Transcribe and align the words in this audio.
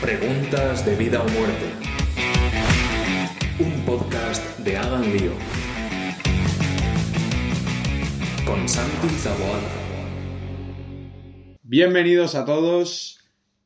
Preguntas 0.00 0.86
de 0.86 0.96
vida 0.96 1.22
o 1.22 1.28
muerte. 1.28 1.66
Un 3.58 3.84
podcast 3.84 4.58
de 4.60 4.78
Hagan 4.78 5.02
Lío. 5.02 5.32
Con 8.46 8.66
Santi 8.66 9.08
Zaboada. 9.18 9.68
Bienvenidos 11.62 12.34
a 12.34 12.46
todos 12.46 13.18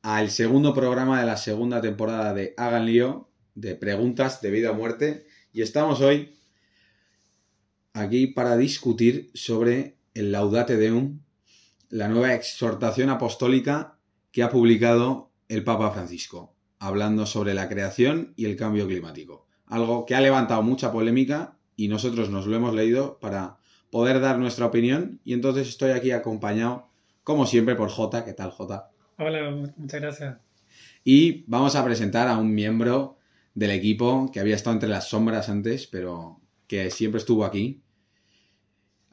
al 0.02 0.28
segundo 0.30 0.74
programa 0.74 1.20
de 1.20 1.26
la 1.26 1.36
segunda 1.36 1.80
temporada 1.80 2.34
de 2.34 2.52
Hagan 2.56 2.86
Lío, 2.86 3.28
de 3.54 3.76
preguntas 3.76 4.40
de 4.40 4.50
vida 4.50 4.72
o 4.72 4.74
muerte. 4.74 5.28
Y 5.52 5.62
estamos 5.62 6.00
hoy 6.00 6.34
aquí 7.92 8.26
para 8.26 8.56
discutir 8.56 9.30
sobre 9.34 9.98
el 10.14 10.32
Laudate 10.32 10.76
Deum, 10.76 11.20
la 11.90 12.08
nueva 12.08 12.34
exhortación 12.34 13.08
apostólica 13.08 14.00
que 14.32 14.42
ha 14.42 14.50
publicado 14.50 15.30
el 15.55 15.64
Papa 15.64 15.91
Francisco, 15.93 16.54
hablando 16.79 17.26
sobre 17.26 17.54
la 17.54 17.68
creación 17.68 18.35
y 18.36 18.46
el 18.46 18.57
cambio 18.57 18.86
climático. 18.86 19.46
Algo 19.67 20.04
que 20.04 20.14
ha 20.14 20.21
levantado 20.21 20.62
mucha 20.62 20.93
polémica 20.93 21.57
y 21.76 21.89
nosotros 21.89 22.29
nos 22.29 22.46
lo 22.46 22.57
hemos 22.57 22.75
leído 22.75 23.18
para 23.21 23.59
poder 23.90 24.21
dar 24.21 24.39
nuestra 24.39 24.67
opinión. 24.67 25.21
Y 25.25 25.32
entonces 25.32 25.68
estoy 25.68 25.93
aquí 25.93 26.11
acompañado, 26.11 26.89
como 27.22 27.46
siempre, 27.46 27.76
por 27.76 27.89
Jota. 27.89 28.25
¿Qué 28.25 28.32
tal, 28.32 28.50
Jota? 28.50 28.90
Hola, 29.17 29.50
muchas 29.76 30.00
gracias. 30.00 30.39
Y 31.04 31.45
vamos 31.46 31.76
a 31.76 31.84
presentar 31.84 32.28
a 32.28 32.36
un 32.36 32.53
miembro 32.53 33.19
del 33.55 33.70
equipo 33.70 34.31
que 34.33 34.41
había 34.41 34.56
estado 34.56 34.75
entre 34.75 34.89
las 34.89 35.09
sombras 35.09 35.48
antes, 35.48 35.86
pero 35.86 36.41
que 36.67 36.91
siempre 36.91 37.19
estuvo 37.19 37.45
aquí. 37.45 37.83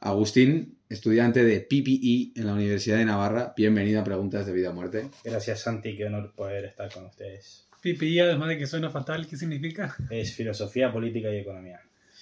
Agustín, 0.00 0.78
estudiante 0.92 1.42
de 1.42 1.60
PPI 1.60 2.34
en 2.36 2.46
la 2.46 2.52
Universidad 2.52 2.98
de 2.98 3.06
Navarra. 3.06 3.54
Bienvenido 3.56 4.00
a 4.00 4.04
Preguntas 4.04 4.44
de 4.44 4.52
Vida 4.52 4.70
o 4.70 4.74
Muerte. 4.74 5.08
Gracias, 5.24 5.60
Santi, 5.60 5.96
qué 5.96 6.04
honor 6.04 6.32
poder 6.34 6.66
estar 6.66 6.92
con 6.92 7.06
ustedes. 7.06 7.66
PPI, 7.80 8.20
además 8.20 8.50
de 8.50 8.58
que 8.58 8.66
suena 8.66 8.90
fatal, 8.90 9.26
¿qué 9.26 9.36
significa? 9.36 9.96
Es 10.10 10.34
filosofía, 10.34 10.92
política 10.92 11.32
y 11.32 11.38
economía. 11.38 11.80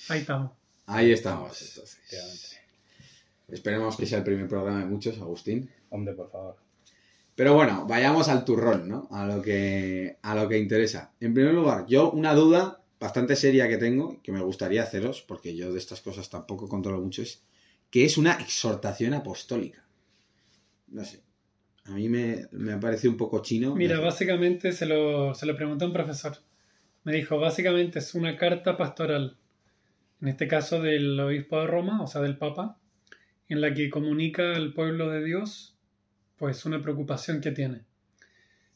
Ahí 0.08 0.20
estamos. 0.20 0.52
Ahí 0.86 1.10
estamos. 1.10 1.60
Efectivamente. 1.60 2.46
Esperemos 3.48 3.96
que 3.96 4.06
sea 4.06 4.18
el 4.18 4.24
primer 4.24 4.46
programa 4.46 4.78
de 4.78 4.86
muchos, 4.86 5.18
Agustín. 5.18 5.68
Hombre, 5.88 6.14
por 6.14 6.30
favor. 6.30 6.56
Pero 7.34 7.54
bueno, 7.54 7.86
vayamos 7.88 8.28
al 8.28 8.44
turrón, 8.44 8.88
¿no? 8.88 9.08
A 9.10 9.26
lo 9.26 9.42
que, 9.42 10.16
a 10.22 10.34
lo 10.36 10.48
que 10.48 10.58
interesa. 10.58 11.12
En 11.18 11.34
primer 11.34 11.54
lugar, 11.54 11.86
yo 11.88 12.12
una 12.12 12.34
duda 12.34 12.80
bastante 13.00 13.34
seria 13.34 13.66
que 13.66 13.78
tengo, 13.78 14.22
que 14.22 14.30
me 14.30 14.42
gustaría 14.42 14.84
haceros, 14.84 15.22
porque 15.22 15.56
yo 15.56 15.72
de 15.72 15.78
estas 15.78 16.00
cosas 16.00 16.30
tampoco 16.30 16.68
controlo 16.68 17.00
mucho, 17.00 17.22
es 17.22 17.42
que 17.90 18.04
es 18.04 18.16
una 18.18 18.34
exhortación 18.34 19.14
apostólica. 19.14 19.84
No 20.88 21.04
sé. 21.04 21.22
A 21.84 21.92
mí 21.92 22.08
me, 22.08 22.46
me 22.52 22.76
parece 22.78 23.08
un 23.08 23.16
poco 23.16 23.42
chino. 23.42 23.74
Mira, 23.74 23.96
Me- 23.96 24.04
básicamente 24.04 24.72
se 24.72 24.86
lo, 24.86 25.34
se 25.34 25.46
lo 25.46 25.56
pregunté 25.56 25.84
a 25.84 25.88
un 25.88 25.92
profesor. 25.94 26.36
Me 27.04 27.12
dijo, 27.12 27.38
básicamente 27.38 27.98
es 27.98 28.14
una 28.14 28.36
carta 28.36 28.76
pastoral, 28.76 29.36
en 30.20 30.28
este 30.28 30.46
caso 30.46 30.80
del 30.82 31.18
obispo 31.18 31.58
de 31.60 31.66
Roma, 31.66 32.02
o 32.02 32.06
sea, 32.06 32.20
del 32.20 32.36
Papa, 32.36 32.76
en 33.48 33.60
la 33.62 33.72
que 33.74 33.88
comunica 33.90 34.54
al 34.54 34.74
pueblo 34.74 35.08
de 35.08 35.24
Dios, 35.24 35.74
pues, 36.36 36.64
una 36.66 36.82
preocupación 36.82 37.40
que 37.40 37.50
tiene. 37.52 37.80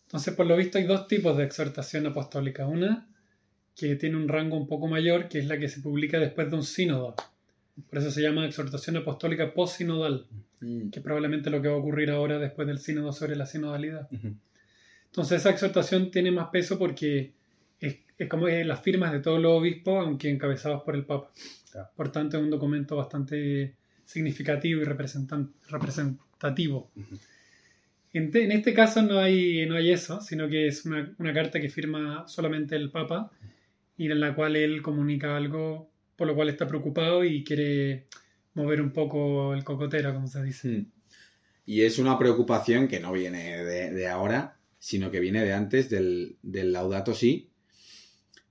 Entonces, 0.07 0.35
por 0.35 0.47
lo 0.47 0.57
visto, 0.57 0.79
hay 0.79 0.85
dos 0.85 1.07
tipos 1.07 1.37
de 1.37 1.45
exhortación 1.45 2.07
apostólica. 2.07 2.67
Una 2.67 3.07
que 3.77 3.97
tiene 3.97 4.17
un 4.17 4.29
rango 4.29 4.57
un 4.57 4.67
poco 4.67 4.87
mayor, 4.87 5.29
que 5.29 5.39
es 5.41 5.47
la 5.47 5.59
que 5.59 5.69
se 5.69 5.81
publica 5.81 6.19
después 6.19 6.49
de 6.51 6.57
un 6.57 6.65
sínodo. 6.65 7.15
Por 7.91 7.99
eso 7.99 8.11
se 8.11 8.23
llama 8.23 8.47
exhortación 8.47 8.97
apostólica 8.97 9.53
postsinodal 9.53 10.27
Mm, 10.61 10.89
que 10.91 11.01
es 11.01 11.03
probablemente 11.03 11.51
lo 11.51 11.61
que 11.61 11.69
va 11.69 11.75
a 11.75 11.79
ocurrir 11.79 12.11
ahora 12.11 12.39
después 12.39 12.67
del 12.67 12.79
sínodo 12.79 13.13
sobre 13.13 13.37
la 13.37 13.45
sinodalidad. 13.45 14.09
Entonces 15.07 15.41
esa 15.41 15.51
exhortación 15.51 16.11
tiene 16.11 16.31
más 16.31 16.49
peso 16.49 16.79
porque 16.79 17.33
es, 17.81 17.99
es 18.17 18.29
como 18.31 18.49
las 18.49 18.81
firmas 18.81 19.13
de 19.13 19.19
todos 19.21 19.41
los 19.43 19.53
obispos, 19.53 20.07
aunque 20.07 20.31
encabezados 20.31 20.83
por 20.83 20.95
el 20.95 21.05
Papa. 21.05 21.31
Claro. 21.71 21.89
Por 21.95 22.11
tanto, 22.13 22.39
es 22.39 22.43
un 22.43 22.49
documento 22.51 22.97
bastante 22.97 23.75
significativo 24.07 24.81
y 24.81 24.85
representativo. 24.85 26.91
En, 28.13 28.31
te- 28.31 28.45
en 28.45 28.53
este 28.53 28.73
caso 28.73 29.03
no 29.03 29.19
hay, 29.19 29.67
no 29.67 29.75
hay 29.77 29.91
eso, 29.91 30.21
sino 30.21 30.49
que 30.49 30.69
es 30.69 30.87
una, 30.87 31.13
una 31.19 31.35
carta 31.35 31.61
que 31.61 31.69
firma 31.69 32.27
solamente 32.29 32.77
el 32.77 32.91
Papa 32.91 33.31
y 33.99 34.11
en 34.11 34.21
la 34.21 34.35
cual 34.35 34.57
él 34.57 34.83
comunica 34.83 35.37
algo 35.37 35.91
por 36.17 36.27
lo 36.27 36.35
cual 36.35 36.49
está 36.49 36.67
preocupado 36.67 37.25
y 37.25 37.45
quiere 37.45 38.07
mover 38.55 38.81
un 38.81 38.93
poco 38.93 39.55
el 39.55 39.65
cocotero, 39.65 40.15
como 40.15 40.29
se 40.29 40.43
dice. 40.43 40.69
mm. 40.69 40.93
Y 41.67 41.83
es 41.83 41.99
una 41.99 42.19
preocupación 42.19 42.89
que 42.89 43.01
no 43.01 43.13
viene 43.13 43.65
de, 43.65 43.91
de 43.91 44.09
ahora, 44.09 44.59
sino 44.79 45.11
que 45.11 45.21
viene 45.21 45.43
de 45.43 45.55
antes 45.55 45.89
del, 45.89 46.37
del 46.43 46.73
Laudato 46.73 47.15
Si, 47.15 47.51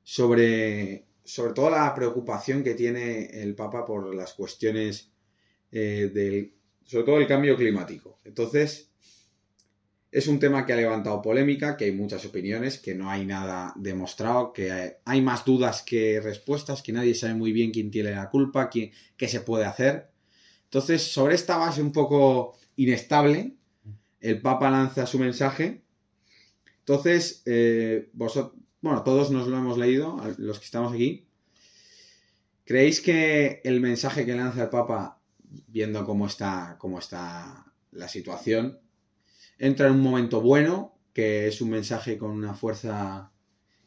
sobre, 0.04 1.06
sobre 1.24 1.54
todo 1.54 1.70
la 1.70 1.94
preocupación 1.94 2.64
que 2.64 2.74
tiene 2.74 3.26
el 3.42 3.54
Papa 3.54 3.86
por 3.86 4.16
las 4.16 4.34
cuestiones 4.34 5.12
eh, 5.72 6.10
del, 6.14 6.54
sobre 6.84 7.04
todo 7.06 7.18
el 7.20 7.28
cambio 7.28 7.56
climático. 7.56 8.20
Entonces, 8.24 8.93
es 10.14 10.28
un 10.28 10.38
tema 10.38 10.64
que 10.64 10.74
ha 10.74 10.76
levantado 10.76 11.24
polémica, 11.24 11.76
que 11.76 11.86
hay 11.86 11.92
muchas 11.92 12.24
opiniones, 12.24 12.78
que 12.78 12.94
no 12.94 13.10
hay 13.10 13.26
nada 13.26 13.74
demostrado, 13.76 14.54
que 14.54 14.98
hay, 15.04 15.22
más 15.24 15.44
dudas 15.44 15.82
que 15.82 16.22
respuestas, 16.22 16.84
que 16.84 16.92
nadie 16.92 17.16
sabe 17.16 17.34
muy 17.34 17.52
bien 17.52 17.72
quién 17.72 17.90
tiene 17.90 18.12
la 18.12 18.30
culpa, 18.30 18.70
quién, 18.70 18.92
qué 19.18 19.28
se 19.28 19.40
puede 19.40 19.66
hacer. 19.66 20.12
Entonces, 20.66 21.02
sobre 21.02 21.34
esta 21.34 21.58
base 21.58 21.82
un 21.82 21.92
poco 21.92 22.56
inestable, 22.76 23.56
el 24.20 24.40
Papa 24.40 24.70
lanza 24.70 25.08
su 25.08 25.18
mensaje. 25.18 25.82
Entonces, 26.78 27.42
eh, 27.48 28.12
vosotros, 28.14 28.62
bueno, 28.82 29.02
todos 29.02 29.32
nos 29.32 29.48
lo 29.48 29.58
hemos 29.58 29.80
leído, 29.80 30.22
los 30.38 30.60
que 30.60 30.66
estamos 30.66 30.94
aquí. 30.94 31.26
¿Creéis 32.66 33.02
que 33.02 33.62
el 33.64 33.82
mensaje 33.82 34.28
que 34.28 34.36
lanza 34.36 34.62
el 34.62 34.70
Papa, 34.70 35.20
viendo 35.70 36.06
cómo 36.06 36.28
está, 36.28 36.76
cómo 36.78 37.00
está 37.00 37.66
la 37.92 38.08
situación, 38.08 38.83
entra 39.60 39.88
en 39.88 39.94
un 39.94 40.02
momento 40.02 40.42
bueno, 40.42 40.96
que 41.14 41.48
es 41.48 41.62
un 41.62 41.70
mensaje 41.70 42.18
con 42.18 42.32
una 42.32 42.54
fuerza 42.54 43.32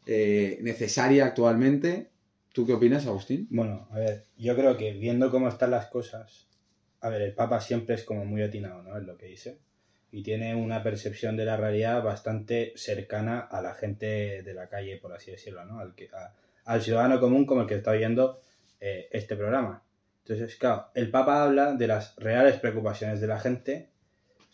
eh, 0.05 0.59
necesaria 0.61 1.25
actualmente? 1.25 2.09
¿Tú 2.53 2.65
qué 2.65 2.73
opinas, 2.73 3.05
Agustín? 3.05 3.47
Bueno, 3.51 3.87
a 3.91 3.99
ver, 3.99 4.25
yo 4.37 4.55
creo 4.55 4.77
que 4.77 4.93
viendo 4.93 5.29
cómo 5.29 5.47
están 5.47 5.71
las 5.71 5.87
cosas, 5.87 6.47
a 7.01 7.09
ver, 7.09 7.21
el 7.21 7.33
Papa 7.33 7.61
siempre 7.61 7.95
es 7.95 8.03
como 8.03 8.25
muy 8.25 8.41
atinado, 8.41 8.81
¿no? 8.81 8.97
Es 8.97 9.03
lo 9.03 9.17
que 9.17 9.27
dice. 9.27 9.59
Y 10.11 10.23
tiene 10.23 10.55
una 10.55 10.81
percepción 10.81 11.37
de 11.37 11.45
la 11.45 11.57
realidad 11.57 12.01
bastante 12.01 12.73
cercana 12.75 13.39
a 13.39 13.61
la 13.61 13.73
gente 13.75 14.41
de 14.41 14.53
la 14.53 14.69
calle, 14.69 14.97
por 14.97 15.13
así 15.13 15.31
decirlo, 15.31 15.65
¿no? 15.65 15.79
Al, 15.79 15.93
que, 15.93 16.09
al 16.65 16.81
ciudadano 16.81 17.19
común 17.19 17.45
como 17.45 17.61
el 17.61 17.67
que 17.67 17.75
está 17.75 17.91
viendo 17.91 18.39
eh, 18.79 19.07
este 19.11 19.35
programa. 19.35 19.83
Entonces, 20.25 20.55
claro, 20.57 20.87
el 20.95 21.11
Papa 21.11 21.43
habla 21.43 21.73
de 21.73 21.87
las 21.87 22.15
reales 22.15 22.59
preocupaciones 22.59 23.21
de 23.21 23.27
la 23.27 23.39
gente, 23.39 23.89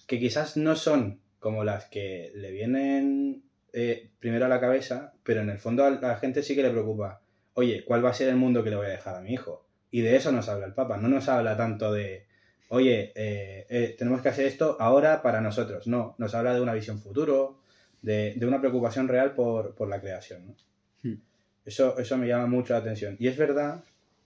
que 0.08 0.20
quizás 0.20 0.58
no 0.58 0.76
son 0.76 1.20
como 1.40 1.64
las 1.64 1.86
que 1.86 2.32
le 2.36 2.52
vienen 2.52 3.44
eh, 3.74 4.10
primero 4.20 4.46
a 4.46 4.50
la 4.50 4.60
cabeza, 4.60 5.14
pero 5.24 5.42
en 5.42 5.50
el 5.50 5.60
fondo 5.60 5.86
a 5.86 5.90
la 5.92 6.18
gente 6.18 6.44
sí 6.44 6.56
que 6.56 6.64
le 6.64 6.70
preocupa 6.70 7.24
oye, 7.54 7.84
¿cuál 7.86 8.04
va 8.04 8.10
a 8.10 8.14
ser 8.14 8.30
el 8.30 8.36
mundo 8.36 8.64
que 8.64 8.70
le 8.70 8.76
voy 8.76 8.88
a 8.88 8.90
dejar 8.90 9.16
a 9.16 9.22
mi 9.22 9.34
hijo? 9.34 9.66
Y 9.92 10.02
de 10.02 10.16
eso 10.16 10.32
nos 10.32 10.50
habla 10.50 10.66
el 10.66 10.74
Papa, 10.74 10.98
no 10.98 11.08
nos 11.08 11.30
habla 11.30 11.56
tanto 11.56 11.92
de, 11.92 12.26
oye, 12.70 13.12
eh, 13.16 13.66
eh, 13.70 13.96
tenemos 13.98 14.22
que 14.22 14.30
hacer 14.30 14.46
esto 14.46 14.78
ahora 14.80 15.22
para 15.22 15.42
nosotros, 15.42 15.88
no, 15.88 16.16
nos 16.18 16.34
habla 16.34 16.54
de 16.54 16.62
una 16.62 16.74
visión 16.74 17.00
futuro, 17.00 17.60
de, 18.02 18.34
de 18.36 18.46
una 18.46 18.60
preocupación 18.60 19.08
real 19.08 19.34
por, 19.34 19.76
por 19.76 19.88
la 19.88 20.02
creación. 20.02 20.48
¿no? 20.48 20.56
Hmm. 21.04 21.22
Eso, 21.66 21.98
eso 22.00 22.18
me 22.18 22.28
llama 22.28 22.48
mucho 22.48 22.74
la 22.74 22.80
atención. 22.80 23.16
Y 23.20 23.28
es 23.28 23.38
verdad, 23.38 23.84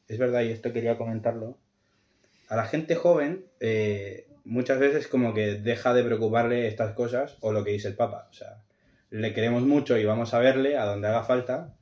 es 0.08 0.18
verdad, 0.18 0.42
y 0.42 0.52
esto 0.52 0.72
quería 0.72 0.98
comentarlo, 0.98 1.58
a 2.48 2.56
la 2.56 2.66
gente 2.66 2.96
joven 2.96 3.46
eh, 3.60 4.27
muchas 4.48 4.80
veces 4.80 5.08
como 5.08 5.34
que 5.34 5.56
deja 5.56 5.94
de 5.94 6.04
preocuparle 6.04 6.68
estas 6.68 6.94
cosas 6.94 7.38
o 7.42 7.52
lo 7.52 7.64
que 7.64 7.72
dice 7.72 7.90
el 7.90 7.96
Papa. 7.96 8.28
O 8.30 8.34
sea, 8.34 8.64
le 9.10 9.34
queremos 9.34 9.64
mucho 9.64 9.98
y 9.98 10.06
vamos 10.06 10.34
a 10.34 10.40
verle 10.40 10.78
a 10.78 10.86
donde 10.86 11.08
haga 11.08 11.24
falta, 11.24 11.76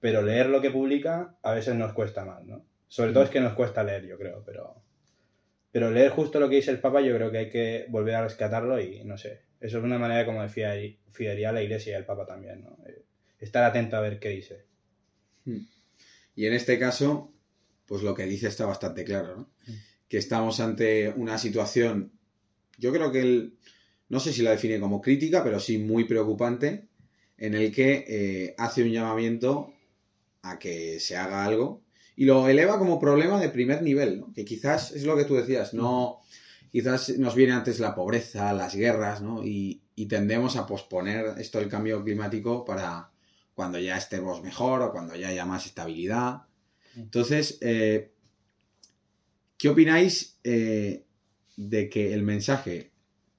pero 0.00 0.22
leer 0.22 0.46
lo 0.48 0.60
que 0.60 0.70
publica 0.70 1.36
a 1.42 1.52
veces 1.52 1.74
nos 1.74 1.92
cuesta 1.92 2.24
más, 2.24 2.44
¿no? 2.44 2.64
Sobre 2.88 3.12
todo 3.12 3.24
es 3.24 3.30
que 3.30 3.40
nos 3.40 3.54
cuesta 3.54 3.82
leer, 3.84 4.06
yo 4.06 4.16
creo, 4.18 4.42
pero, 4.44 4.82
pero 5.72 5.90
leer 5.90 6.10
justo 6.10 6.40
lo 6.40 6.48
que 6.48 6.56
dice 6.56 6.70
el 6.70 6.80
Papa 6.80 7.00
yo 7.00 7.14
creo 7.14 7.30
que 7.30 7.38
hay 7.38 7.50
que 7.50 7.86
volver 7.88 8.14
a 8.14 8.22
rescatarlo 8.22 8.80
y 8.80 9.04
no 9.04 9.18
sé, 9.18 9.42
eso 9.60 9.78
es 9.78 9.84
una 9.84 9.98
manera 9.98 10.24
como 10.24 10.42
de 10.42 10.48
fidel- 10.48 10.98
fidelidad 11.12 11.50
a 11.50 11.54
la 11.54 11.62
Iglesia 11.62 11.92
y 11.92 11.96
al 11.96 12.06
Papa 12.06 12.26
también, 12.26 12.62
¿no? 12.62 12.78
Eh, 12.86 13.04
Estar 13.40 13.64
atento 13.64 13.96
a 13.96 14.00
ver 14.00 14.18
qué 14.18 14.30
dice. 14.30 14.64
Y 16.34 16.46
en 16.46 16.52
este 16.54 16.78
caso, 16.78 17.32
pues 17.86 18.02
lo 18.02 18.14
que 18.14 18.24
dice 18.24 18.48
está 18.48 18.66
bastante 18.66 19.04
claro, 19.04 19.36
¿no? 19.36 19.50
Que 20.08 20.18
estamos 20.18 20.60
ante 20.60 21.10
una 21.10 21.38
situación, 21.38 22.12
yo 22.78 22.92
creo 22.92 23.12
que 23.12 23.20
él, 23.20 23.58
no 24.08 24.20
sé 24.20 24.32
si 24.32 24.42
la 24.42 24.52
define 24.52 24.80
como 24.80 25.00
crítica, 25.00 25.44
pero 25.44 25.60
sí 25.60 25.78
muy 25.78 26.04
preocupante, 26.04 26.88
en 27.36 27.54
el 27.54 27.72
que 27.72 28.04
eh, 28.08 28.54
hace 28.58 28.82
un 28.82 28.90
llamamiento 28.90 29.72
a 30.42 30.58
que 30.58 30.98
se 31.00 31.16
haga 31.16 31.44
algo 31.44 31.82
y 32.16 32.24
lo 32.24 32.48
eleva 32.48 32.78
como 32.78 32.98
problema 32.98 33.40
de 33.40 33.48
primer 33.48 33.82
nivel, 33.82 34.20
¿no? 34.20 34.32
Que 34.32 34.44
quizás 34.44 34.92
es 34.92 35.04
lo 35.04 35.16
que 35.16 35.24
tú 35.24 35.36
decías, 35.36 35.72
no, 35.72 36.20
quizás 36.72 37.10
nos 37.18 37.34
viene 37.34 37.52
antes 37.52 37.78
la 37.78 37.94
pobreza, 37.94 38.52
las 38.52 38.74
guerras, 38.74 39.22
¿no? 39.22 39.44
Y, 39.44 39.82
y 39.94 40.06
tendemos 40.06 40.56
a 40.56 40.66
posponer 40.66 41.34
esto 41.38 41.58
del 41.58 41.68
cambio 41.68 42.02
climático 42.02 42.64
para 42.64 43.10
cuando 43.54 43.78
ya 43.80 43.96
estemos 43.96 44.42
mejor 44.42 44.82
o 44.82 44.92
cuando 44.92 45.16
ya 45.16 45.28
haya 45.28 45.44
más 45.44 45.66
estabilidad. 45.66 46.42
Entonces, 46.94 47.58
eh, 47.60 48.12
¿qué 49.58 49.68
opináis 49.68 50.38
eh, 50.44 51.04
de 51.56 51.88
que 51.90 52.14
el 52.14 52.22
mensaje 52.22 52.92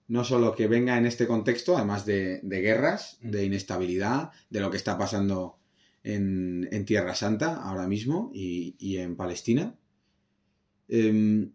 no 0.08 0.24
solo 0.24 0.56
que 0.56 0.68
venga 0.68 0.98
en 0.98 1.06
este 1.06 1.28
contexto, 1.28 1.78
además 1.78 2.06
de, 2.06 2.40
de 2.44 2.62
guerras, 2.62 3.18
Mm. 3.22 3.32
de 3.32 3.46
inestabilidad, 3.46 4.32
de 4.50 4.60
lo 4.60 4.70
que 4.72 4.78
está 4.78 4.98
pasando 4.98 5.60
en, 6.04 6.68
en 6.72 6.86
Tierra 6.86 7.14
Santa 7.16 7.56
ahora 7.62 7.88
mismo 7.88 8.32
y, 8.34 8.76
y 8.80 8.98
en 8.98 9.16
Palestina? 9.16 9.76
Em, 10.88 11.52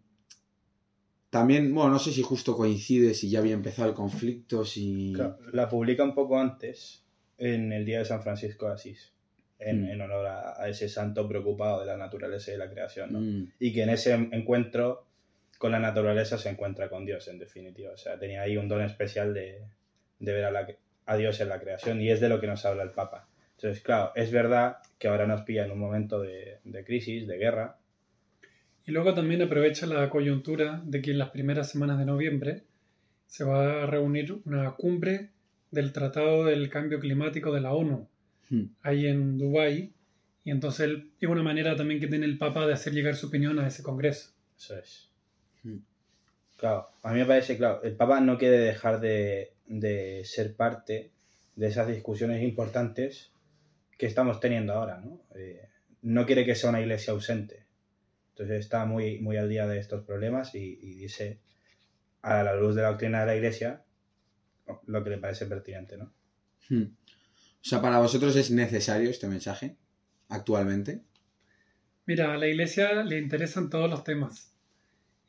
también, 1.29 1.73
bueno, 1.75 1.91
no 1.91 1.99
sé 1.99 2.13
si 2.13 2.21
justo 2.21 2.55
coincide, 2.55 3.13
si 3.13 3.29
ya 3.29 3.39
había 3.39 3.53
empezado 3.55 3.89
el 3.89 3.95
conflicto, 3.95 4.63
si... 4.63 5.11
Claro, 5.13 5.37
la 5.51 5.67
publica 5.67 6.05
un 6.05 6.15
poco 6.15 6.39
antes, 6.39 7.03
en 7.37 7.73
el 7.73 7.83
día 7.83 7.99
de 7.99 8.05
San 8.05 8.23
Francisco 8.23 8.67
de 8.67 8.73
Asís, 8.75 9.11
en, 9.59 9.83
Mm. 9.83 9.89
en 9.89 10.01
honor 10.01 10.25
a, 10.27 10.61
a 10.61 10.67
ese 10.69 10.89
santo 10.89 11.27
preocupado 11.27 11.79
de 11.81 11.85
la 11.85 11.97
naturaleza 11.97 12.51
y 12.51 12.53
de 12.53 12.59
la 12.59 12.69
creación, 12.69 13.13
¿no? 13.13 13.19
Mm, 13.21 13.51
Y 13.59 13.73
que 13.73 13.83
en 13.83 13.89
ese 13.89 14.13
encuentro 14.13 15.05
con 15.57 15.71
la 15.71 15.79
naturaleza 15.79 16.37
se 16.37 16.49
encuentra 16.49 16.89
con 16.89 17.05
Dios, 17.05 17.27
en 17.29 17.39
definitiva. 17.39 17.91
O 17.93 17.97
sea, 17.97 18.19
tenía 18.19 18.41
ahí 18.41 18.57
un 18.57 18.67
don 18.67 18.81
especial 18.81 19.33
de, 19.33 19.61
de 20.19 20.33
ver 20.33 20.43
a, 20.45 20.51
la, 20.51 20.67
a 21.05 21.15
Dios 21.17 21.39
en 21.39 21.49
la 21.49 21.59
creación 21.59 22.01
y 22.01 22.09
es 22.09 22.19
de 22.19 22.27
lo 22.29 22.41
que 22.41 22.47
nos 22.47 22.65
habla 22.65 22.83
el 22.83 22.91
Papa. 22.91 23.27
Entonces, 23.55 23.81
claro, 23.81 24.11
es 24.15 24.31
verdad 24.31 24.77
que 24.99 25.07
ahora 25.07 25.25
nos 25.25 25.41
pilla 25.43 25.63
en 25.65 25.71
un 25.71 25.79
momento 25.79 26.19
de, 26.21 26.57
de 26.65 26.83
crisis, 26.83 27.25
de 27.25 27.37
guerra, 27.37 27.77
Y 28.85 28.91
luego 28.91 29.13
también 29.13 29.41
aprovecha 29.41 29.85
la 29.87 30.09
coyuntura 30.09 30.81
de 30.85 31.01
que 31.01 31.11
en 31.11 31.17
las 31.19 31.29
primeras 31.29 31.71
semanas 31.71 31.97
de 31.97 32.05
noviembre 32.05 32.63
se 33.25 33.43
va 33.45 33.83
a 33.83 33.85
reunir 33.87 34.33
una 34.45 34.71
cumbre 34.71 35.29
del 35.71 35.91
Tratado 35.93 36.43
del 36.45 36.69
Cambio 36.69 36.99
Climático 36.99 37.51
de 37.53 37.61
la 37.61 37.73
ONU, 37.73 38.07
mm. 38.49 38.63
ahí 38.81 39.07
en 39.07 39.37
Dubái. 39.37 39.93
Y 40.43 40.51
entonces 40.51 40.81
él- 40.81 41.11
es 41.19 41.27
una 41.29 41.41
manera 41.43 41.75
también 41.75 41.99
que 41.99 42.07
tiene 42.07 42.25
el 42.25 42.37
Papa 42.37 42.67
de 42.67 42.73
hacer 42.73 42.93
llegar 42.93 43.15
su 43.15 43.27
opinión 43.27 43.57
a 43.59 43.67
ese 43.67 43.81
congreso. 43.83 44.31
Eso 44.57 44.77
es. 44.77 45.09
Mm. 45.63 45.77
Claro, 46.57 46.89
a 47.03 47.11
mí 47.11 47.19
me 47.19 47.25
parece, 47.25 47.57
claro, 47.57 47.83
el 47.83 47.95
Papa 47.95 48.21
no 48.21 48.37
quiere 48.37 48.57
dejar 48.59 48.99
de, 48.99 49.53
de 49.65 50.23
ser 50.23 50.55
parte 50.55 51.11
de 51.55 51.67
esas 51.67 51.87
discusiones 51.87 52.41
importantes 52.43 53.31
que 53.97 54.05
estamos 54.05 54.39
teniendo 54.39 54.73
ahora, 54.73 54.99
¿no? 54.99 55.21
Eh, 55.35 55.67
no 56.01 56.25
quiere 56.25 56.45
que 56.45 56.55
sea 56.55 56.69
una 56.69 56.81
iglesia 56.81 57.13
ausente. 57.13 57.65
Entonces 58.31 58.59
está 58.59 58.85
muy, 58.85 59.19
muy 59.19 59.37
al 59.37 59.49
día 59.49 59.65
de 59.67 59.79
estos 59.79 60.03
problemas 60.05 60.53
y, 60.55 60.77
y 60.81 60.95
dice, 60.95 61.39
a 62.21 62.43
la 62.43 62.55
luz 62.55 62.75
de 62.75 62.81
la 62.81 62.89
doctrina 62.89 63.21
de 63.21 63.25
la 63.25 63.35
iglesia, 63.35 63.83
lo 64.87 65.03
que 65.03 65.09
le 65.09 65.17
parece 65.17 65.45
pertinente, 65.45 65.97
¿no? 65.97 66.11
Hmm. 66.69 66.95
O 67.65 67.67
sea, 67.67 67.81
para 67.81 67.99
vosotros 67.99 68.35
es 68.35 68.51
necesario 68.51 69.09
este 69.09 69.27
mensaje 69.27 69.75
actualmente. 70.29 71.01
Mira, 72.05 72.33
a 72.33 72.37
la 72.37 72.47
iglesia 72.47 73.03
le 73.03 73.17
interesan 73.17 73.69
todos 73.69 73.89
los 73.89 74.03
temas. 74.03 74.53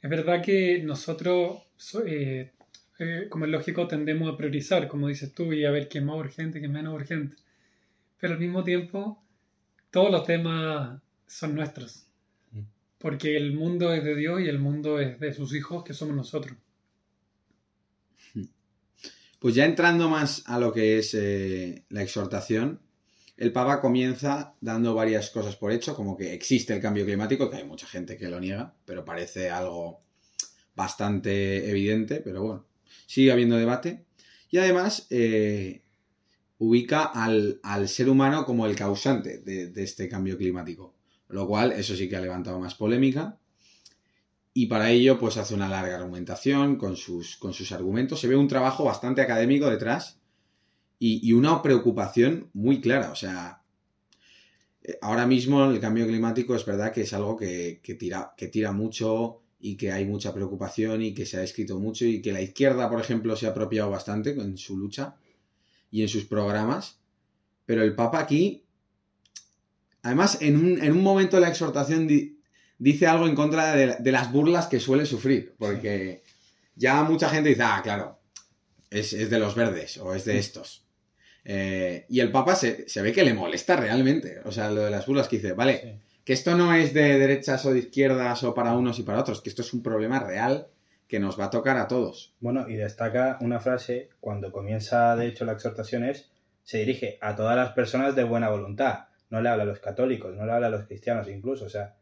Es 0.02 0.10
verdad 0.10 0.42
que 0.42 0.82
nosotros, 0.82 1.62
so- 1.76 2.04
eh, 2.06 2.52
eh, 2.98 3.26
como 3.30 3.46
es 3.46 3.50
lógico, 3.50 3.88
tendemos 3.88 4.32
a 4.32 4.36
priorizar, 4.36 4.86
como 4.88 5.08
dices 5.08 5.32
tú, 5.34 5.52
y 5.54 5.64
a 5.64 5.70
ver 5.70 5.88
qué 5.88 5.98
es 5.98 6.04
más 6.04 6.16
urgente, 6.16 6.60
qué 6.60 6.66
es 6.66 6.72
menos 6.72 6.94
urgente. 6.94 7.36
Pero 8.20 8.34
al 8.34 8.40
mismo 8.40 8.64
tiempo, 8.64 9.22
todos 9.90 10.10
los 10.12 10.24
temas 10.24 11.00
son 11.26 11.54
nuestros. 11.54 12.06
Mm. 12.52 12.60
Porque 12.98 13.36
el 13.36 13.54
mundo 13.54 13.94
es 13.94 14.04
de 14.04 14.14
Dios 14.16 14.40
y 14.42 14.48
el 14.48 14.58
mundo 14.58 15.00
es 15.00 15.18
de 15.20 15.32
sus 15.32 15.54
hijos, 15.54 15.84
que 15.84 15.94
somos 15.94 16.16
nosotros. 16.16 16.56
Pues 19.38 19.54
ya 19.54 19.64
entrando 19.64 20.08
más 20.08 20.42
a 20.46 20.58
lo 20.58 20.72
que 20.72 20.98
es 20.98 21.14
eh, 21.14 21.84
la 21.90 22.02
exhortación, 22.02 22.80
el 23.36 23.52
Papa 23.52 23.80
comienza 23.80 24.54
dando 24.60 24.94
varias 24.94 25.30
cosas 25.30 25.56
por 25.56 25.72
hecho, 25.72 25.94
como 25.94 26.16
que 26.16 26.32
existe 26.32 26.72
el 26.72 26.80
cambio 26.80 27.04
climático, 27.04 27.50
que 27.50 27.58
hay 27.58 27.64
mucha 27.64 27.86
gente 27.86 28.16
que 28.16 28.28
lo 28.28 28.40
niega, 28.40 28.74
pero 28.86 29.04
parece 29.04 29.50
algo 29.50 30.00
bastante 30.74 31.68
evidente, 31.68 32.20
pero 32.20 32.42
bueno, 32.42 32.66
sigue 33.06 33.32
habiendo 33.32 33.56
debate. 33.56 34.04
Y 34.50 34.58
además 34.58 35.06
eh, 35.10 35.82
ubica 36.58 37.04
al, 37.04 37.60
al 37.62 37.88
ser 37.88 38.08
humano 38.08 38.46
como 38.46 38.66
el 38.66 38.74
causante 38.74 39.38
de, 39.38 39.68
de 39.68 39.82
este 39.82 40.08
cambio 40.08 40.38
climático, 40.38 40.94
lo 41.28 41.46
cual 41.46 41.72
eso 41.72 41.94
sí 41.94 42.08
que 42.08 42.16
ha 42.16 42.20
levantado 42.20 42.58
más 42.58 42.74
polémica. 42.74 43.38
Y 44.58 44.68
para 44.68 44.90
ello, 44.90 45.18
pues 45.18 45.36
hace 45.36 45.52
una 45.52 45.68
larga 45.68 45.96
argumentación 45.96 46.76
con 46.76 46.96
sus, 46.96 47.36
con 47.36 47.52
sus 47.52 47.72
argumentos. 47.72 48.18
Se 48.18 48.26
ve 48.26 48.36
un 48.36 48.48
trabajo 48.48 48.84
bastante 48.84 49.20
académico 49.20 49.68
detrás 49.68 50.18
y, 50.98 51.28
y 51.28 51.34
una 51.34 51.60
preocupación 51.60 52.48
muy 52.54 52.80
clara. 52.80 53.10
O 53.10 53.14
sea, 53.14 53.60
eh, 54.82 54.96
ahora 55.02 55.26
mismo 55.26 55.62
el 55.66 55.78
cambio 55.78 56.06
climático 56.06 56.56
es 56.56 56.64
verdad 56.64 56.90
que 56.90 57.02
es 57.02 57.12
algo 57.12 57.36
que, 57.36 57.80
que 57.82 57.96
tira, 57.96 58.32
que 58.34 58.48
tira 58.48 58.72
mucho 58.72 59.42
y 59.60 59.76
que 59.76 59.92
hay 59.92 60.06
mucha 60.06 60.32
preocupación 60.32 61.02
y 61.02 61.12
que 61.12 61.26
se 61.26 61.36
ha 61.36 61.42
escrito 61.42 61.78
mucho 61.78 62.06
y 62.06 62.22
que 62.22 62.32
la 62.32 62.40
izquierda, 62.40 62.88
por 62.88 62.98
ejemplo, 62.98 63.36
se 63.36 63.46
ha 63.46 63.50
apropiado 63.50 63.90
bastante 63.90 64.30
en 64.30 64.56
su 64.56 64.78
lucha 64.78 65.16
y 65.90 66.00
en 66.00 66.08
sus 66.08 66.24
programas. 66.24 66.98
Pero 67.66 67.82
el 67.82 67.94
Papa 67.94 68.20
aquí, 68.20 68.64
además, 70.00 70.38
en 70.40 70.56
un, 70.56 70.82
en 70.82 70.92
un 70.92 71.02
momento 71.02 71.36
de 71.36 71.42
la 71.42 71.50
exhortación 71.50 72.08
dice 72.78 73.06
algo 73.06 73.26
en 73.26 73.34
contra 73.34 73.74
de, 73.74 73.96
de 73.98 74.12
las 74.12 74.30
burlas 74.32 74.66
que 74.66 74.80
suele 74.80 75.06
sufrir, 75.06 75.54
porque 75.58 76.22
ya 76.74 77.02
mucha 77.02 77.28
gente 77.28 77.48
dice, 77.50 77.62
ah, 77.62 77.80
claro, 77.82 78.18
es, 78.90 79.12
es 79.12 79.30
de 79.30 79.38
los 79.38 79.54
verdes 79.54 79.96
o 79.98 80.14
es 80.14 80.24
de 80.24 80.38
estos. 80.38 80.84
Eh, 81.44 82.06
y 82.08 82.20
el 82.20 82.32
Papa 82.32 82.54
se, 82.56 82.88
se 82.88 83.02
ve 83.02 83.12
que 83.12 83.24
le 83.24 83.32
molesta 83.34 83.76
realmente, 83.76 84.40
o 84.44 84.52
sea, 84.52 84.70
lo 84.70 84.82
de 84.82 84.90
las 84.90 85.06
burlas 85.06 85.28
que 85.28 85.36
dice, 85.36 85.52
vale, 85.52 85.80
Sí. 85.80 86.00
que 86.24 86.32
esto 86.32 86.56
no 86.56 86.74
es 86.74 86.92
de 86.92 87.18
derechas 87.18 87.64
o 87.66 87.72
de 87.72 87.78
izquierdas 87.78 88.42
o 88.42 88.52
para 88.54 88.72
unos 88.74 88.98
y 88.98 89.04
para 89.04 89.20
otros, 89.20 89.40
que 89.42 89.48
esto 89.48 89.62
es 89.62 89.72
un 89.72 89.82
problema 89.82 90.18
real 90.18 90.66
que 91.06 91.20
nos 91.20 91.38
va 91.38 91.44
a 91.44 91.50
tocar 91.50 91.76
a 91.76 91.86
todos. 91.86 92.34
Bueno, 92.40 92.68
y 92.68 92.74
destaca 92.74 93.38
una 93.40 93.60
frase 93.60 94.08
cuando 94.18 94.50
comienza, 94.50 95.14
de 95.14 95.28
hecho, 95.28 95.44
la 95.44 95.52
exhortación 95.52 96.02
es, 96.04 96.30
se 96.64 96.78
dirige 96.78 97.16
a 97.20 97.36
todas 97.36 97.54
las 97.56 97.70
personas 97.74 98.16
de 98.16 98.24
buena 98.24 98.48
voluntad. 98.50 99.04
No 99.30 99.40
le 99.40 99.48
habla 99.48 99.62
a 99.62 99.66
los 99.66 99.78
católicos, 99.78 100.34
no 100.34 100.44
le 100.46 100.50
habla 100.52 100.66
a 100.66 100.70
los 100.70 100.86
cristianos 100.86 101.28
incluso. 101.28 101.64
O 101.66 101.68
sea, 101.68 101.94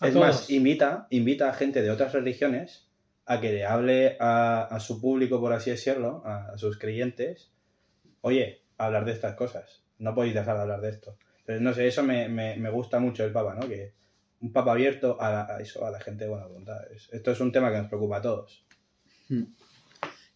A 0.00 0.08
es 0.08 0.14
todos. 0.14 0.26
más, 0.26 0.50
invita, 0.50 1.06
invita 1.10 1.48
a 1.48 1.54
gente 1.54 1.82
de 1.82 1.90
otras 1.90 2.12
religiones 2.12 2.86
a 3.24 3.40
que 3.40 3.52
le 3.52 3.64
hable 3.64 4.16
a, 4.20 4.62
a 4.64 4.80
su 4.80 5.00
público, 5.00 5.40
por 5.40 5.52
así 5.52 5.70
decirlo, 5.70 6.22
a, 6.24 6.52
a 6.52 6.58
sus 6.58 6.78
creyentes, 6.78 7.50
oye, 8.20 8.62
hablar 8.78 9.04
de 9.04 9.12
estas 9.12 9.34
cosas. 9.34 9.82
No 9.98 10.14
podéis 10.14 10.34
dejar 10.34 10.56
de 10.56 10.62
hablar 10.62 10.80
de 10.80 10.90
esto. 10.90 11.16
Entonces, 11.40 11.62
no 11.62 11.72
sé, 11.74 11.86
eso 11.88 12.02
me, 12.02 12.28
me- 12.28 12.56
me 12.56 12.70
gusta 12.70 12.98
mucho 13.00 13.24
el 13.24 13.32
Papa, 13.32 13.54
¿no? 13.54 13.66
Que 13.68 13.94
un 14.40 14.52
Papa 14.52 14.72
abierto 14.72 15.20
a, 15.20 15.30
la- 15.30 15.56
a 15.56 15.60
eso, 15.60 15.86
a 15.86 15.90
la 15.90 16.00
gente 16.00 16.24
de 16.24 16.30
buena 16.30 16.46
voluntad. 16.46 16.78
Es- 16.92 17.08
Esto 17.12 17.30
es 17.32 17.40
un 17.40 17.50
tema 17.52 17.70
que 17.72 17.78
nos 17.78 17.88
preocupa 17.88 18.18
a 18.18 18.22
todos. 18.22 18.64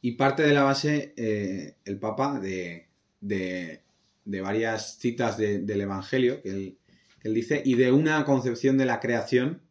Y 0.02 0.12
parte 0.12 0.43
de 0.43 0.55
la 0.55 0.62
base, 0.62 1.12
eh, 1.17 1.75
el 1.85 1.99
Papa, 1.99 2.40
de, 2.40 2.88
de- 3.21 3.83
de 4.25 4.40
varias 4.40 4.97
citas 4.99 5.37
de- 5.37 5.59
del 5.61 5.81
Evangelio 5.83 6.40
que 6.43 6.50
él, 6.50 6.79
que 7.21 7.29
él 7.29 7.35
dice, 7.35 7.62
y 7.65 7.75
de 7.75 7.93
una 7.93 8.25
concepción 8.25 8.79
de 8.79 8.87
la 8.87 9.00
creación 9.00 9.62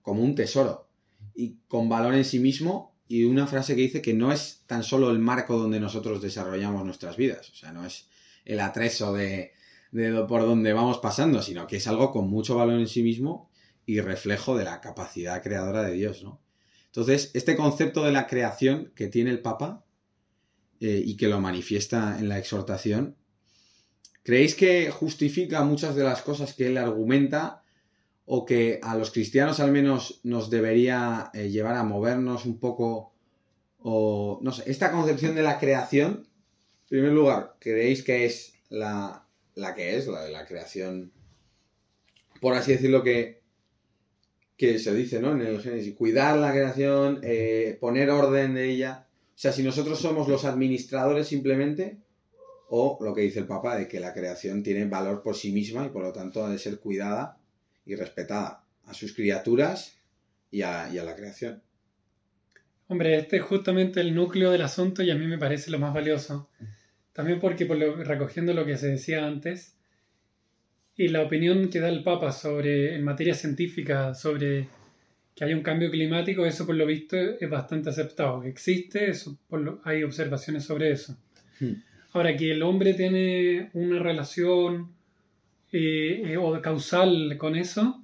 como 0.00 0.22
un 0.22 0.34
tesoro, 0.34 0.88
y 1.34 1.56
con 1.68 1.88
valor 1.88 2.14
en 2.14 2.24
sí 2.24 2.38
mismo, 2.38 2.94
y 3.08 3.24
una 3.24 3.46
frase 3.46 3.74
que 3.74 3.82
dice 3.82 4.02
que 4.02 4.14
no 4.14 4.32
es 4.32 4.62
tan 4.66 4.82
solo 4.82 5.10
el 5.10 5.18
marco 5.18 5.58
donde 5.58 5.80
nosotros 5.80 6.22
desarrollamos 6.22 6.84
nuestras 6.84 7.16
vidas, 7.16 7.50
o 7.50 7.54
sea, 7.54 7.72
no 7.72 7.84
es 7.84 8.08
el 8.44 8.60
atrezo 8.60 9.12
de, 9.12 9.52
de 9.90 10.24
por 10.24 10.42
donde 10.42 10.72
vamos 10.72 10.98
pasando, 10.98 11.42
sino 11.42 11.66
que 11.66 11.76
es 11.76 11.86
algo 11.86 12.10
con 12.10 12.28
mucho 12.28 12.56
valor 12.56 12.80
en 12.80 12.88
sí 12.88 13.02
mismo 13.02 13.50
y 13.84 14.00
reflejo 14.00 14.56
de 14.56 14.64
la 14.64 14.80
capacidad 14.80 15.42
creadora 15.42 15.82
de 15.82 15.92
Dios, 15.92 16.22
¿no? 16.22 16.40
Entonces, 16.86 17.30
este 17.32 17.56
concepto 17.56 18.04
de 18.04 18.12
la 18.12 18.26
creación 18.26 18.92
que 18.94 19.08
tiene 19.08 19.30
el 19.30 19.40
Papa 19.40 19.84
eh, 20.80 21.02
y 21.04 21.16
que 21.16 21.28
lo 21.28 21.40
manifiesta 21.40 22.18
en 22.18 22.28
la 22.28 22.38
exhortación, 22.38 23.16
¿creéis 24.22 24.54
que 24.54 24.90
justifica 24.90 25.64
muchas 25.64 25.94
de 25.94 26.04
las 26.04 26.22
cosas 26.22 26.54
que 26.54 26.66
él 26.66 26.78
argumenta 26.78 27.62
o 28.24 28.44
que 28.44 28.78
a 28.82 28.96
los 28.96 29.10
cristianos 29.10 29.60
al 29.60 29.72
menos 29.72 30.20
nos 30.22 30.50
debería 30.50 31.30
eh, 31.34 31.50
llevar 31.50 31.74
a 31.74 31.84
movernos 31.84 32.46
un 32.46 32.58
poco 32.58 33.12
o 33.82 34.38
no 34.42 34.52
sé, 34.52 34.70
esta 34.70 34.92
concepción 34.92 35.34
de 35.34 35.42
la 35.42 35.58
creación, 35.58 36.28
en 36.82 36.88
primer 36.88 37.12
lugar, 37.12 37.56
¿creéis 37.58 38.02
que 38.02 38.24
es 38.24 38.54
la, 38.68 39.26
la 39.54 39.74
que 39.74 39.96
es, 39.96 40.06
la 40.06 40.22
de 40.22 40.30
la 40.30 40.46
creación, 40.46 41.12
por 42.40 42.54
así 42.54 42.72
decirlo, 42.72 43.02
que, 43.02 43.42
que 44.56 44.78
se 44.78 44.94
dice, 44.94 45.20
¿no? 45.20 45.32
En 45.32 45.40
el 45.40 45.60
Génesis, 45.60 45.94
cuidar 45.94 46.38
la 46.38 46.52
creación, 46.52 47.20
eh, 47.22 47.76
poner 47.80 48.10
orden 48.10 48.54
de 48.54 48.70
ella. 48.70 49.06
O 49.34 49.38
sea, 49.38 49.52
si 49.52 49.62
nosotros 49.62 49.98
somos 49.98 50.28
los 50.28 50.44
administradores 50.44 51.26
simplemente, 51.26 51.98
o 52.74 52.96
lo 53.02 53.12
que 53.14 53.20
dice 53.20 53.40
el 53.40 53.46
Papa, 53.46 53.76
de 53.76 53.86
que 53.86 54.00
la 54.00 54.14
creación 54.14 54.62
tiene 54.62 54.86
valor 54.86 55.22
por 55.22 55.36
sí 55.36 55.52
misma 55.52 55.84
y 55.84 55.90
por 55.90 56.02
lo 56.02 56.10
tanto 56.12 56.42
ha 56.44 56.50
de 56.50 56.58
ser 56.58 56.78
cuidada 56.80 57.36
y 57.84 57.94
respetada 57.96 58.64
a 58.86 58.94
sus 58.94 59.12
criaturas 59.14 59.94
y 60.50 60.62
a, 60.62 60.88
y 60.90 60.96
a 60.96 61.04
la 61.04 61.14
creación. 61.14 61.62
Hombre, 62.88 63.18
este 63.18 63.36
es 63.36 63.42
justamente 63.42 64.00
el 64.00 64.14
núcleo 64.14 64.50
del 64.50 64.62
asunto 64.62 65.02
y 65.02 65.10
a 65.10 65.14
mí 65.14 65.26
me 65.26 65.36
parece 65.36 65.70
lo 65.70 65.78
más 65.78 65.92
valioso. 65.92 66.48
También 67.12 67.40
porque, 67.40 67.66
por 67.66 67.76
lo- 67.76 68.02
recogiendo 68.02 68.54
lo 68.54 68.64
que 68.64 68.78
se 68.78 68.88
decía 68.88 69.26
antes, 69.26 69.74
y 70.96 71.08
la 71.08 71.22
opinión 71.22 71.68
que 71.68 71.80
da 71.80 71.88
el 71.90 72.02
Papa 72.02 72.32
sobre, 72.32 72.94
en 72.94 73.04
materia 73.04 73.34
científica, 73.34 74.14
sobre 74.14 74.68
que 75.34 75.44
hay 75.44 75.52
un 75.52 75.62
cambio 75.62 75.90
climático, 75.90 76.46
eso 76.46 76.64
por 76.66 76.74
lo 76.74 76.86
visto 76.86 77.16
es 77.16 77.48
bastante 77.50 77.90
aceptado. 77.90 78.40
Que 78.40 78.48
existe, 78.48 79.10
eso, 79.10 79.38
por 79.48 79.60
lo- 79.60 79.80
hay 79.84 80.02
observaciones 80.02 80.64
sobre 80.64 80.92
eso. 80.92 81.18
Hmm. 81.60 81.72
Ahora, 82.12 82.36
que 82.36 82.52
el 82.52 82.62
hombre 82.62 82.94
tiene 82.94 83.70
una 83.72 83.98
relación 83.98 84.92
eh, 85.72 86.22
eh, 86.26 86.36
o 86.36 86.60
causal 86.60 87.36
con 87.38 87.56
eso, 87.56 88.02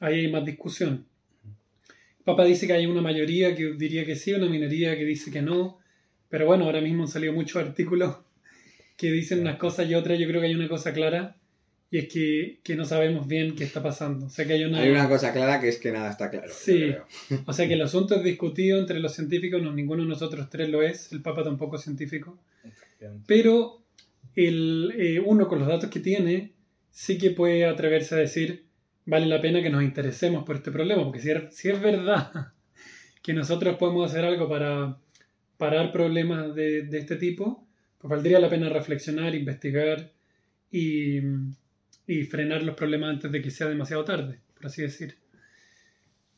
ahí 0.00 0.20
hay 0.20 0.32
más 0.32 0.44
discusión. 0.44 1.06
El 2.18 2.24
Papa 2.24 2.44
dice 2.44 2.66
que 2.66 2.72
hay 2.72 2.86
una 2.86 3.00
mayoría 3.02 3.54
que 3.54 3.72
diría 3.74 4.04
que 4.04 4.16
sí, 4.16 4.32
una 4.32 4.48
minoría 4.48 4.96
que 4.96 5.04
dice 5.04 5.30
que 5.30 5.42
no. 5.42 5.78
Pero 6.28 6.46
bueno, 6.46 6.64
ahora 6.64 6.80
mismo 6.80 7.04
han 7.04 7.08
salido 7.08 7.32
muchos 7.32 7.62
artículos 7.62 8.16
que 8.96 9.12
dicen 9.12 9.40
unas 9.40 9.58
cosas 9.58 9.88
y 9.88 9.94
otras. 9.94 10.18
Yo 10.18 10.26
creo 10.26 10.40
que 10.40 10.48
hay 10.48 10.54
una 10.54 10.68
cosa 10.68 10.92
clara 10.92 11.36
y 11.92 11.98
es 11.98 12.08
que, 12.08 12.58
que 12.64 12.74
no 12.74 12.84
sabemos 12.84 13.28
bien 13.28 13.54
qué 13.54 13.62
está 13.62 13.80
pasando. 13.80 14.26
O 14.26 14.30
sea 14.30 14.44
que 14.44 14.54
hay 14.54 14.64
una, 14.64 14.80
Hay 14.80 14.90
una 14.90 15.08
cosa 15.08 15.32
clara 15.32 15.60
que 15.60 15.68
es 15.68 15.78
que 15.78 15.92
nada 15.92 16.10
está 16.10 16.30
claro. 16.30 16.52
Sí. 16.52 16.94
o 17.46 17.52
sea 17.52 17.68
que 17.68 17.74
el 17.74 17.82
asunto 17.90 18.16
es 18.16 18.24
discutido 18.24 18.80
entre 18.80 18.98
los 18.98 19.14
científicos, 19.14 19.62
no, 19.62 19.72
ninguno 19.72 20.02
de 20.02 20.08
nosotros 20.08 20.50
tres 20.50 20.68
lo 20.68 20.82
es, 20.82 21.12
el 21.12 21.22
Papa 21.22 21.44
tampoco 21.44 21.76
es 21.76 21.82
científico. 21.82 22.36
Pero 23.26 23.82
el, 24.34 24.92
eh, 24.96 25.20
uno 25.20 25.48
con 25.48 25.58
los 25.58 25.68
datos 25.68 25.90
que 25.90 26.00
tiene 26.00 26.52
sí 26.90 27.18
que 27.18 27.30
puede 27.30 27.64
atreverse 27.64 28.14
a 28.14 28.18
decir 28.18 28.70
vale 29.06 29.26
la 29.26 29.40
pena 29.40 29.62
que 29.62 29.70
nos 29.70 29.82
interesemos 29.82 30.44
por 30.44 30.56
este 30.56 30.70
problema, 30.70 31.02
porque 31.02 31.20
si 31.20 31.30
es, 31.30 31.54
si 31.54 31.68
es 31.68 31.80
verdad 31.80 32.52
que 33.22 33.32
nosotros 33.32 33.76
podemos 33.76 34.10
hacer 34.10 34.24
algo 34.24 34.48
para 34.48 34.98
parar 35.56 35.92
problemas 35.92 36.54
de, 36.54 36.88
este 36.92 37.16
tipo, 37.16 37.66
pues 37.98 38.10
valdría 38.10 38.40
la 38.40 38.48
pena 38.48 38.68
reflexionar, 38.68 39.34
investigar 39.34 40.12
y, 40.70 41.18
y 42.06 42.22
frenar 42.24 42.62
los 42.62 42.76
problemas 42.76 43.10
antes 43.10 43.32
de 43.32 43.42
que 43.42 43.50
sea 43.50 43.68
demasiado 43.68 44.04
tarde, 44.04 44.38
por 44.54 44.66
así 44.66 44.82
decir. 44.82 45.16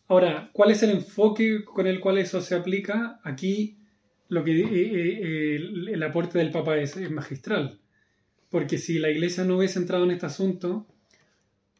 Ahora, 0.08 0.50
¿cuál 0.52 0.72
es 0.72 0.82
el 0.82 0.90
enfoque 0.90 1.64
con 1.64 1.86
el 1.86 2.00
cual 2.00 2.18
eso 2.18 2.40
se 2.40 2.54
aplica? 2.54 3.20
Aquí 3.22 3.78
lo 4.32 4.42
que 4.44 4.60
eh, 4.60 4.66
eh, 4.72 5.56
el, 5.56 6.02
aporte 6.02 6.38
del 6.38 6.50
Papa 6.50 6.78
es, 6.78 6.96
es 6.96 7.10
magistral. 7.10 7.78
Porque 8.48 8.78
si 8.78 8.98
la 8.98 9.10
Iglesia 9.10 9.44
no 9.44 9.58
hubiese 9.58 9.78
entrado 9.78 10.04
en 10.04 10.10
este 10.12 10.26
asunto, 10.26 10.86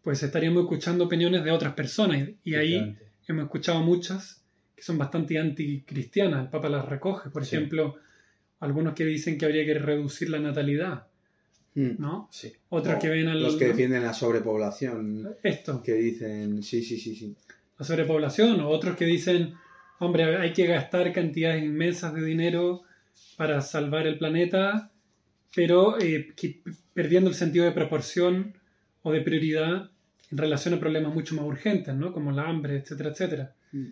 pues 0.02 0.22
estaríamos 0.22 0.64
escuchando 0.64 1.04
opiniones 1.04 1.44
de 1.44 1.50
otras 1.50 1.72
personas. 1.74 2.28
Y 2.44 2.54
ahí 2.54 2.96
hemos 3.26 3.44
escuchado 3.44 3.80
muchas 3.80 4.42
que 4.76 4.82
son 4.82 4.98
bastante 4.98 5.38
anticristianas. 5.38 6.44
El 6.44 6.50
Papa 6.50 6.68
las 6.68 6.86
recoge. 6.86 7.30
Por 7.30 7.44
Sí. 7.46 7.56
ejemplo, 7.56 7.96
algunos 8.60 8.94
que 8.94 9.04
dicen 9.06 9.38
que 9.38 9.44
habría 9.46 9.64
que 9.64 9.74
reducir 9.74 10.28
la 10.30 10.38
natalidad, 10.38 11.06
Hmm. 11.74 11.92
¿no? 11.98 12.28
Sí. 12.30 12.52
Otros 12.68 12.96
O 12.96 12.98
que 12.98 13.08
ven 13.08 13.28
al... 13.28 13.42
Los 13.42 13.56
que 13.56 13.68
defienden 13.68 14.02
la 14.02 14.12
sobrepoblación, 14.12 15.36
Esto, 15.42 15.82
que 15.82 15.94
dicen, 15.94 16.62
sí, 16.62 16.82
sí, 16.82 16.98
sí, 16.98 17.16
sí. 17.16 17.34
la 17.78 17.84
sobrepoblación, 17.86 18.60
o 18.60 18.68
otros 18.68 18.94
que 18.94 19.06
dicen, 19.06 19.54
hombre, 20.06 20.36
hay 20.36 20.52
que 20.52 20.66
gastar 20.66 21.12
cantidades 21.12 21.62
inmensas 21.62 22.14
de 22.14 22.24
dinero 22.24 22.82
para 23.36 23.60
salvar 23.60 24.06
el 24.06 24.18
planeta, 24.18 24.90
pero 25.54 25.98
eh, 26.00 26.28
que- 26.36 26.60
perdiendo 26.94 27.30
el 27.30 27.36
sentido 27.36 27.64
de 27.64 27.72
proporción 27.72 28.54
o 29.02 29.12
de 29.12 29.20
prioridad 29.20 29.90
en 30.30 30.38
relación 30.38 30.74
a 30.74 30.80
problemas 30.80 31.14
mucho 31.14 31.34
más 31.34 31.44
urgentes, 31.44 31.94
¿no? 31.94 32.12
Como 32.12 32.32
la 32.32 32.48
hambre, 32.48 32.76
etcétera, 32.76 33.10
etcétera. 33.10 33.54
Mm. 33.72 33.86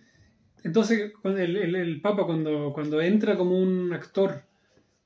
Entonces, 0.65 1.13
el, 1.25 1.57
el- 1.57 1.75
el 1.77 2.01
Papa, 2.01 2.25
cuando, 2.27 2.73
cuando 2.73 3.01
entra 3.01 3.37
como 3.37 3.59
un 3.59 3.93
actor 3.93 4.43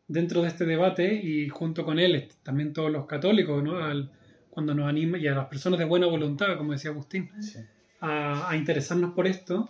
dentro 0.07 0.43
de 0.43 0.49
este 0.49 0.65
debate, 0.65 1.15
y 1.15 1.49
junto 1.49 1.85
con 1.85 1.99
él 1.99 2.29
también 2.43 2.73
todos 2.73 2.91
los 2.91 3.07
católicos, 3.07 3.63
¿no? 3.63 3.79
Al- 3.79 4.11
cuando 4.51 4.75
nos 4.75 4.89
anima, 4.89 5.19
y 5.19 5.27
a 5.27 5.35
las 5.35 5.47
personas 5.47 5.79
de 5.81 5.85
buena 5.85 6.07
voluntad, 6.07 6.57
como 6.57 6.73
decía 6.73 6.91
Agustín, 6.93 7.31
Sí. 7.41 7.59
a, 8.01 8.49
a 8.51 8.57
interesarnos 8.57 9.13
por 9.13 9.27
esto, 9.27 9.69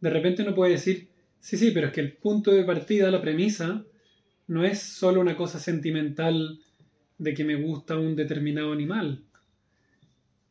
de 0.00 0.10
repente 0.10 0.42
uno 0.42 0.54
puede 0.54 0.72
decir, 0.72 1.08
sí, 1.40 1.56
sí, 1.56 1.70
pero 1.70 1.88
es 1.88 1.92
que 1.92 2.00
el 2.00 2.12
punto 2.12 2.50
de 2.50 2.64
partida, 2.64 3.10
la 3.10 3.20
premisa, 3.20 3.84
no 4.46 4.64
es 4.64 4.78
solo 4.80 5.20
una 5.20 5.36
cosa 5.36 5.58
sentimental 5.58 6.60
de 7.18 7.34
que 7.34 7.44
me 7.44 7.56
gusta 7.56 7.96
un 7.98 8.16
determinado 8.16 8.72
animal, 8.72 9.24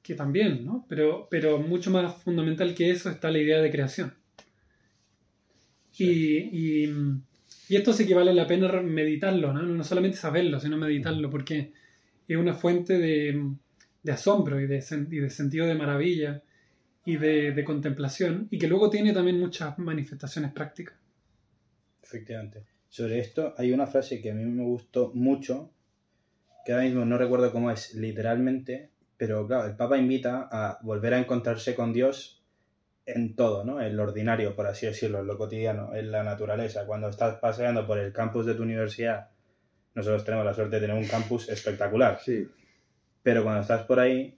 que 0.02 0.16
también, 0.16 0.66
¿no? 0.66 0.86
Pero, 0.88 1.28
pero 1.30 1.60
mucho 1.60 1.92
más 1.92 2.16
fundamental 2.24 2.74
que 2.74 2.92
eso 2.92 3.10
está 3.10 3.32
la 3.32 3.40
idea 3.40 3.62
de 3.62 3.72
creación. 3.72 4.14
Y, 5.98 6.86
y, 6.86 6.94
y 7.70 7.76
esto 7.76 7.92
sí 7.92 8.06
que 8.06 8.14
vale 8.14 8.34
la 8.34 8.48
pena 8.48 8.82
meditarlo, 8.82 9.52
¿no? 9.52 9.64
No 9.64 9.84
solamente 9.84 10.18
saberlo, 10.18 10.60
sino 10.60 10.78
meditarlo, 10.78 11.30
porque 11.30 11.74
es 12.28 12.38
una 12.38 12.54
fuente 12.54 13.00
de, 13.00 13.52
de 14.04 14.12
asombro 14.12 14.62
y 14.62 14.68
de, 14.68 14.84
y 15.12 15.18
de 15.18 15.30
sentido 15.30 15.66
de 15.66 15.76
maravilla 15.76 16.44
y 17.08 17.16
de, 17.16 17.54
de 17.54 17.64
contemplación, 17.64 18.50
y 18.52 18.60
que 18.60 18.68
luego 18.68 18.90
tiene 18.90 19.14
también 19.14 19.40
muchas 19.40 19.80
manifestaciones 19.80 20.52
prácticas. 20.52 20.98
Efectivamente. 22.04 22.66
Sobre 22.90 23.20
esto 23.20 23.54
hay 23.58 23.72
una 23.72 23.88
frase 23.88 24.22
que 24.22 24.32
a 24.32 24.34
mí 24.34 24.44
me 24.44 24.66
gustó 24.66 25.14
mucho, 25.14 25.72
que 26.66 26.74
ahora 26.74 26.84
mismo 26.84 27.06
no 27.06 27.18
recuerdo 27.18 27.54
cómo 27.54 27.72
es 27.72 27.96
literalmente, 27.96 28.92
pero 29.16 29.48
claro, 29.48 29.68
el 29.70 29.78
Papa 29.78 29.98
invita 29.98 30.50
a 30.52 30.80
volver 30.82 31.14
a 31.14 31.20
encontrarse 31.20 31.76
con 31.76 31.94
Dios 31.94 32.44
en 33.06 33.38
todo, 33.38 33.64
¿no? 33.64 33.82
En 33.82 33.96
lo 33.96 34.04
ordinario, 34.04 34.54
por 34.54 34.68
así 34.68 34.86
decirlo, 34.86 35.22
en 35.22 35.28
lo 35.28 35.38
cotidiano, 35.38 35.96
en 35.96 36.12
la 36.12 36.24
naturaleza. 36.24 36.86
Cuando 36.86 37.08
estás 37.08 37.38
paseando 37.40 37.88
por 37.88 38.00
el 38.00 38.12
campus 38.12 38.46
de 38.46 38.56
tu 38.56 38.64
universidad, 38.64 39.30
nosotros 39.96 40.26
tenemos 40.26 40.46
la 40.46 40.54
suerte 40.54 40.76
de 40.76 40.88
tener 40.88 41.02
un 41.02 41.08
campus 41.08 41.48
espectacular, 41.48 42.20
Sí, 42.20 42.50
pero 43.24 43.44
cuando 43.44 43.62
estás 43.62 43.84
por 43.84 43.98
ahí, 43.98 44.38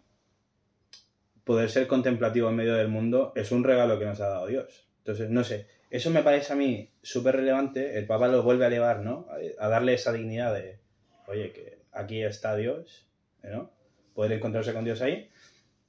poder 1.49 1.71
ser 1.71 1.87
contemplativo 1.87 2.47
en 2.47 2.57
medio 2.57 2.75
del 2.75 2.89
mundo 2.89 3.33
es 3.35 3.51
un 3.51 3.63
regalo 3.63 3.97
que 3.97 4.05
nos 4.05 4.21
ha 4.21 4.29
dado 4.29 4.45
Dios. 4.45 4.87
Entonces, 4.99 5.31
no 5.31 5.43
sé, 5.43 5.65
eso 5.89 6.11
me 6.11 6.21
parece 6.21 6.53
a 6.53 6.55
mí 6.55 6.91
súper 7.01 7.37
relevante. 7.37 7.97
El 7.97 8.05
Papa 8.05 8.27
lo 8.27 8.43
vuelve 8.43 8.65
a 8.65 8.67
elevar, 8.67 8.99
¿no? 8.99 9.25
A, 9.57 9.67
darle 9.67 9.95
esa 9.95 10.13
dignidad 10.13 10.53
de, 10.53 10.77
oye, 11.25 11.51
que 11.51 11.79
aquí 11.91 12.21
está 12.21 12.55
Dios, 12.55 13.09
¿no? 13.41 13.71
Poder 14.13 14.33
encontrarse 14.33 14.73
con 14.73 14.85
Dios 14.85 15.01
ahí. 15.01 15.31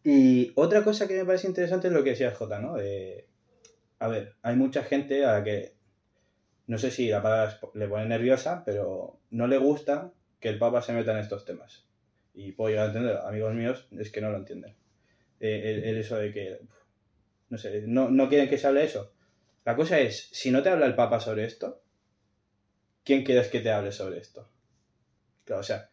Y 0.02 0.50
otra 0.54 0.82
cosa 0.82 1.06
que 1.06 1.18
me 1.18 1.26
parece 1.26 1.48
interesante 1.48 1.88
es 1.88 1.92
lo 1.92 2.02
que 2.04 2.12
decía 2.12 2.34
Jota, 2.34 2.58
¿no? 2.58 2.76
De, 2.76 3.26
a 3.98 4.08
ver, 4.08 4.36
hay 4.40 4.56
mucha 4.56 4.82
gente 4.82 5.26
a 5.26 5.32
la 5.34 5.44
que, 5.44 5.74
no 6.68 6.78
sé 6.78 6.90
si 6.90 7.10
la 7.10 7.20
palabra 7.20 7.60
le 7.74 7.86
pone 7.86 8.06
nerviosa, 8.06 8.62
pero 8.64 9.20
no 9.28 9.46
le 9.46 9.58
gusta 9.58 10.10
que 10.40 10.48
el 10.48 10.56
Papa 10.56 10.80
se 10.80 10.94
meta 10.94 11.12
en 11.12 11.18
estos 11.18 11.44
temas. 11.44 11.84
Y 12.32 12.52
puedo 12.52 12.70
llegar 12.70 12.86
a 12.86 12.92
entender, 12.92 13.18
amigos 13.18 13.52
míos, 13.52 13.88
es 13.98 14.10
que 14.10 14.22
no 14.22 14.30
lo 14.30 14.38
entienden. 14.38 14.79
Eh, 15.40 15.82
el, 15.84 15.98
eso 15.98 16.16
de 16.16 16.32
que, 16.32 16.60
no 17.50 17.58
sé, 17.58 17.82
no, 17.86 18.10
no 18.10 18.28
quieren 18.28 18.48
que 18.48 18.58
se 18.58 18.66
hable 18.68 18.84
eso. 18.84 19.12
La 19.64 19.76
cosa 19.76 20.00
es, 20.00 20.28
si 20.32 20.50
no 20.50 20.62
te 20.62 20.70
habla 20.70 20.86
el 20.86 20.94
Papa 20.96 21.20
sobre 21.20 21.44
esto, 21.44 21.82
¿quién 23.04 23.24
quieres 23.24 23.48
que 23.48 23.60
te 23.60 23.70
hable 23.70 23.92
sobre 23.92 24.18
esto? 24.18 24.48
Claro, 25.44 25.60
o 25.60 25.64
sea, 25.64 25.90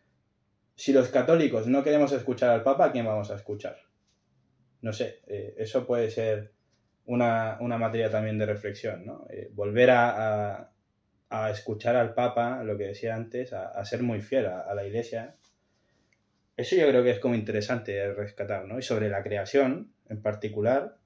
si 0.76 0.94
los 0.94 1.10
católicos 1.10 1.68
no 1.68 1.84
queremos 1.84 2.12
escuchar 2.14 2.52
al 2.52 2.64
Papa, 2.64 2.86
¿a 2.88 2.94
quién 2.94 3.06
vamos 3.06 3.32
a 3.32 3.36
escuchar? 3.36 3.78
No 4.82 4.94
sé, 4.94 5.22
eh, 5.28 5.56
eso 5.58 5.86
puede 5.86 6.10
ser 6.12 6.54
una, 7.06 7.58
una 7.62 7.78
materia 7.78 8.12
también 8.12 8.38
de 8.38 8.46
reflexión, 8.46 9.06
¿no? 9.06 9.26
Eh, 9.30 9.50
volver 9.54 9.92
a, 9.92 10.72
a- 11.30 11.52
escuchar 11.52 11.96
al 11.98 12.14
Papa, 12.16 12.64
lo 12.66 12.78
que 12.78 12.86
decía 12.90 13.16
antes, 13.16 13.54
a, 13.54 13.70
a 13.70 13.86
ser 13.86 14.04
muy 14.04 14.22
fiel 14.22 14.48
a 14.48 14.74
la 14.76 14.86
Iglesia. 14.86 15.37
Eso 16.58 16.76
yo 16.76 16.88
creo 16.90 17.04
que 17.04 17.12
es 17.12 17.20
como 17.20 17.36
interesante 17.36 18.14
rescatar, 18.14 18.66
¿no? 18.66 18.80
Y 18.80 18.82
sobre 18.82 19.10
la 19.10 19.24
creación, 19.24 19.94
en 20.10 20.22
particular, 20.22 20.98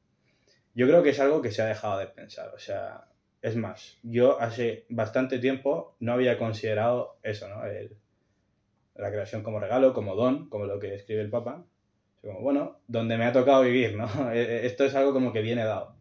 yo 0.74 0.88
creo 0.88 1.04
que 1.04 1.10
es 1.10 1.20
algo 1.20 1.42
que 1.42 1.52
se 1.52 1.62
ha 1.62 1.66
dejado 1.66 2.00
de 2.00 2.08
pensar. 2.08 2.52
O 2.56 2.60
sea, 2.60 3.10
es 3.42 3.56
más, 3.58 4.00
yo 4.04 4.40
hace 4.40 4.86
bastante 4.90 5.40
tiempo 5.40 5.96
no 6.00 6.14
había 6.14 6.38
considerado 6.38 7.18
eso, 7.24 7.50
¿no? 7.50 7.66
El- 7.66 7.98
la 8.96 9.10
creación 9.12 9.44
como 9.44 9.60
regalo, 9.60 9.94
como 9.94 10.16
don, 10.16 10.48
como 10.50 10.66
lo 10.66 10.80
que 10.80 10.96
escribe 10.96 11.22
el 11.22 11.30
Papa. 11.30 11.66
Como, 12.22 12.40
bueno, 12.42 12.80
donde 12.88 13.18
me 13.18 13.26
ha 13.26 13.34
tocado 13.34 13.64
vivir, 13.64 13.96
¿no? 13.98 14.06
Eh, 14.34 14.66
Esto 14.66 14.86
es 14.86 14.96
algo 14.96 15.12
como 15.14 15.34
que 15.34 15.42
viene 15.42 15.66
dado. 15.66 15.96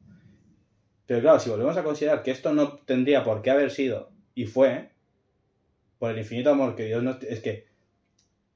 Pero 1.07 1.21
claro, 1.23 1.41
si 1.41 1.51
volvemos 1.51 1.77
a 1.77 1.83
considerar 1.83 2.23
que 2.23 2.31
esto 2.31 2.53
no 2.53 2.79
tendría 2.79 3.25
por 3.25 3.43
qué 3.43 3.51
haber 3.51 3.71
sido, 3.71 4.13
y 4.35 4.47
fue, 4.47 4.91
por 5.99 6.11
el 6.13 6.19
infinito 6.19 6.51
amor 6.51 6.77
que 6.77 6.85
Dios 6.85 7.03
nos... 7.03 7.23
Es 7.25 7.41
que 7.41 7.67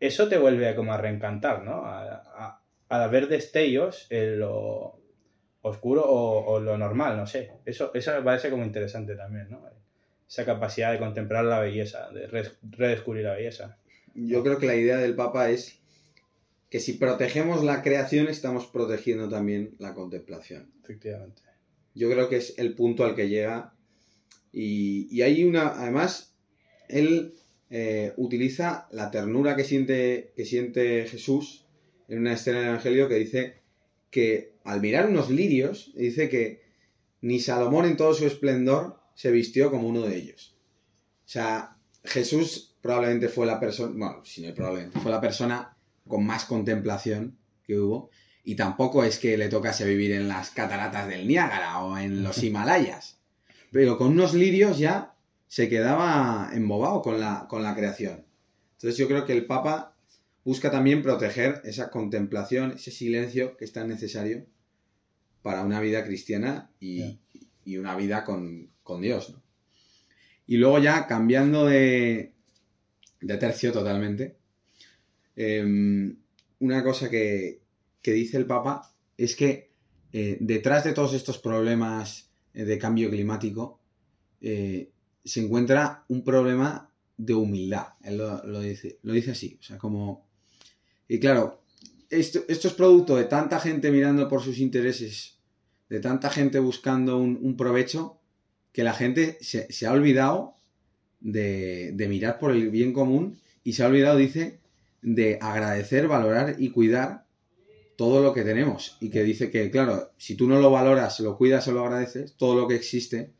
eso 0.07 0.29
te 0.29 0.39
vuelve 0.39 0.75
como 0.75 0.93
a 0.93 0.99
reencantar, 0.99 1.63
¿no? 1.65 1.85
A, 1.87 2.15
a- 2.15 2.61
a 2.89 3.07
ver 3.09 3.29
destellos 3.29 4.07
en 4.11 4.39
lo 4.41 5.01
oscuro 5.63 6.05
o, 6.05 6.45
o 6.53 6.61
lo 6.61 6.77
normal, 6.79 7.17
no 7.17 7.27
sé. 7.27 7.51
Eso, 7.65 7.91
eso 7.95 8.13
me 8.15 8.23
parece 8.23 8.51
como 8.51 8.65
interesante 8.65 9.17
también, 9.17 9.51
¿no? 9.51 9.65
Esa 10.29 10.45
capacidad 10.45 10.93
de 10.93 10.99
contemplar 10.99 11.45
la 11.45 11.61
belleza, 11.61 12.11
de 12.11 12.27
redescubrir 12.27 13.25
la 13.25 13.35
belleza. 13.35 13.79
yo 14.15 14.43
creo 14.43 14.59
que 14.59 14.67
la 14.67 14.77
idea 14.77 14.97
del 14.99 15.15
Papa 15.17 15.51
es 15.51 15.81
que 16.71 16.81
si 16.81 16.95
protegemos 16.95 17.63
la 17.65 17.83
creación, 17.83 18.29
estamos 18.29 18.67
protegiendo 18.67 19.29
también 19.29 19.75
la 19.79 19.95
contemplación. 19.95 20.73
Efectivamente. 20.83 21.43
Yo 21.95 22.11
creo 22.11 22.29
que 22.29 22.37
es 22.37 22.59
el 22.59 22.75
punto 22.75 23.05
al 23.05 23.15
que 23.15 23.29
llega 23.29 23.75
Y, 24.53 25.09
y 25.11 25.23
hay 25.23 25.45
una, 25.45 25.69
además, 25.81 26.35
él 26.89 27.35
eh, 27.71 28.13
utiliza 28.17 28.89
la 28.93 29.11
ternura 29.11 29.57
que 29.57 29.65
siente, 29.65 30.33
que 30.37 30.45
siente 30.45 31.07
Jesús 31.07 31.67
en 32.09 32.21
una 32.21 32.35
escena 32.35 32.59
del 32.59 32.69
Evangelio 32.69 33.09
que 33.09 33.15
dice 33.17 33.63
que 34.11 34.55
al 34.65 34.81
mirar 34.81 35.09
unos 35.09 35.31
lirios, 35.31 35.93
dice 35.95 36.29
que 36.29 36.63
ni 37.21 37.41
Salomón 37.41 37.87
en 37.87 37.97
todo 37.97 38.15
su 38.15 38.27
esplendor 38.27 39.01
se 39.15 39.31
vistió 39.31 39.71
como 39.71 39.89
uno 39.89 40.03
de 40.03 40.17
ellos. 40.17 40.57
O 41.25 41.29
sea, 41.29 41.77
Jesús 42.05 42.77
probablemente 42.81 43.29
fue 43.29 43.47
la 43.47 43.59
persona, 43.59 43.95
bueno, 43.97 44.25
si 44.25 44.43
no 44.43 44.55
probablemente, 44.55 45.01
fue 45.01 45.11
la 45.11 45.21
persona 45.21 45.77
con 46.07 46.25
más 46.25 46.45
contemplación 46.45 47.39
que 47.67 47.79
hubo. 47.79 48.11
Y 48.45 48.57
tampoco 48.57 49.05
es 49.05 49.19
que 49.19 49.39
le 49.39 49.49
tocase 49.49 49.87
vivir 49.87 50.13
en 50.13 50.29
las 50.29 50.51
cataratas 50.51 51.09
del 51.09 51.27
Niágara 51.27 51.83
o 51.83 51.97
en 51.97 52.23
los 52.23 52.43
Himalayas. 52.43 53.19
Pero 53.73 53.97
con 53.97 54.09
unos 54.09 54.35
lirios 54.35 54.79
ya 54.79 55.14
se 55.49 55.69
quedaba 55.69 56.51
embobado 56.53 57.03
con 57.03 57.21
la, 57.21 57.47
con 57.49 57.63
la 57.63 57.75
creación. 57.75 58.25
Entonces 58.73 58.97
yo 58.97 59.07
creo 59.09 59.25
que 59.25 59.33
el 59.33 59.47
Papa 59.47 59.97
busca 60.45 60.71
también 60.71 61.03
proteger 61.03 61.63
esa 61.65 61.91
contemplación, 61.91 62.73
ese 62.73 62.91
silencio 62.91 63.57
que 63.57 63.65
es 63.65 63.73
tan 63.73 63.89
necesario 63.89 64.47
para 65.43 65.63
una 65.63 65.81
vida 65.81 66.05
cristiana 66.05 66.71
y, 66.81 67.21
y 67.65 67.77
una 67.77 67.97
vida 67.97 68.25
con, 68.25 68.71
con 68.83 69.01
Dios. 69.01 69.31
¿no? 69.31 69.43
Y 70.47 70.57
luego 70.59 70.79
ya 70.79 71.07
cambiando 71.07 71.67
de, 71.67 72.35
de 73.21 73.37
tercio 73.39 73.73
totalmente, 73.73 74.37
em, 75.37 76.17
una 76.59 76.83
cosa 76.83 77.09
que, 77.11 77.63
que 78.03 78.13
dice 78.13 78.37
el 78.37 78.47
Papa 78.47 78.95
es 79.17 79.37
que 79.37 79.71
eh, 80.13 80.37
detrás 80.41 80.85
de 80.85 80.93
todos 80.93 81.15
estos 81.15 81.39
problemas 81.39 82.31
eh, 82.53 82.65
de 82.65 82.79
cambio 82.79 83.11
climático 83.11 83.81
eh, 84.41 84.91
se 85.25 85.41
encuentra 85.41 86.05
un 86.09 86.23
problema 86.23 86.91
de 87.17 87.35
humildad. 87.35 87.89
Él 88.03 88.19
lo, 88.19 88.61
dice, 88.61 88.99
lo 89.03 89.13
dice 89.13 89.33
así. 89.33 89.57
O 89.61 89.63
sea, 89.63 89.79
como. 89.79 90.27
Y 91.09 91.19
claro, 91.19 91.63
esto, 92.11 92.45
esto, 92.49 92.69
es 92.69 92.75
producto 92.75 93.17
de 93.17 93.25
tanta 93.25 93.61
gente 93.61 93.91
mirando 93.91 94.29
por 94.29 94.43
sus 94.43 94.59
intereses, 94.59 95.39
de 95.89 96.01
tanta 96.01 96.31
gente 96.31 96.59
buscando 96.59 97.19
un, 97.19 97.39
un 97.41 97.57
provecho, 97.57 98.21
que 98.73 98.85
la 98.85 98.95
gente 98.95 99.39
se, 99.41 99.73
se 99.73 99.87
ha 99.87 99.93
olvidado 99.93 100.55
de, 101.21 101.93
de, 101.93 102.09
mirar 102.09 102.39
por 102.39 102.51
el 102.51 102.71
bien 102.71 102.93
común 102.93 103.41
y 103.63 103.75
se 103.75 103.83
ha 103.83 103.87
olvidado, 103.87 104.19
dice, 104.19 104.61
de 105.03 105.39
agradecer, 105.41 106.09
valorar 106.09 106.57
y 106.59 106.71
cuidar 106.71 107.27
todo 107.97 108.23
lo 108.23 108.35
que 108.35 108.43
tenemos. 108.43 108.97
Y 109.01 109.11
que 109.11 109.23
dice 109.23 109.51
que, 109.51 109.71
claro, 109.71 110.11
si 110.17 110.35
tú 110.35 110.49
no 110.49 110.61
lo 110.61 110.71
valoras, 110.71 111.21
lo 111.21 111.37
cuidas 111.37 111.69
o 111.69 111.73
lo 111.73 111.85
agradeces, 111.85 112.35
todo 112.37 112.61
lo 112.61 112.67
que 112.67 112.75
existe 112.75 113.33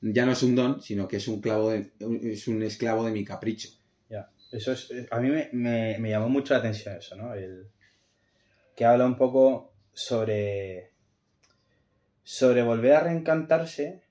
ya 0.00 0.26
no 0.26 0.32
es 0.32 0.42
un 0.42 0.54
don, 0.54 0.80
sino 0.80 1.06
que 1.06 1.16
es 1.16 1.28
un 1.28 1.40
clavo 1.40 1.70
de, 1.70 1.92
es 2.22 2.48
un 2.48 2.62
esclavo 2.62 3.04
de 3.04 3.12
mi 3.12 3.24
capricho. 3.24 3.68
Ya, 4.08 4.30
eso 4.52 4.72
es, 4.72 4.90
a 5.10 5.20
mí 5.20 5.28
me, 5.28 5.50
me, 5.52 5.98
me, 5.98 6.10
llamó 6.10 6.28
mucho 6.28 6.54
la 6.54 6.60
atención 6.60 6.96
eso, 6.96 7.16
¿no? 7.16 7.34
El, 7.34 7.68
que 8.74 8.84
habla 8.84 9.04
un 9.04 9.16
poco 9.16 9.74
sobre, 9.92 10.92
sobre 12.22 12.62
volver 12.62 12.92
a 12.94 13.00
reencantarse 13.00 14.02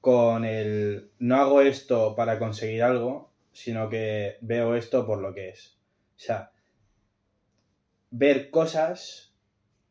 con 0.00 0.44
el 0.44 1.10
no 1.18 1.36
hago 1.36 1.60
esto 1.60 2.14
para 2.16 2.38
conseguir 2.38 2.82
algo, 2.82 3.32
sino 3.52 3.88
que 3.88 4.36
veo 4.40 4.74
esto 4.74 5.06
por 5.06 5.20
lo 5.20 5.32
que 5.32 5.50
es. 5.50 5.78
O 6.16 6.18
sea, 6.18 6.52
ver 8.10 8.50
cosas 8.50 9.34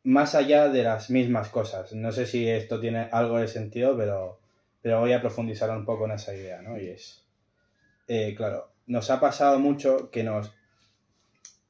más 0.04 0.36
allá 0.36 0.70
de 0.70 0.84
las 0.84 1.10
mismas 1.10 1.50
cosas. 1.50 1.94
No 1.94 2.12
sé 2.12 2.26
si 2.28 2.48
esto 2.48 2.80
tiene 2.80 3.10
algo 3.12 3.40
de 3.40 3.48
sentido, 3.48 3.98
pero 3.98 4.40
pero 4.86 5.00
voy 5.00 5.14
a 5.14 5.20
profundizar 5.20 5.72
un 5.72 5.84
poco 5.84 6.06
en 6.06 6.12
esa 6.12 6.36
idea, 6.36 6.62
¿no? 6.62 6.80
Y 6.80 6.90
es, 6.90 7.26
eh, 8.08 8.36
claro, 8.38 8.70
nos 8.86 9.10
ha 9.10 9.20
pasado 9.20 9.58
mucho 9.58 10.12
que 10.12 10.24
nos... 10.24 10.54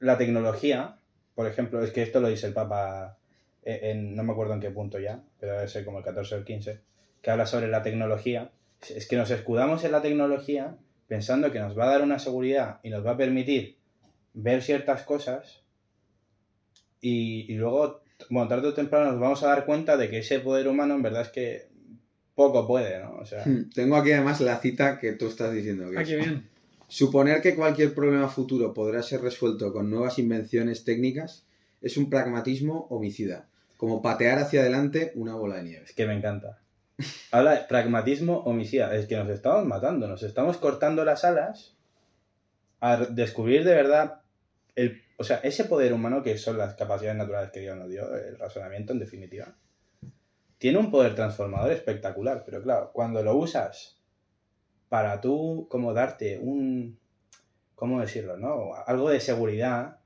La 0.00 0.18
tecnología, 0.18 0.98
por 1.34 1.46
ejemplo, 1.46 1.82
es 1.82 1.92
que 1.92 2.02
esto 2.02 2.20
lo 2.20 2.28
dice 2.28 2.46
el 2.46 2.52
Papa 2.52 3.16
en, 3.62 4.14
no 4.14 4.22
me 4.22 4.32
acuerdo 4.32 4.52
en 4.52 4.60
qué 4.60 4.70
punto 4.70 4.98
ya, 4.98 5.22
pero 5.40 5.54
debe 5.54 5.66
ser 5.66 5.86
como 5.86 5.96
el 5.96 6.04
14 6.04 6.34
o 6.34 6.38
el 6.40 6.44
15, 6.44 6.80
que 7.22 7.30
habla 7.30 7.46
sobre 7.46 7.68
la 7.68 7.82
tecnología. 7.82 8.50
Es 8.86 9.08
que 9.08 9.16
nos 9.16 9.30
escudamos 9.30 9.82
en 9.84 9.92
la 9.92 10.02
tecnología 10.02 10.76
pensando 11.08 11.50
que 11.50 11.60
nos 11.60 11.78
va 11.78 11.84
a 11.84 11.92
dar 11.92 12.02
una 12.02 12.18
seguridad 12.18 12.80
y 12.82 12.90
nos 12.90 13.06
va 13.06 13.12
a 13.12 13.16
permitir 13.16 13.78
ver 14.34 14.62
ciertas 14.62 15.04
cosas 15.04 15.62
y, 17.00 17.50
y 17.50 17.56
luego, 17.56 18.02
bueno, 18.28 18.46
tarde 18.46 18.68
o 18.68 18.74
temprano 18.74 19.10
nos 19.10 19.20
vamos 19.20 19.42
a 19.42 19.48
dar 19.48 19.64
cuenta 19.64 19.96
de 19.96 20.10
que 20.10 20.18
ese 20.18 20.38
poder 20.40 20.68
humano 20.68 20.96
en 20.96 21.02
verdad 21.02 21.22
es 21.22 21.30
que 21.30 21.75
poco 22.36 22.66
puede, 22.66 23.00
¿no? 23.00 23.16
O 23.16 23.24
sea... 23.24 23.44
Tengo 23.74 23.96
aquí 23.96 24.12
además 24.12 24.40
la 24.40 24.58
cita 24.58 25.00
que 25.00 25.12
tú 25.12 25.26
estás 25.26 25.52
diciendo. 25.52 25.90
Que 25.90 25.98
ah, 25.98 26.04
qué 26.04 26.16
bien. 26.16 26.48
Suponer 26.86 27.40
que 27.40 27.56
cualquier 27.56 27.94
problema 27.94 28.28
futuro 28.28 28.72
podrá 28.72 29.02
ser 29.02 29.22
resuelto 29.22 29.72
con 29.72 29.90
nuevas 29.90 30.20
invenciones 30.20 30.84
técnicas 30.84 31.46
es 31.82 31.96
un 31.96 32.08
pragmatismo 32.08 32.86
homicida, 32.90 33.48
como 33.76 34.02
patear 34.02 34.38
hacia 34.38 34.60
adelante 34.60 35.12
una 35.16 35.34
bola 35.34 35.56
de 35.56 35.64
nieve. 35.64 35.84
Es 35.86 35.94
que 35.94 36.06
me 36.06 36.14
encanta. 36.14 36.60
Habla 37.32 37.52
de 37.52 37.64
pragmatismo 37.64 38.38
homicida, 38.40 38.94
es 38.94 39.06
que 39.06 39.16
nos 39.16 39.28
estamos 39.30 39.64
matando, 39.66 40.06
nos 40.06 40.22
estamos 40.22 40.58
cortando 40.58 41.04
las 41.04 41.24
alas 41.24 41.74
a 42.80 42.96
descubrir 43.06 43.64
de 43.64 43.74
verdad 43.74 44.20
el, 44.74 45.02
o 45.16 45.24
sea, 45.24 45.38
ese 45.38 45.64
poder 45.64 45.92
humano 45.92 46.22
que 46.22 46.36
son 46.38 46.58
las 46.58 46.74
capacidades 46.74 47.18
naturales 47.18 47.50
que 47.50 47.60
Dios 47.60 47.76
nos 47.76 47.88
dio, 47.88 48.14
el 48.14 48.38
razonamiento 48.38 48.92
en 48.92 48.98
definitiva 48.98 49.54
tiene 50.58 50.78
un 50.78 50.90
poder 50.90 51.14
transformador 51.14 51.72
espectacular, 51.72 52.42
pero 52.44 52.62
claro, 52.62 52.90
cuando 52.92 53.22
lo 53.22 53.36
usas 53.36 54.00
para 54.88 55.20
tú 55.20 55.66
como 55.70 55.92
darte 55.92 56.38
un, 56.38 56.98
¿cómo 57.74 58.00
decirlo? 58.00 58.36
¿no? 58.36 58.74
Algo 58.86 59.10
de 59.10 59.20
seguridad, 59.20 59.98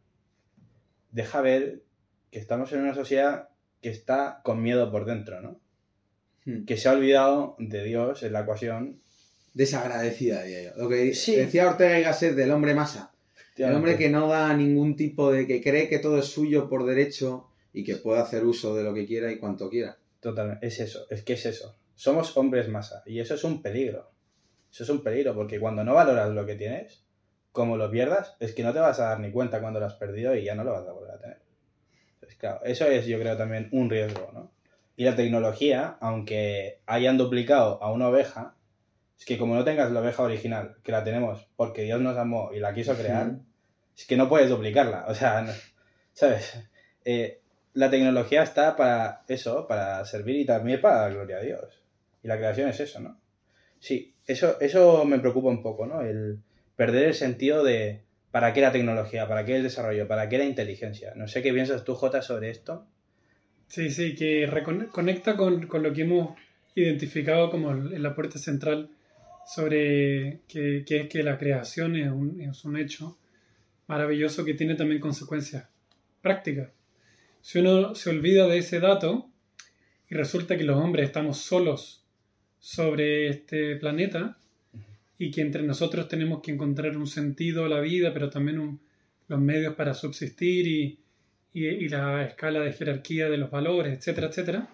deja 1.12 1.40
ver 1.40 1.82
que 2.30 2.38
estamos 2.38 2.72
en 2.72 2.80
una 2.80 2.94
sociedad 2.94 3.48
que 3.80 3.90
está 3.90 4.40
con 4.44 4.62
miedo 4.62 4.90
por 4.90 5.04
dentro, 5.04 5.40
¿no? 5.40 5.60
Hmm. 6.44 6.64
Que 6.64 6.76
se 6.76 6.88
ha 6.88 6.92
olvidado 6.92 7.56
de 7.58 7.84
Dios 7.84 8.22
en 8.22 8.32
la 8.32 8.40
ecuación. 8.40 9.00
Desagradecida, 9.52 10.42
diría 10.44 10.70
yo. 10.70 10.82
Lo 10.82 10.88
que 10.88 11.12
sí. 11.14 11.34
decía 11.34 11.68
Ortega 11.68 11.98
y 11.98 12.02
Gasset 12.02 12.34
del 12.34 12.52
hombre 12.52 12.74
masa. 12.74 13.12
El 13.56 13.74
hombre 13.74 13.98
que 13.98 14.08
no 14.08 14.28
da 14.28 14.56
ningún 14.56 14.96
tipo 14.96 15.30
de... 15.30 15.46
que 15.46 15.60
cree 15.60 15.88
que 15.88 15.98
todo 15.98 16.18
es 16.18 16.26
suyo 16.26 16.68
por 16.68 16.86
derecho 16.86 17.48
y 17.74 17.84
que 17.84 17.96
puede 17.96 18.20
hacer 18.20 18.44
uso 18.44 18.74
de 18.74 18.84
lo 18.84 18.94
que 18.94 19.06
quiera 19.06 19.30
y 19.30 19.38
cuanto 19.38 19.68
quiera. 19.68 19.98
Totalmente, 20.20 20.66
es 20.66 20.80
eso, 20.80 21.06
es 21.11 21.22
que 21.22 21.33
es 21.33 21.46
eso. 21.46 21.76
Somos 21.94 22.37
hombres 22.37 22.68
masa 22.68 23.02
y 23.06 23.20
eso 23.20 23.35
es 23.35 23.44
un 23.44 23.62
peligro. 23.62 24.11
Eso 24.70 24.85
es 24.85 24.90
un 24.90 25.02
peligro 25.02 25.35
porque 25.35 25.59
cuando 25.59 25.83
no 25.83 25.94
valoras 25.94 26.30
lo 26.30 26.46
que 26.46 26.54
tienes, 26.54 27.04
como 27.52 27.76
lo 27.76 27.90
pierdas, 27.90 28.37
es 28.38 28.54
que 28.54 28.62
no 28.62 28.72
te 28.72 28.78
vas 28.78 29.00
a 29.00 29.06
dar 29.06 29.20
ni 29.20 29.33
cuenta 29.33 29.61
cuando 29.61 29.80
lo 29.80 29.87
has 29.87 29.94
perdido 29.94 30.35
y 30.35 30.44
ya 30.44 30.54
no 30.54 30.64
lo 30.64 30.72
vas 30.72 30.87
a 30.87 30.92
volver 30.92 31.12
a 31.12 31.18
tener. 31.18 31.42
Entonces, 32.14 32.38
claro, 32.38 32.61
eso 32.64 32.87
es 32.87 33.06
yo 33.06 33.18
creo 33.18 33.37
también 33.37 33.68
un 33.72 33.90
riesgo, 33.90 34.30
¿no? 34.33 34.52
Y 34.96 35.04
la 35.04 35.16
tecnología, 35.16 35.96
aunque 36.00 36.80
hayan 36.87 37.16
duplicado 37.16 37.83
a 37.83 37.90
una 37.90 38.09
oveja, 38.09 38.54
es 39.18 39.24
que 39.24 39.38
como 39.38 39.54
no 39.54 39.64
tengas 39.64 39.90
la 39.90 40.00
oveja 40.00 40.22
original, 40.22 40.76
que 40.83 40.92
la 40.92 41.02
tenemos 41.02 41.48
porque 41.56 41.83
Dios 41.83 42.00
nos 42.00 42.16
amó 42.16 42.50
y 42.52 42.61
la 42.61 42.74
quiso 42.74 42.94
crear, 42.94 43.38
es 43.96 44.06
que 44.06 44.16
no 44.16 44.28
puedes 44.28 44.50
duplicarla. 44.50 45.06
O 45.09 45.14
sea, 45.14 45.42
no, 45.42 45.52
¿sabes? 46.12 46.59
Eh, 47.04 47.40
la 47.74 47.90
tecnología 47.90 48.42
está 48.42 48.76
para 48.76 49.22
eso, 49.28 49.66
para 49.66 50.04
servir 50.04 50.37
y 50.37 50.44
también 50.44 50.80
para 50.80 51.02
la 51.02 51.14
gloria 51.14 51.37
a 51.38 51.42
Dios. 51.42 51.83
Y 52.22 52.28
la 52.28 52.37
creación 52.37 52.68
es 52.68 52.80
eso, 52.80 53.00
¿no? 53.00 53.18
Sí, 53.78 54.14
eso, 54.26 54.61
eso 54.61 55.04
me 55.04 55.18
preocupa 55.18 55.48
un 55.48 55.62
poco, 55.62 55.87
¿no? 55.87 56.02
El 56.02 56.38
perder 56.76 57.09
el 57.09 57.14
sentido 57.14 57.64
de 57.64 58.02
para 58.30 58.52
qué 58.52 58.61
la 58.61 58.72
tecnología, 58.72 59.26
para 59.26 59.44
qué 59.44 59.56
el 59.56 59.62
desarrollo, 59.62 60.06
para 60.06 60.28
qué 60.28 60.38
la 60.38 60.44
inteligencia. 60.44 61.12
No 61.16 61.28
sé 61.28 61.42
qué 61.42 61.52
piensas 61.52 61.85
tú, 61.85 61.94
Jota, 61.94 62.22
sobre 62.22 62.50
esto. 62.50 62.87
Sí, 63.68 63.90
sí, 63.90 64.14
que 64.14 64.48
conecta 64.92 65.37
con, 65.37 65.66
con 65.66 65.83
lo 65.83 65.92
que 65.92 66.02
hemos 66.02 66.37
identificado 66.74 67.50
como 67.50 67.70
en 67.72 68.02
la 68.02 68.14
puerta 68.14 68.38
central 68.38 68.90
sobre 69.46 70.40
que, 70.48 70.85
que 70.87 71.00
es 71.00 71.09
que 71.09 71.22
la 71.22 71.38
creación 71.38 71.96
es 71.96 72.11
un, 72.11 72.40
es 72.40 72.64
un 72.64 72.76
hecho 72.76 73.18
maravilloso 73.87 74.44
que 74.44 74.54
tiene 74.54 74.74
también 74.74 75.00
consecuencias 75.00 75.68
prácticas 76.20 76.68
si 77.40 77.59
uno 77.59 77.94
se 77.94 78.11
olvida 78.11 78.46
de 78.46 78.59
ese 78.59 78.81
dato 78.81 79.31
y 80.09 80.14
resulta 80.14 80.57
que 80.57 80.64
los 80.64 80.76
hombres 80.76 81.07
estamos 81.07 81.38
solos 81.38 82.05
sobre 82.59 83.29
este 83.29 83.76
planeta 83.76 84.38
y 85.18 85.31
que 85.31 85.40
entre 85.40 85.62
nosotros 85.62 86.09
tenemos 86.09 86.40
que 86.42 86.53
encontrar 86.53 86.96
un 86.96 87.07
sentido 87.07 87.64
a 87.64 87.68
la 87.68 87.81
vida, 87.81 88.12
pero 88.12 88.31
también 88.31 88.59
un, 88.59 88.81
los 89.29 89.40
medios 89.40 89.74
para 89.74 89.94
subsistir 89.94 90.66
y, 90.66 90.98
y, 91.53 91.66
y, 91.66 91.88
la 91.88 92.24
escala 92.24 92.61
de 92.61 92.72
jerarquía 92.72 93.29
de 93.29 93.37
los 93.37 93.50
valores, 93.50 93.96
etcétera, 93.96 94.29
etcétera. 94.29 94.68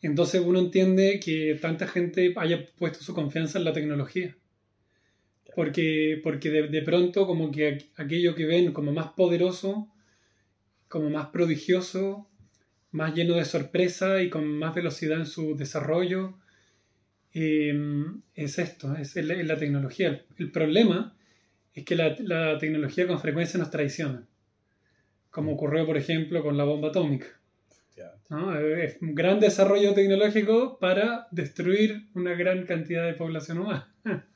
Entonces 0.00 0.42
uno 0.44 0.58
entiende 0.58 1.20
que 1.20 1.56
tanta 1.60 1.86
gente 1.86 2.32
haya 2.36 2.66
puesto 2.76 3.04
su 3.04 3.14
confianza 3.14 3.58
en 3.58 3.64
la 3.64 3.72
tecnología. 3.72 4.36
Porque, 5.54 6.18
porque 6.22 6.50
de, 6.50 6.68
de 6.68 6.82
pronto 6.82 7.26
como 7.26 7.50
que 7.50 7.90
aquello 7.96 8.34
que 8.34 8.46
ven 8.46 8.72
como 8.72 8.92
más 8.92 9.12
poderoso 9.12 9.91
como 10.92 11.08
más 11.08 11.28
prodigioso, 11.28 12.28
más 12.90 13.14
lleno 13.14 13.34
de 13.36 13.46
sorpresa 13.46 14.20
y 14.22 14.28
con 14.28 14.44
más 14.58 14.74
velocidad 14.74 15.18
en 15.20 15.24
su 15.26 15.56
desarrollo, 15.56 16.34
eh, 17.32 17.74
es 18.34 18.58
esto, 18.58 18.94
es 18.96 19.16
el- 19.16 19.30
es 19.30 19.46
la 19.46 19.56
tecnología. 19.56 20.22
El 20.36 20.50
problema 20.50 21.16
es 21.72 21.84
que 21.86 21.96
la, 21.96 22.14
la 22.20 22.58
tecnología 22.58 23.06
con 23.06 23.18
frecuencia 23.18 23.58
nos 23.58 23.70
traiciona, 23.70 24.26
como 25.30 25.52
ocurrió, 25.54 25.86
por 25.86 25.96
ejemplo, 25.96 26.42
con 26.42 26.58
la 26.58 26.64
bomba 26.64 26.88
atómica. 26.88 27.26
¿no? 28.28 28.54
Es 28.58 28.98
un 29.00 29.14
gran 29.14 29.40
desarrollo 29.40 29.94
tecnológico 29.94 30.78
para 30.78 31.26
destruir 31.30 32.06
una 32.14 32.34
gran 32.34 32.66
cantidad 32.66 33.06
de 33.06 33.14
población 33.14 33.58
humana. 33.60 33.88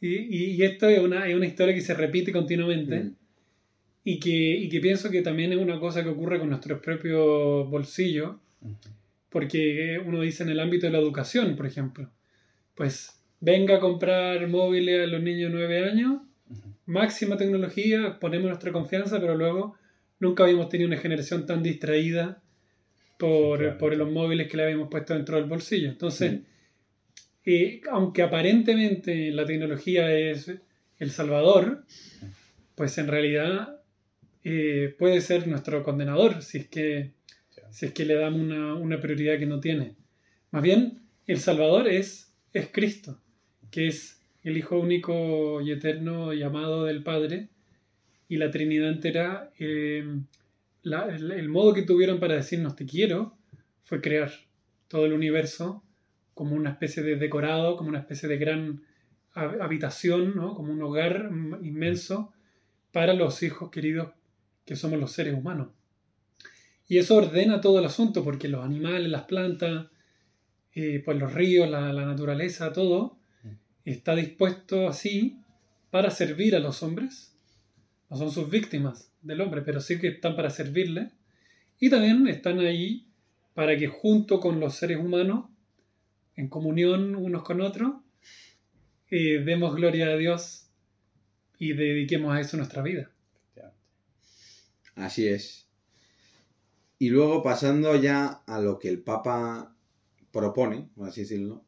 Y- 0.00 0.54
y 0.56 0.62
esto 0.64 0.88
es 0.88 1.00
una, 1.00 1.28
es 1.28 1.34
una 1.34 1.46
historia 1.46 1.74
que 1.74 1.80
se 1.80 1.94
repite 1.94 2.32
continuamente 2.32 2.96
Mm. 3.04 3.14
Y, 4.04 4.20
que, 4.20 4.30
y 4.30 4.68
que 4.68 4.80
pienso 4.80 5.10
que 5.10 5.22
también 5.22 5.52
es 5.52 5.58
una 5.58 5.80
cosa 5.80 6.02
que 6.02 6.10
ocurre 6.10 6.38
con 6.38 6.50
nuestros 6.50 6.80
propios 6.80 7.68
bolsillos, 7.68 8.36
porque 9.30 10.00
uno 10.04 10.20
dice 10.20 10.42
en 10.42 10.50
el 10.50 10.60
ámbito 10.60 10.86
de 10.86 10.92
la 10.92 10.98
educación, 10.98 11.56
por 11.56 11.66
ejemplo, 11.66 12.10
pues 12.74 13.18
venga 13.40 13.76
a 13.76 13.80
comprar 13.80 14.46
móviles 14.48 15.04
a 15.04 15.06
los 15.06 15.22
niños 15.22 15.50
de 15.50 15.58
9 15.58 15.90
años, 15.90 16.20
máxima 16.86 17.36
tecnología, 17.36 18.18
ponemos 18.20 18.48
nuestra 18.48 18.72
confianza, 18.72 19.18
pero 19.20 19.34
luego 19.36 19.76
nunca 20.20 20.44
habíamos 20.44 20.68
tenido 20.68 20.88
una 20.88 20.98
generación 20.98 21.46
tan 21.46 21.62
distraída 21.62 22.42
por, 23.18 23.78
por 23.78 23.96
los 23.96 24.10
móviles 24.10 24.48
que 24.48 24.56
le 24.56 24.64
habíamos 24.64 24.88
puesto 24.90 25.14
dentro 25.14 25.36
del 25.36 25.46
bolsillo. 25.46 25.88
Entonces, 25.88 26.40
eh, 27.44 27.80
aunque 27.90 28.22
aparentemente 28.22 29.30
la 29.30 29.44
tecnología 29.46 30.12
es 30.12 30.50
el 30.98 31.10
salvador, 31.10 31.84
pues 32.74 32.98
en 32.98 33.08
realidad 33.08 33.80
eh, 34.44 34.94
puede 34.98 35.20
ser 35.20 35.46
nuestro 35.48 35.82
condenador 35.82 36.42
si 36.42 36.58
es 36.58 36.68
que, 36.68 37.12
Sí. 37.50 37.60
si 37.70 37.86
es 37.86 37.92
que 37.92 38.04
le 38.04 38.14
damos 38.14 38.40
una, 38.40 38.74
una 38.74 39.00
prioridad 39.00 39.38
que 39.38 39.46
no 39.46 39.60
tiene. 39.60 39.94
Más 40.50 40.62
bien, 40.62 41.00
el 41.26 41.38
salvador 41.38 41.88
es, 41.88 42.32
es 42.52 42.68
Cristo, 42.72 43.20
que 43.70 43.86
es 43.88 44.20
el 44.42 44.56
Hijo 44.58 44.78
único 44.78 45.60
y 45.60 45.70
eterno 45.72 46.32
llamado 46.32 46.84
del 46.84 47.02
Padre, 47.02 47.48
y 48.28 48.36
la 48.36 48.50
Trinidad 48.50 48.88
entera, 48.90 49.50
eh, 49.58 50.04
la- 50.82 51.06
el, 51.14 51.30
el 51.32 51.48
modo 51.48 51.72
que 51.74 51.82
tuvieron 51.82 52.18
para 52.20 52.34
decirnos 52.34 52.74
te 52.76 52.86
quiero 52.86 53.36
fue 53.84 54.00
crear 54.00 54.30
todo 54.88 55.06
el 55.06 55.12
universo 55.12 55.82
como 56.34 56.56
una 56.56 56.70
especie 56.70 57.02
de 57.02 57.16
decorado, 57.16 57.76
como 57.76 57.88
una 57.90 58.00
especie 58.00 58.28
de 58.28 58.36
gran 58.38 58.82
hab- 59.34 59.62
habitación, 59.62 60.34
¿no? 60.34 60.54
como 60.54 60.72
un 60.72 60.82
hogar 60.82 61.30
inmenso 61.62 62.32
para 62.92 63.14
los 63.14 63.42
hijos 63.42 63.70
queridos 63.70 64.10
que 64.64 64.76
somos 64.76 64.98
los 64.98 65.12
seres 65.12 65.34
humanos. 65.34 65.68
Y 66.88 66.98
eso 66.98 67.16
ordena 67.16 67.60
todo 67.60 67.78
el 67.78 67.84
asunto, 67.86 68.24
porque 68.24 68.48
los 68.48 68.64
animales, 68.64 69.10
las 69.10 69.22
plantas, 69.22 69.86
eh, 70.74 71.02
pues 71.04 71.18
los 71.18 71.32
ríos, 71.32 71.68
la, 71.70 71.92
la 71.92 72.04
naturaleza, 72.04 72.72
todo, 72.72 73.18
está 73.84 74.14
dispuesto 74.14 74.88
así 74.88 75.38
para 75.90 76.10
servir 76.10 76.56
a 76.56 76.60
los 76.60 76.82
hombres. 76.82 77.36
No 78.10 78.16
son 78.16 78.30
sus 78.30 78.50
víctimas 78.50 79.12
del 79.22 79.40
hombre, 79.40 79.62
pero 79.62 79.80
sí 79.80 79.98
que 79.98 80.08
están 80.08 80.36
para 80.36 80.50
servirle. 80.50 81.10
Y 81.80 81.90
también 81.90 82.26
están 82.28 82.58
ahí 82.60 83.06
para 83.54 83.76
que 83.76 83.86
junto 83.86 84.40
con 84.40 84.60
los 84.60 84.74
seres 84.74 84.98
humanos, 84.98 85.46
en 86.36 86.48
comunión 86.48 87.14
unos 87.14 87.44
con 87.44 87.60
otros, 87.60 87.94
eh, 89.10 89.38
demos 89.44 89.74
gloria 89.76 90.08
a 90.08 90.16
Dios 90.16 90.68
y 91.58 91.72
dediquemos 91.72 92.34
a 92.34 92.40
eso 92.40 92.56
nuestra 92.56 92.82
vida. 92.82 93.13
Así 94.96 95.28
es. 95.28 95.66
Y 96.98 97.10
luego 97.10 97.42
pasando 97.42 97.96
ya 97.96 98.42
a 98.46 98.60
lo 98.60 98.78
que 98.78 98.88
el 98.88 99.02
Papa 99.02 99.74
propone, 100.30 100.88
por 100.96 101.08
así 101.08 101.22
decirlo, 101.22 101.64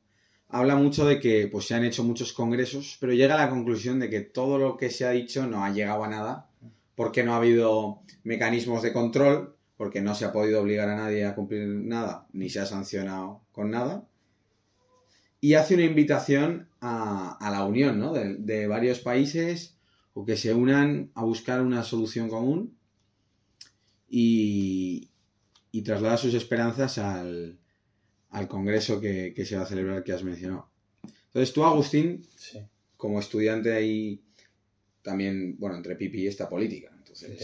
habla 0.49 0.77
mucho 0.77 1.07
de 1.07 1.21
que 1.21 1.49
pues, 1.49 1.67
se 1.67 1.75
han 1.75 1.85
hecho 1.85 2.05
muchos 2.05 2.33
congresos, 2.33 2.97
pero 3.01 3.13
llega 3.13 3.35
a 3.35 3.45
la 3.45 3.51
conclusión 3.51 3.99
de 3.99 4.09
que 4.09 4.21
todo 4.21 4.59
lo 4.59 4.77
que 4.77 4.91
se 4.91 5.05
ha 5.05 5.11
dicho 5.11 5.47
no 5.47 5.65
ha 5.65 5.71
llegado 5.71 6.05
a 6.05 6.09
nada, 6.09 6.51
porque 6.95 7.25
no 7.25 7.35
ha 7.35 7.39
habido 7.39 8.01
mecanismos 8.25 8.83
de 8.83 8.93
control, 8.93 9.57
porque 9.77 10.01
no 10.01 10.15
se 10.15 10.25
ha 10.25 10.33
podido 10.33 10.63
obligar 10.63 10.89
a 10.89 10.97
nadie 10.97 11.25
a 11.25 11.35
cumplir 11.35 11.67
nada, 11.67 12.27
ni 12.33 12.49
se 12.49 12.61
ha 12.61 12.67
sancionado 12.67 13.43
con 13.53 13.71
nada. 13.71 14.07
Y 15.41 15.55
hace 15.55 15.75
una 15.75 15.85
invitación 15.85 16.69
a, 16.81 17.37
a 17.39 17.51
la 17.51 17.65
unión 17.65 17.99
¿no? 17.99 18.13
de, 18.13 18.37
de 18.37 18.67
varios 18.67 19.01
países 19.01 19.77
o 20.15 20.25
que 20.25 20.37
se 20.37 20.55
unan 20.55 21.11
a 21.15 21.25
buscar 21.25 21.61
una 21.61 21.83
solución 21.83 22.31
común 22.31 22.77
y, 24.09 25.11
y 25.73 25.83
traslada 25.83 26.17
sus 26.17 26.35
esperanzas 26.35 26.99
al, 26.99 27.59
al 28.31 28.49
congreso 28.49 29.01
que, 29.01 29.33
que 29.35 29.45
se 29.45 29.57
va 29.57 29.63
a 29.63 29.67
celebrar 29.67 30.05
que 30.05 30.13
has 30.13 30.23
mencionado. 30.23 30.69
Entonces 31.27 31.53
tú, 31.53 31.65
Agustín, 31.65 32.27
Sí, 32.37 32.61
como 32.97 33.21
estudiante 33.21 33.73
ahí, 33.73 34.23
también, 35.03 35.57
bueno, 35.59 35.77
entre 35.77 35.97
Pipi 35.97 36.23
y 36.23 36.27
esta 36.27 36.49
política. 36.49 36.91
Entonces. 36.97 37.39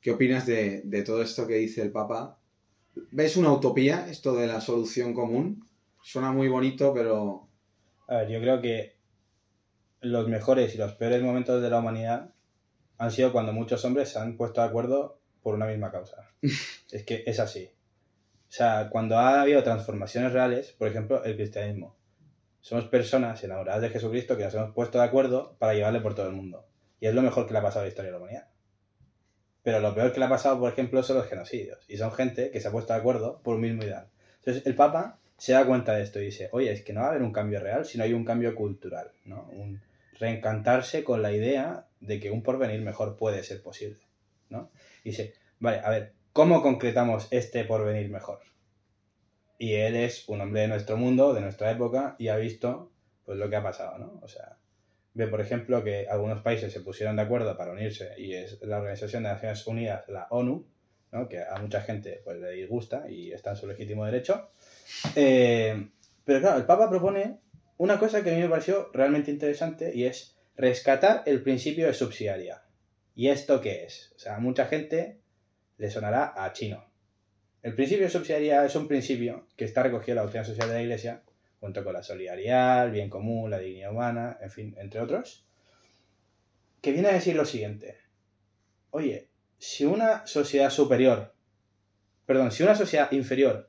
¿qué 0.00 0.10
opinas 0.12 0.46
de, 0.46 0.82
de 0.84 1.02
todo 1.02 1.22
esto 1.22 1.46
que 1.46 1.54
dice 1.56 1.82
el 1.82 1.90
Papa? 1.90 2.38
¿Ves 3.10 3.36
una 3.36 3.52
utopía 3.52 4.08
esto 4.08 4.34
de 4.34 4.46
la 4.46 4.60
solución 4.60 5.14
común? 5.14 5.66
Suena 6.02 6.32
muy 6.32 6.48
bonito, 6.48 6.92
pero... 6.94 7.48
A 8.06 8.18
ver, 8.18 8.28
yo 8.30 8.40
creo 8.40 8.60
que 8.60 8.96
los 10.00 10.28
mejores 10.28 10.74
y 10.74 10.78
los 10.78 10.94
peores 10.94 11.22
momentos 11.22 11.60
de 11.60 11.70
la 11.70 11.80
humanidad 11.80 12.32
han 12.96 13.10
sido 13.10 13.32
cuando 13.32 13.52
muchos 13.52 13.84
hombres 13.84 14.10
se 14.10 14.18
han 14.18 14.36
puesto 14.36 14.60
de 14.60 14.66
acuerdo 14.66 15.20
por 15.48 15.54
una 15.54 15.64
misma 15.64 15.90
causa. 15.90 16.30
es 16.42 17.04
que 17.04 17.22
es 17.24 17.40
así. 17.40 17.70
O 18.48 18.52
sea, 18.52 18.90
cuando 18.90 19.16
ha 19.16 19.40
habido 19.40 19.62
transformaciones 19.62 20.34
reales, 20.34 20.72
por 20.72 20.88
ejemplo, 20.88 21.24
el 21.24 21.36
cristianismo. 21.36 21.96
Somos 22.60 22.84
personas 22.84 23.42
enamoradas 23.42 23.80
de 23.80 23.88
Jesucristo 23.88 24.36
que 24.36 24.44
nos 24.44 24.52
hemos 24.52 24.74
puesto 24.74 24.98
de 24.98 25.04
acuerdo 25.04 25.56
para 25.58 25.72
llevarle 25.72 26.02
por 26.02 26.14
todo 26.14 26.26
el 26.26 26.34
mundo. 26.34 26.66
Y 27.00 27.06
es 27.06 27.14
lo 27.14 27.22
mejor 27.22 27.46
que 27.46 27.54
le 27.54 27.60
ha 27.60 27.62
pasado 27.62 27.80
a 27.80 27.84
la 27.84 27.88
historia 27.88 28.10
de 28.10 28.18
la 28.18 28.22
humanidad. 28.22 28.48
Pero 29.62 29.80
lo 29.80 29.94
peor 29.94 30.12
que 30.12 30.18
le 30.18 30.26
ha 30.26 30.28
pasado, 30.28 30.60
por 30.60 30.70
ejemplo, 30.70 31.02
son 31.02 31.16
los 31.16 31.26
genocidios. 31.26 31.78
Y 31.88 31.96
son 31.96 32.12
gente 32.12 32.50
que 32.50 32.60
se 32.60 32.68
ha 32.68 32.70
puesto 32.70 32.92
de 32.92 32.98
acuerdo 32.98 33.40
por 33.42 33.54
un 33.54 33.62
mismo 33.62 33.84
ideal. 33.84 34.10
Entonces, 34.40 34.66
el 34.66 34.74
Papa 34.74 35.18
se 35.38 35.54
da 35.54 35.64
cuenta 35.64 35.94
de 35.94 36.02
esto 36.02 36.20
y 36.20 36.26
dice, 36.26 36.50
oye, 36.52 36.70
es 36.70 36.82
que 36.82 36.92
no 36.92 37.00
va 37.00 37.06
a 37.06 37.10
haber 37.12 37.22
un 37.22 37.32
cambio 37.32 37.58
real, 37.58 37.86
sino 37.86 38.04
hay 38.04 38.12
un 38.12 38.26
cambio 38.26 38.54
cultural, 38.54 39.12
¿no? 39.24 39.48
Un 39.52 39.80
reencantarse 40.18 41.04
con 41.04 41.22
la 41.22 41.32
idea 41.32 41.86
de 42.00 42.20
que 42.20 42.30
un 42.30 42.42
porvenir 42.42 42.82
mejor 42.82 43.16
puede 43.16 43.42
ser 43.44 43.62
posible, 43.62 44.00
¿no? 44.50 44.70
Dice, 45.08 45.34
vale, 45.58 45.80
a 45.82 45.90
ver, 45.90 46.12
¿cómo 46.32 46.62
concretamos 46.62 47.28
este 47.30 47.64
porvenir 47.64 48.10
mejor? 48.10 48.40
Y 49.58 49.74
él 49.74 49.96
es 49.96 50.28
un 50.28 50.40
hombre 50.40 50.62
de 50.62 50.68
nuestro 50.68 50.96
mundo, 50.96 51.34
de 51.34 51.40
nuestra 51.40 51.70
época, 51.70 52.14
y 52.18 52.28
ha 52.28 52.36
visto 52.36 52.92
pues 53.24 53.38
lo 53.38 53.50
que 53.50 53.56
ha 53.56 53.62
pasado, 53.62 53.98
¿no? 53.98 54.20
O 54.22 54.28
sea, 54.28 54.58
ve, 55.14 55.26
por 55.26 55.40
ejemplo, 55.40 55.82
que 55.82 56.06
algunos 56.08 56.42
países 56.42 56.72
se 56.72 56.80
pusieron 56.80 57.16
de 57.16 57.22
acuerdo 57.22 57.56
para 57.56 57.72
unirse, 57.72 58.12
y 58.18 58.34
es 58.34 58.60
la 58.62 58.78
Organización 58.78 59.24
de 59.24 59.30
Naciones 59.30 59.66
Unidas, 59.66 60.04
la 60.08 60.26
ONU, 60.30 60.66
¿no? 61.12 61.28
que 61.28 61.42
a 61.42 61.58
mucha 61.60 61.80
gente 61.80 62.20
pues, 62.24 62.38
le 62.38 62.52
disgusta 62.52 63.08
y 63.08 63.32
está 63.32 63.50
en 63.50 63.56
su 63.56 63.66
legítimo 63.66 64.04
derecho. 64.04 64.50
Eh, 65.16 65.88
pero 66.24 66.40
claro, 66.40 66.58
el 66.58 66.66
Papa 66.66 66.88
propone 66.88 67.40
una 67.78 67.98
cosa 67.98 68.22
que 68.22 68.30
a 68.30 68.34
mí 68.34 68.40
me 68.40 68.48
pareció 68.48 68.90
realmente 68.92 69.30
interesante 69.30 69.94
y 69.94 70.04
es 70.04 70.36
rescatar 70.56 71.22
el 71.26 71.42
principio 71.42 71.86
de 71.86 71.94
subsidiariedad. 71.94 72.62
¿Y 73.18 73.30
esto 73.30 73.60
qué 73.60 73.82
es? 73.82 74.12
O 74.14 74.18
sea, 74.20 74.36
a 74.36 74.38
mucha 74.38 74.66
gente 74.66 75.18
le 75.76 75.90
sonará 75.90 76.34
a 76.36 76.52
chino. 76.52 76.84
El 77.64 77.74
principio 77.74 78.04
de 78.04 78.10
subsidiariedad 78.10 78.64
es 78.64 78.76
un 78.76 78.86
principio 78.86 79.48
que 79.56 79.64
está 79.64 79.82
recogido 79.82 80.12
en 80.12 80.16
la 80.18 80.22
doctrina 80.22 80.44
social 80.44 80.68
de 80.68 80.74
la 80.74 80.82
Iglesia, 80.82 81.24
junto 81.58 81.82
con 81.82 81.94
la 81.94 82.04
solidaridad, 82.04 82.86
el 82.86 82.92
bien 82.92 83.10
común, 83.10 83.50
la 83.50 83.58
dignidad 83.58 83.90
humana, 83.90 84.38
en 84.40 84.52
fin, 84.52 84.76
entre 84.78 85.00
otros, 85.00 85.44
que 86.80 86.92
viene 86.92 87.08
a 87.08 87.14
decir 87.14 87.34
lo 87.34 87.44
siguiente. 87.44 87.96
Oye, 88.90 89.30
si 89.58 89.84
una 89.84 90.24
sociedad 90.28 90.70
superior, 90.70 91.34
perdón, 92.24 92.52
si 92.52 92.62
una 92.62 92.76
sociedad 92.76 93.10
inferior 93.10 93.68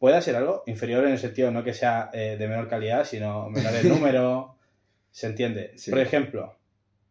puede 0.00 0.16
hacer 0.16 0.34
algo, 0.34 0.64
inferior 0.66 1.04
en 1.04 1.12
el 1.12 1.18
sentido 1.20 1.52
no 1.52 1.62
que 1.62 1.74
sea 1.74 2.10
eh, 2.12 2.36
de 2.36 2.48
menor 2.48 2.68
calidad, 2.68 3.04
sino 3.04 3.50
menor 3.50 3.72
en 3.72 3.88
número, 3.88 4.58
¿se 5.12 5.28
entiende? 5.28 5.78
Sí. 5.78 5.92
Por 5.92 6.00
ejemplo, 6.00 6.58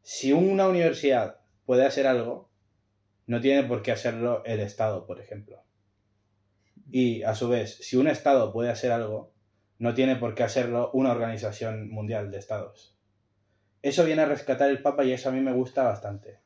si 0.02 0.34
una 0.34 0.68
universidad 0.68 1.39
puede 1.70 1.86
hacer 1.86 2.08
algo, 2.08 2.50
no 3.28 3.42
tiene 3.42 3.62
por 3.64 3.84
qué 3.84 3.92
hacerlo 3.92 4.42
el 4.44 4.60
Estado, 4.60 5.06
por 5.06 5.22
ejemplo. 5.22 5.62
Y 6.90 7.22
a 7.22 7.36
su 7.36 7.48
vez, 7.48 7.78
si 7.78 7.96
un 7.96 8.08
Estado 8.08 8.52
puede 8.52 8.72
hacer 8.72 8.92
algo, 8.92 9.36
no 9.78 9.94
tiene 9.94 10.16
por 10.16 10.34
qué 10.34 10.42
hacerlo 10.42 10.90
una 10.94 11.12
organización 11.12 11.92
mundial 11.92 12.32
de 12.32 12.40
Estados. 12.40 12.98
Eso 13.84 14.04
viene 14.04 14.24
a 14.24 14.26
rescatar 14.26 14.72
el 14.72 14.82
Papa 14.82 15.04
y 15.04 15.12
eso 15.12 15.30
a 15.30 15.32
mí 15.32 15.42
me 15.42 15.54
gusta 15.54 15.84
bastante. 15.84 16.40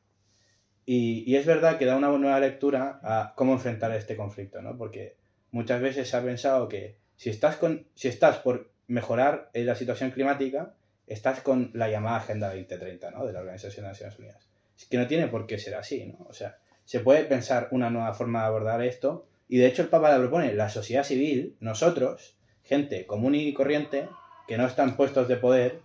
Y, 0.84 1.34
es 1.34 1.46
verdad 1.46 1.78
que 1.78 1.86
da 1.86 1.96
una 1.96 2.10
nueva 2.10 2.38
lectura 2.38 3.00
a 3.02 3.32
cómo 3.34 3.54
enfrentar 3.54 3.92
este 3.92 4.18
conflicto, 4.18 4.60
¿no? 4.60 4.76
Porque 4.76 5.16
muchas 5.52 5.80
veces 5.80 6.06
se 6.06 6.18
ha 6.18 6.22
pensado 6.22 6.68
que 6.68 6.98
si 7.16 7.30
estás, 7.30 7.56
con, 7.56 7.88
si 7.94 8.08
estás 8.08 8.40
por 8.40 8.74
mejorar 8.88 9.50
la 9.54 9.74
situación 9.74 10.10
climática, 10.10 10.74
estás 11.06 11.40
con 11.40 11.70
la 11.72 11.88
llamada 11.88 12.18
Agenda 12.18 12.48
2030, 12.48 13.10
¿no? 13.10 13.24
De 13.24 13.32
la 13.32 13.40
Organización 13.40 13.84
de 13.84 13.92
Naciones 13.92 14.18
Unidas. 14.18 14.53
Es 14.76 14.86
que 14.86 14.98
no 14.98 15.06
tiene 15.06 15.28
por 15.28 15.46
qué 15.46 15.58
ser 15.58 15.74
así, 15.74 16.06
¿no? 16.06 16.26
O 16.28 16.32
sea, 16.32 16.58
se 16.84 17.00
puede 17.00 17.24
pensar 17.24 17.68
una 17.70 17.90
nueva 17.90 18.12
forma 18.14 18.40
de 18.40 18.46
abordar 18.46 18.82
esto 18.82 19.26
y 19.48 19.58
de 19.58 19.66
hecho 19.66 19.82
el 19.82 19.88
Papa 19.88 20.10
la 20.10 20.18
propone, 20.18 20.54
la 20.54 20.68
sociedad 20.68 21.04
civil, 21.04 21.56
nosotros, 21.60 22.36
gente 22.62 23.06
común 23.06 23.34
y 23.34 23.52
corriente 23.52 24.08
que 24.46 24.58
no 24.58 24.66
están 24.66 24.96
puestos 24.96 25.28
de 25.28 25.36
poder, 25.36 25.80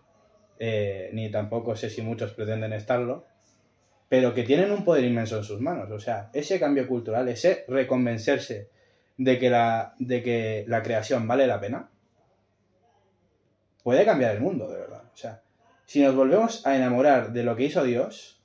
eh, 0.60 1.10
ni 1.13 1.30
tampoco 1.32 1.75
sé 1.75 1.89
si 1.89 2.02
muchos 2.02 2.34
pretenden 2.34 2.73
estarlo, 2.73 3.25
pero 4.10 4.34
que 4.34 4.43
tienen 4.43 4.71
un 4.71 4.84
poder 4.84 5.04
inmenso 5.04 5.38
en 5.38 5.43
sus 5.43 5.62
manos. 5.62 5.89
O 5.91 5.99
sea, 5.99 6.30
ese 6.34 6.60
cambio 6.60 6.88
cultural, 6.88 7.28
ese 7.30 7.63
reconvencerse 7.67 8.69
de 9.17 9.38
que 9.38 9.49
la, 9.49 9.93
de 9.99 10.23
que 10.23 10.65
la 10.67 10.82
creación 10.82 11.28
vale 11.28 11.45
la 11.45 11.60
pena, 11.60 11.89
puede 13.84 14.06
cambiar 14.06 14.36
el 14.36 14.41
mundo, 14.41 14.69
de 14.69 14.80
verdad. 14.80 15.04
O 15.13 15.17
sea, 15.17 15.41
si 15.86 16.02
nos 16.02 16.15
volvemos 16.15 16.65
a 16.65 16.75
enamorar 16.75 17.34
de 17.34 17.43
lo 17.43 17.56
que 17.56 17.65
hizo 17.65 17.84
Dios, 17.84 18.38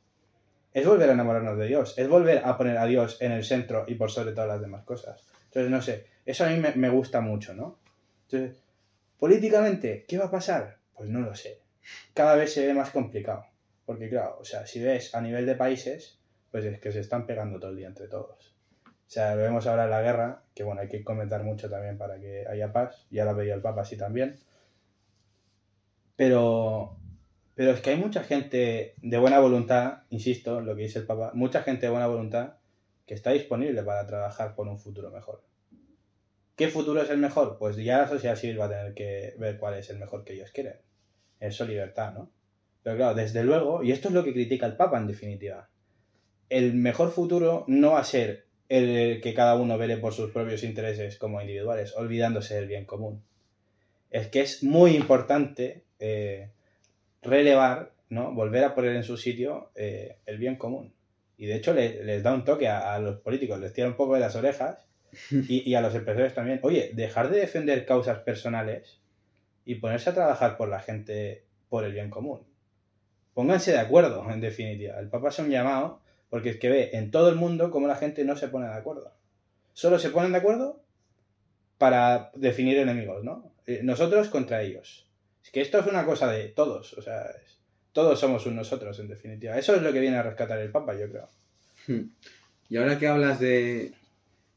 es 0.74 0.84
volver 0.86 1.08
a 1.08 1.12
enamorarnos 1.12 1.56
de 1.56 1.68
Dios, 1.68 1.94
es 1.96 2.08
volver 2.08 2.42
a 2.44 2.58
poner 2.58 2.76
a 2.78 2.84
Dios 2.84 3.16
en 3.20 3.30
el 3.30 3.44
centro 3.44 3.84
y 3.86 3.94
por 3.94 4.10
sobre 4.10 4.32
todas 4.32 4.48
las 4.48 4.60
demás 4.60 4.84
cosas. 4.84 5.24
Entonces, 5.44 5.70
no 5.70 5.80
sé, 5.80 6.06
eso 6.26 6.44
a 6.44 6.48
mí 6.48 6.60
me, 6.74 6.90
gusta 6.90 7.20
mucho, 7.20 7.54
¿no? 7.54 7.78
Entonces, 8.28 8.60
políticamente, 9.16 10.04
¿qué 10.08 10.18
va 10.18 10.26
a 10.26 10.30
pasar? 10.30 10.78
Pues 10.96 11.08
no 11.08 11.20
lo 11.20 11.32
sé. 11.36 11.60
Cada 12.12 12.34
vez 12.34 12.52
se 12.52 12.66
ve 12.66 12.74
más 12.74 12.90
complicado. 12.90 13.46
Porque 13.86 14.08
claro, 14.08 14.38
o 14.40 14.44
sea, 14.44 14.66
si 14.66 14.82
ves 14.82 15.14
a 15.14 15.20
nivel 15.20 15.46
de 15.46 15.54
países, 15.54 16.18
pues 16.50 16.64
es 16.64 16.80
que 16.80 16.90
se 16.90 17.00
están 17.00 17.24
pegando 17.26 17.60
todo 17.60 17.70
el 17.70 17.76
día 17.76 17.86
entre 17.86 18.08
todos. 18.08 18.54
O 18.86 19.10
sea, 19.14 19.36
vemos 19.36 19.66
ahora 19.68 19.86
la 19.86 20.02
guerra, 20.02 20.42
que 20.54 20.64
bueno, 20.64 20.80
hay 20.80 20.88
que 20.88 21.04
comentar 21.04 21.44
mucho 21.44 21.70
también 21.70 21.98
para 21.98 22.18
que 22.18 22.46
haya 22.48 22.72
paz. 22.72 23.06
Ya 23.10 23.24
la 23.24 23.32
veía 23.32 23.54
el 23.54 23.60
Papa 23.60 23.82
así 23.82 23.96
también. 23.96 24.40
Pero, 26.16 26.96
pero 27.54 27.70
es 27.70 27.80
que 27.80 27.90
hay 27.90 27.96
mucha 27.96 28.24
gente 28.24 28.94
de 29.00 29.18
buena 29.18 29.38
voluntad, 29.38 30.02
insisto, 30.10 30.60
lo 30.60 30.74
que 30.74 30.82
dice 30.82 30.98
el 30.98 31.06
Papa, 31.06 31.32
mucha 31.34 31.62
gente 31.62 31.86
de 31.86 31.90
buena 31.90 32.06
voluntad 32.06 32.54
que 33.06 33.14
está 33.14 33.30
disponible 33.30 33.82
para 33.82 34.06
trabajar 34.06 34.54
por 34.54 34.66
un 34.66 34.78
futuro 34.78 35.10
mejor. 35.10 35.42
¿Qué 36.56 36.68
futuro 36.68 37.02
es 37.02 37.10
el 37.10 37.18
mejor? 37.18 37.58
Pues 37.58 37.76
ya 37.76 37.98
la 37.98 38.08
sociedad 38.08 38.36
civil 38.36 38.60
va 38.60 38.66
a 38.66 38.70
tener 38.70 38.94
que 38.94 39.34
ver 39.38 39.58
cuál 39.58 39.74
es 39.74 39.90
el 39.90 39.98
mejor 39.98 40.24
que 40.24 40.34
ellos 40.34 40.50
quieren. 40.52 40.76
Eso 41.40 41.64
libertad, 41.64 42.14
¿no? 42.14 42.30
Pero 42.82 42.96
claro, 42.96 43.14
desde 43.14 43.42
luego, 43.44 43.82
y 43.82 43.92
esto 43.92 44.08
es 44.08 44.14
lo 44.14 44.24
que 44.24 44.32
critica 44.32 44.66
el 44.66 44.76
Papa 44.76 44.98
en 44.98 45.06
definitiva, 45.06 45.68
el 46.48 46.74
mejor 46.74 47.10
futuro 47.10 47.64
no 47.66 47.92
va 47.92 48.00
a 48.00 48.04
ser 48.04 48.46
el 48.68 49.20
que 49.20 49.34
cada 49.34 49.56
uno 49.56 49.78
vele 49.78 49.96
por 49.96 50.12
sus 50.12 50.30
propios 50.30 50.62
intereses 50.62 51.18
como 51.18 51.40
individuales, 51.40 51.94
olvidándose 51.96 52.54
del 52.54 52.66
bien 52.66 52.84
común. 52.84 53.22
Es 54.10 54.28
que 54.28 54.40
es 54.40 54.62
muy 54.62 54.96
importante 54.96 55.84
eh, 55.98 56.50
relevar, 57.24 57.92
¿no? 58.10 58.32
Volver 58.32 58.64
a 58.64 58.74
poner 58.74 58.94
en 58.96 59.02
su 59.04 59.16
sitio 59.16 59.70
eh, 59.74 60.16
el 60.26 60.38
bien 60.38 60.56
común. 60.56 60.92
Y 61.36 61.46
de 61.46 61.56
hecho 61.56 61.72
le- 61.74 62.04
les 62.04 62.22
da 62.22 62.32
un 62.34 62.44
toque 62.44 62.68
a, 62.68 62.94
a 62.94 62.98
los 63.00 63.18
políticos, 63.20 63.58
les 63.60 63.72
tira 63.72 63.88
un 63.88 63.96
poco 63.96 64.14
de 64.14 64.20
las 64.20 64.36
orejas 64.36 64.78
y, 65.30 65.68
y 65.68 65.74
a 65.74 65.80
los 65.80 65.94
empresarios 65.94 66.34
también. 66.34 66.60
Oye, 66.62 66.90
dejar 66.94 67.30
de 67.30 67.40
defender 67.40 67.86
causas 67.86 68.18
personales 68.20 69.00
y 69.64 69.76
ponerse 69.76 70.10
a 70.10 70.14
trabajar 70.14 70.56
por 70.56 70.68
la 70.68 70.80
gente, 70.80 71.44
por 71.68 71.84
el 71.84 71.92
bien 71.92 72.10
común. 72.10 72.42
Pónganse 73.34 73.72
de 73.72 73.78
acuerdo, 73.78 74.30
en 74.30 74.40
definitiva. 74.40 74.98
El 75.00 75.08
Papa 75.08 75.30
es 75.30 75.38
un 75.40 75.50
llamado 75.50 76.00
porque 76.30 76.50
es 76.50 76.56
que 76.58 76.68
ve 76.68 76.90
en 76.92 77.10
todo 77.10 77.28
el 77.30 77.36
mundo 77.36 77.70
cómo 77.70 77.86
la 77.88 77.96
gente 77.96 78.24
no 78.24 78.36
se 78.36 78.48
pone 78.48 78.66
de 78.66 78.74
acuerdo. 78.74 79.12
Solo 79.72 79.98
se 79.98 80.10
ponen 80.10 80.32
de 80.32 80.38
acuerdo 80.38 80.80
para 81.78 82.30
definir 82.34 82.78
enemigos, 82.78 83.24
¿no? 83.24 83.50
Eh, 83.66 83.80
Nosotros 83.82 84.28
contra 84.28 84.62
ellos. 84.62 85.08
Es 85.44 85.50
que 85.50 85.60
esto 85.60 85.78
es 85.78 85.86
una 85.86 86.04
cosa 86.06 86.30
de 86.32 86.48
todos, 86.48 86.94
o 86.94 87.02
sea, 87.02 87.22
es- 87.26 87.58
todos 87.92 88.18
somos 88.18 88.44
un 88.46 88.56
nosotros, 88.56 88.98
en 88.98 89.08
definitiva. 89.08 89.56
Eso 89.58 89.76
es 89.76 89.82
lo 89.82 89.92
que 89.92 90.00
viene 90.00 90.16
a 90.16 90.22
rescatar 90.22 90.58
el 90.58 90.70
Papa, 90.72 90.94
yo 90.98 91.08
creo. 91.10 91.28
Y 92.68 92.76
ahora 92.76 92.98
que 92.98 93.06
hablas 93.06 93.38
de, 93.38 93.92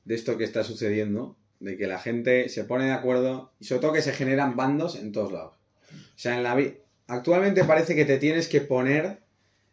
de 0.05 0.15
esto 0.15 0.37
que 0.37 0.43
está 0.45 0.63
sucediendo, 0.63 1.35
de 1.59 1.77
que 1.77 1.87
la 1.87 1.99
gente 1.99 2.49
se 2.49 2.63
pone 2.63 2.85
de 2.85 2.93
acuerdo 2.93 3.51
y 3.59 3.65
sobre 3.65 3.81
todo 3.81 3.93
que 3.93 4.01
se 4.01 4.13
generan 4.13 4.55
bandos 4.55 4.95
en 4.95 5.11
todos 5.11 5.31
lados. 5.31 5.53
O 5.91 6.17
sea, 6.19 6.35
en 6.37 6.43
la 6.43 6.55
vi- 6.55 6.77
actualmente 7.07 7.63
parece 7.63 7.95
que 7.95 8.05
te 8.05 8.17
tienes 8.17 8.47
que 8.47 8.61
poner 8.61 9.19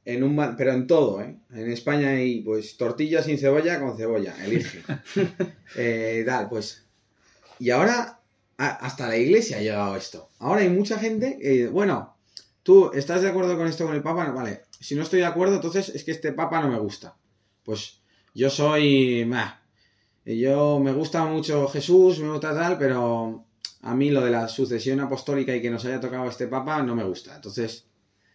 en 0.05 0.23
un 0.25 0.57
pero 0.59 0.73
en 0.73 0.87
todo, 0.87 1.23
¿eh? 1.23 1.37
En 1.51 1.71
España 1.71 2.11
hay 2.11 2.43
pues 2.43 2.77
tortilla 2.77 3.23
sin 3.23 3.39
cebolla 3.39 3.81
con 3.81 3.97
cebolla, 3.97 4.35
elige. 4.45 4.83
Eh, 5.77 6.23
tal, 6.27 6.49
pues. 6.51 6.85
Y 7.59 7.71
ahora 7.71 8.21
hasta 8.57 9.09
la 9.09 9.17
iglesia 9.17 9.59
ha 9.59 9.63
llegado 9.63 9.97
esto. 9.97 10.29
Ahora 10.39 10.63
hay 10.63 10.69
mucha 10.69 10.99
gente 10.99 11.39
que, 11.41 11.69
bueno, 11.69 12.17
tú 12.63 12.91
estás 12.95 13.23
de 13.23 13.29
acuerdo 13.29 13.57
con 13.57 13.67
esto 13.67 13.87
con 13.87 13.95
el 13.95 14.03
Papa, 14.03 14.31
vale. 14.31 14.63
Si 14.81 14.95
no 14.95 15.03
estoy 15.03 15.21
de 15.21 15.27
acuerdo, 15.27 15.57
entonces 15.57 15.89
es 15.91 16.05
que 16.05 16.11
este 16.13 16.33
Papa 16.33 16.61
no 16.61 16.69
me 16.69 16.79
gusta. 16.79 17.17
Pues 17.65 18.01
yo 18.35 18.51
soy. 18.51 19.25
meh, 19.25 19.55
yo 20.25 20.81
me 20.81 20.93
gusta 20.93 21.25
mucho 21.25 21.69
Jesús, 21.69 22.19
me 22.21 22.31
gusta 22.31 22.55
tal, 22.55 22.79
pero 22.79 23.45
a 23.83 23.95
mí 23.95 24.11
lo 24.11 24.23
de 24.23 24.31
la 24.31 24.49
sucesión 24.49 25.01
apostólica 25.01 25.55
y 25.55 25.61
que 25.61 25.71
nos 25.71 25.85
haya 25.85 26.01
tocado 26.01 26.29
este 26.29 26.49
Papa 26.49 26.83
no 26.83 26.95
me 26.95 27.05
gusta. 27.05 27.35
Entonces, 27.35 27.87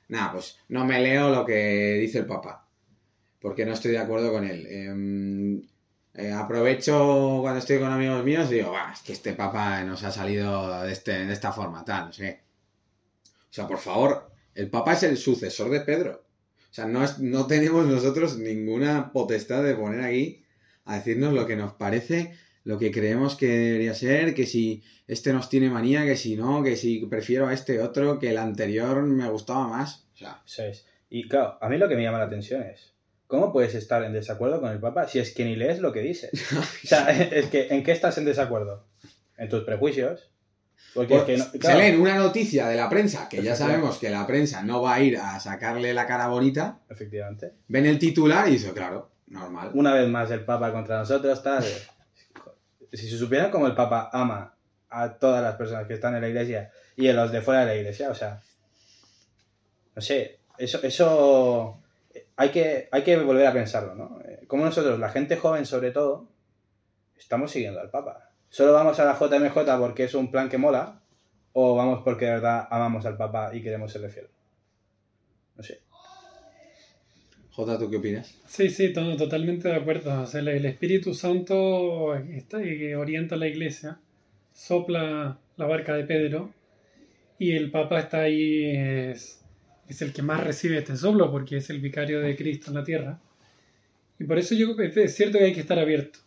nada, 0.07 0.33
pues 0.33 0.57
no 0.69 0.85
me 0.85 1.01
leo 1.01 1.29
lo 1.29 1.45
que 1.45 1.95
dice 1.99 2.19
el 2.19 2.25
Papa. 2.25 2.67
Porque 3.39 3.65
no 3.65 3.73
estoy 3.73 3.91
de 3.91 3.99
acuerdo 3.99 4.31
con 4.31 4.45
él. 4.45 4.67
Em, 4.67 5.61
eh, 6.19 6.31
aprovecho 6.31 7.37
cuando 7.41 7.59
estoy 7.59 7.79
con 7.79 7.91
amigos 7.91 8.23
míos 8.23 8.47
y 8.51 8.55
digo, 8.55 8.69
"Buah, 8.69 8.93
es 8.93 9.01
que 9.01 9.13
este 9.13 9.33
Papa 9.33 9.83
nos 9.83 10.03
ha 10.03 10.11
salido 10.11 10.83
de, 10.83 10.91
este, 10.91 11.25
de 11.25 11.33
esta 11.33 11.51
forma, 11.51 11.83
tal, 11.85 12.07
no 12.07 12.13
sé 12.13 12.21
qué". 12.23 12.39
O 13.25 13.53
sea, 13.53 13.67
por 13.67 13.79
favor, 13.79 14.31
el 14.55 14.69
Papa 14.69 14.93
es 14.93 15.03
el 15.03 15.17
sucesor 15.17 15.69
de 15.71 15.81
Pedro. 15.81 16.25
O 16.69 16.73
sea, 16.73 16.85
no, 16.85 17.03
es- 17.03 17.19
no 17.19 17.47
tenemos 17.47 17.85
nosotros 17.87 18.37
ninguna 18.37 19.11
potestad 19.11 19.63
de 19.63 19.75
poner 19.75 20.01
aquí 20.01 20.43
a 20.85 20.95
decirnos 20.95 21.33
lo 21.33 21.47
que 21.47 21.55
nos 21.55 21.73
parece, 21.73 22.33
lo 22.63 22.77
que 22.77 22.91
creemos 22.91 23.35
que 23.35 23.47
debería 23.47 23.93
ser, 23.95 24.33
que 24.35 24.45
si 24.45 24.83
este 25.07 25.33
nos 25.33 25.49
tiene 25.49 25.69
manía, 25.69 26.05
que 26.05 26.15
si 26.17 26.35
no, 26.35 26.61
que 26.61 26.75
si 26.75 26.99
prefiero 27.07 27.47
a 27.47 27.53
este 27.53 27.81
otro, 27.81 28.19
que 28.19 28.29
el 28.29 28.37
anterior 28.37 29.01
me 29.03 29.27
gustaba 29.29 29.67
más. 29.67 30.05
O 30.13 30.17
sea. 30.17 30.41
Y 31.09 31.27
claro, 31.27 31.57
a 31.61 31.69
mí 31.69 31.77
lo 31.77 31.89
que 31.89 31.95
me 31.95 32.03
llama 32.03 32.19
la 32.19 32.25
atención 32.25 32.61
es, 32.61 32.93
¿cómo 33.29 33.53
puedes 33.53 33.75
estar 33.75 34.03
en 34.03 34.11
desacuerdo 34.11 34.59
con 34.59 34.71
el 34.71 34.79
Papa 34.79 35.07
si 35.07 35.19
es 35.19 35.35
que 35.35 35.45
ni 35.45 35.55
lees 35.55 35.79
lo 35.79 35.93
que 35.93 36.01
dice? 36.01 36.31
O 36.83 36.87
sea, 36.87 37.09
es 37.11 37.45
que, 37.45 37.67
¿en 37.69 37.83
qué 37.83 37.91
estás 37.91 38.17
en 38.17 38.25
desacuerdo? 38.25 38.87
En 39.37 39.47
tus 39.47 39.63
prejuicios. 39.63 40.31
Porque 40.95 41.15
es 41.15 41.23
que 41.23 41.37
no- 41.37 41.43
se 41.45 41.59
claro, 41.59 41.77
leen 41.79 42.01
una 42.01 42.15
noticia 42.15 42.67
de 42.67 42.75
la 42.75 42.89
prensa, 42.89 43.29
que 43.29 43.43
ya 43.43 43.55
sabemos 43.55 43.99
que 43.99 44.09
la 44.09 44.25
prensa 44.25 44.63
no 44.63 44.81
va 44.81 44.95
a 44.95 45.01
ir 45.01 45.17
a 45.17 45.39
sacarle 45.39 45.93
la 45.93 46.07
cara 46.07 46.27
bonita, 46.27 46.79
Efectivamente. 46.89 47.53
ven 47.67 47.85
el 47.85 47.99
titular 47.99 48.47
y 48.47 48.53
dice, 48.53 48.73
claro, 48.73 49.11
normal. 49.27 49.69
Una 49.75 49.93
vez 49.93 50.09
más 50.09 50.31
el 50.31 50.43
Papa 50.43 50.71
contra 50.71 50.97
nosotros, 50.97 51.43
tal. 51.43 51.63
Si 52.91 53.07
se 53.07 53.17
supiera 53.17 53.51
cómo 53.51 53.67
el 53.67 53.75
Papa 53.75 54.09
ama 54.11 54.55
a 54.89 55.13
todas 55.19 55.43
las 55.43 55.55
personas 55.55 55.85
que 55.85 55.93
están 55.93 56.15
en 56.15 56.21
la 56.21 56.29
iglesia 56.29 56.71
y 56.95 57.07
a 57.07 57.13
los 57.13 57.31
de 57.31 57.41
fuera 57.43 57.59
de 57.61 57.67
la 57.67 57.75
iglesia, 57.75 58.09
o 58.09 58.15
sea, 58.15 58.41
no 59.95 60.01
sé, 60.01 60.39
eso, 60.57 60.79
eso 60.81 61.78
hay 62.39 62.49
que, 62.49 62.87
hay 62.91 63.03
que 63.03 63.17
volver 63.17 63.45
a 63.47 63.53
pensarlo, 63.53 63.95
¿no? 63.95 64.19
Eh, 64.25 64.45
Como 64.47 64.63
nosotros, 64.65 64.97
la 64.99 65.09
gente 65.09 65.35
joven 65.35 65.65
sobre 65.65 65.91
todo, 65.91 66.27
estamos 67.17 67.51
siguiendo 67.51 67.79
al 67.81 67.89
Papa. 67.89 68.31
Solo 68.49 68.73
vamos 68.73 68.99
a 68.99 69.05
la 69.05 69.13
JMJ 69.19 69.77
porque 69.79 70.05
es 70.05 70.13
un 70.15 70.31
plan 70.31 70.47
que 70.49 70.57
mola, 70.57 71.01
o 71.53 71.75
vamos 71.75 72.01
porque 72.03 72.25
de 72.25 72.31
verdad 72.31 72.67
amamos 72.71 73.05
al 73.05 73.17
Papa 73.17 73.51
y 73.53 73.61
queremos 73.61 73.91
serle 73.91 74.09
fiel. 74.09 74.27
No 75.55 75.63
sé. 75.63 75.81
Jota, 77.51 77.77
¿tú 77.77 77.89
qué 77.89 77.97
opinas? 77.97 78.33
Sí, 78.47 78.69
sí, 78.69 78.93
to- 78.93 79.17
totalmente 79.17 79.67
de 79.67 79.75
acuerdo. 79.75 80.21
O 80.21 80.25
sea, 80.25 80.39
el- 80.39 80.47
el 80.47 80.65
Espíritu 80.65 81.13
Santo 81.13 82.15
está, 82.15 82.63
y 82.63 82.93
orienta 82.93 83.35
a 83.35 83.37
la 83.37 83.47
iglesia, 83.47 83.99
sopla 84.53 85.37
la 85.57 85.65
barca 85.65 85.93
de 85.95 86.05
Pedro 86.05 86.53
y 87.37 87.51
el 87.57 87.69
Papa 87.71 87.99
está 87.99 88.21
ahí, 88.21 88.71
es, 88.75 89.38
es 89.89 90.01
el 90.03 90.13
que 90.13 90.21
más 90.21 90.43
recibe 90.43 90.77
este 90.77 90.95
soplo 90.95 91.31
porque 91.31 91.57
es 91.57 91.69
el 91.71 91.81
vicario 91.81 92.21
de 92.21 92.35
Cristo 92.35 92.69
en 92.69 92.75
la 92.75 92.83
tierra. 92.83 93.19
Y 94.19 94.23
por 94.23 94.37
eso 94.37 94.53
yo 94.53 94.75
es 94.77 95.15
cierto 95.15 95.39
que 95.39 95.45
hay 95.45 95.53
que 95.53 95.61
estar 95.61 95.79
abierto. 95.79 96.19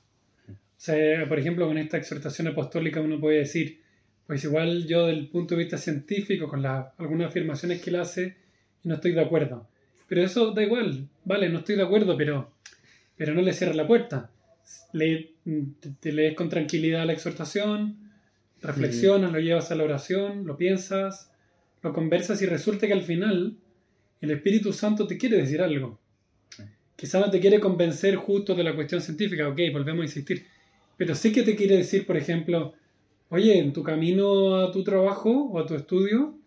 O 0.48 0.85
sea, 0.85 1.29
por 1.29 1.38
ejemplo, 1.38 1.68
con 1.68 1.79
esta 1.79 1.96
exhortación 1.96 2.48
apostólica 2.48 3.01
uno 3.01 3.20
puede 3.20 3.38
decir, 3.38 3.81
pues 4.27 4.42
igual 4.42 4.87
yo 4.87 5.07
del 5.07 5.29
punto 5.29 5.55
de 5.55 5.62
vista 5.62 5.79
científico, 5.79 6.48
con 6.48 6.66
algunas 6.66 7.29
afirmaciones 7.29 7.81
que 7.81 7.90
él 7.90 7.96
hace, 7.96 8.37
no 8.83 8.94
estoy 8.96 9.12
de 9.12 9.20
acuerdo. 9.20 9.68
Pero 10.09 10.22
eso 10.22 10.51
da 10.53 10.62
igual, 10.62 11.09
vale, 11.25 11.48
no 11.48 11.61
estoy 11.61 11.77
de 11.77 11.83
acuerdo, 11.83 12.16
pero, 12.16 12.53
pero 13.16 13.33
no 13.33 13.42
le 13.42 13.53
cierres 13.53 13.77
la 13.77 13.87
puerta. 13.87 14.31
Le, 14.92 15.35
te, 15.81 15.90
te 16.01 16.12
lees 16.12 16.35
con 16.35 16.48
tranquilidad 16.48 17.07
la 17.07 17.12
exhortación, 17.12 18.11
reflexionas, 18.61 19.33
lo 19.33 19.38
llevas 19.38 19.70
a 19.70 19.75
la 19.77 19.85
oración, 19.85 20.46
lo 20.46 20.57
piensas, 20.57 21.32
lo 21.83 21.92
conversas 21.92 22.40
y 22.42 22.47
resulta 22.47 22.87
que 22.87 22.92
al 22.92 23.03
final 23.03 23.57
el 24.21 24.31
Espíritu 24.31 24.73
Santo 24.73 25.07
te 25.07 25.18
quiere 25.18 25.37
decir 25.37 25.61
algo. 25.61 25.99
Quizá 26.97 27.18
no 27.18 27.31
te 27.31 27.40
quiere 27.40 27.59
convencer 27.59 28.14
justo 28.14 28.55
de 28.55 28.62
la 28.62 28.75
cuestión 28.75 29.01
científica, 29.01 29.49
ok, 29.49 29.59
volvemos 29.73 30.03
a 30.03 30.05
insistir, 30.05 30.47
pero 30.97 31.14
sí 31.14 31.33
que 31.33 31.42
te 31.42 31.57
quiere 31.57 31.77
decir, 31.77 32.07
por 32.07 32.16
ejemplo, 32.16 32.75
oye, 33.29 33.59
en 33.59 33.73
tu 33.73 33.83
camino 33.83 34.57
a 34.57 34.71
tu 34.71 34.85
trabajo 34.85 35.31
o 35.31 35.59
a 35.59 35.66
tu 35.66 35.75
estudio, 35.75 36.38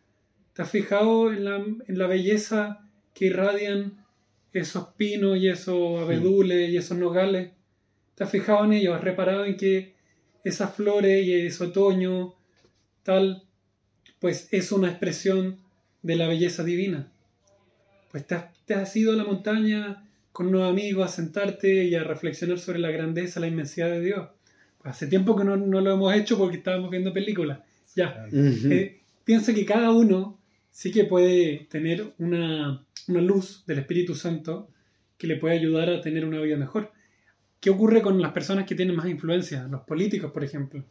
¿te 0.53 0.61
has 0.61 0.69
fijado 0.69 1.33
en 1.33 1.43
la, 1.43 1.57
en 1.57 1.97
la 1.97 2.07
belleza 2.07 2.87
que 3.13 3.25
irradian 3.25 4.05
esos 4.53 4.87
pinos 4.95 5.37
y 5.37 5.49
esos 5.49 6.01
abedules 6.01 6.69
y 6.69 6.77
esos 6.77 6.97
nogales? 6.97 7.51
¿Te 8.15 8.23
has 8.23 8.29
fijado 8.29 8.63
en 8.63 8.73
ellos? 8.73 8.95
¿Has 8.95 9.03
reparado 9.03 9.43
en 9.43 9.57
que 9.57 9.95
esas 10.45 10.73
flores 10.73 11.25
y 11.25 11.33
ese 11.33 11.65
otoño 11.65 12.35
tal, 13.03 13.43
pues 14.25 14.47
es 14.49 14.71
una 14.71 14.89
expresión 14.89 15.59
de 16.01 16.15
la 16.15 16.27
belleza 16.27 16.63
divina. 16.63 17.11
Pues 18.09 18.25
te 18.25 18.33
has, 18.33 18.45
te 18.65 18.73
has 18.73 18.95
ido 18.95 19.13
a 19.13 19.15
la 19.15 19.23
montaña 19.23 20.03
con 20.31 20.47
unos 20.47 20.67
amigos 20.67 21.05
a 21.05 21.13
sentarte 21.15 21.83
y 21.83 21.93
a 21.93 22.03
reflexionar 22.03 22.57
sobre 22.57 22.79
la 22.79 22.89
grandeza, 22.89 23.39
la 23.39 23.45
inmensidad 23.45 23.87
de 23.87 24.01
Dios. 24.01 24.29
Pues 24.79 24.95
hace 24.95 25.05
tiempo 25.05 25.35
que 25.35 25.43
no, 25.43 25.57
no 25.57 25.79
lo 25.79 25.93
hemos 25.93 26.11
hecho 26.15 26.39
porque 26.39 26.57
estábamos 26.57 26.89
viendo 26.89 27.13
películas. 27.13 27.59
Ya. 27.95 28.25
Eh, 28.33 29.03
piensa 29.23 29.53
que 29.53 29.63
cada 29.63 29.91
uno 29.91 30.39
sí 30.71 30.91
que 30.91 31.03
puede 31.03 31.67
tener 31.69 32.15
una, 32.17 32.83
una 33.07 33.21
luz 33.21 33.63
del 33.67 33.77
Espíritu 33.77 34.15
Santo 34.15 34.71
que 35.19 35.27
le 35.27 35.35
puede 35.35 35.59
ayudar 35.59 35.91
a 35.91 36.01
tener 36.01 36.25
una 36.25 36.41
vida 36.41 36.57
mejor. 36.57 36.91
¿Qué 37.59 37.69
ocurre 37.69 38.01
con 38.01 38.19
las 38.19 38.31
personas 38.31 38.65
que 38.65 38.73
tienen 38.73 38.95
más 38.95 39.07
influencia? 39.07 39.67
Los 39.67 39.81
políticos, 39.81 40.31
por 40.31 40.43
ejemplo. 40.43 40.83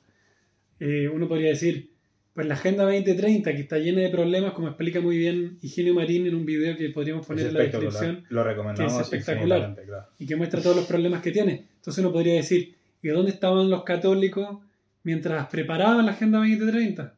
Eh, 0.79 1.09
uno 1.09 1.27
podría 1.27 1.49
decir, 1.49 1.93
pues 2.35 2.49
la 2.49 2.55
Agenda 2.55 2.83
2030, 2.83 3.53
que 3.55 3.61
está 3.61 3.79
llena 3.79 4.01
de 4.01 4.09
problemas, 4.11 4.53
como 4.53 4.66
explica 4.66 5.01
muy 5.01 5.16
bien 5.16 5.57
Higinio 5.62 5.94
Marín 5.94 6.27
en 6.27 6.35
un 6.35 6.44
video 6.44 6.77
que 6.77 6.90
podríamos 6.90 7.25
poner 7.25 7.47
en 7.47 7.55
la 7.55 7.61
descripción 7.61 8.25
Lo 8.29 8.42
recomendamos 8.42 8.92
que 8.92 9.01
es 9.01 9.07
espectacular. 9.07 9.77
claro. 9.85 10.07
y 10.18 10.27
que 10.27 10.35
muestra 10.35 10.61
todos 10.61 10.75
los 10.75 10.87
problemas 10.87 11.23
que 11.23 11.31
tiene. 11.31 11.68
Entonces 11.77 12.03
uno 12.03 12.12
podría 12.12 12.35
decir, 12.35 12.75
¿y 13.03 13.09
dónde 13.09 13.31
estaban 13.31 13.70
los 13.70 13.85
católicos 13.85 14.59
mientras 15.05 15.47
preparaban 15.47 16.05
la 16.07 16.12
Agenda 16.12 16.38
2030? 16.38 17.14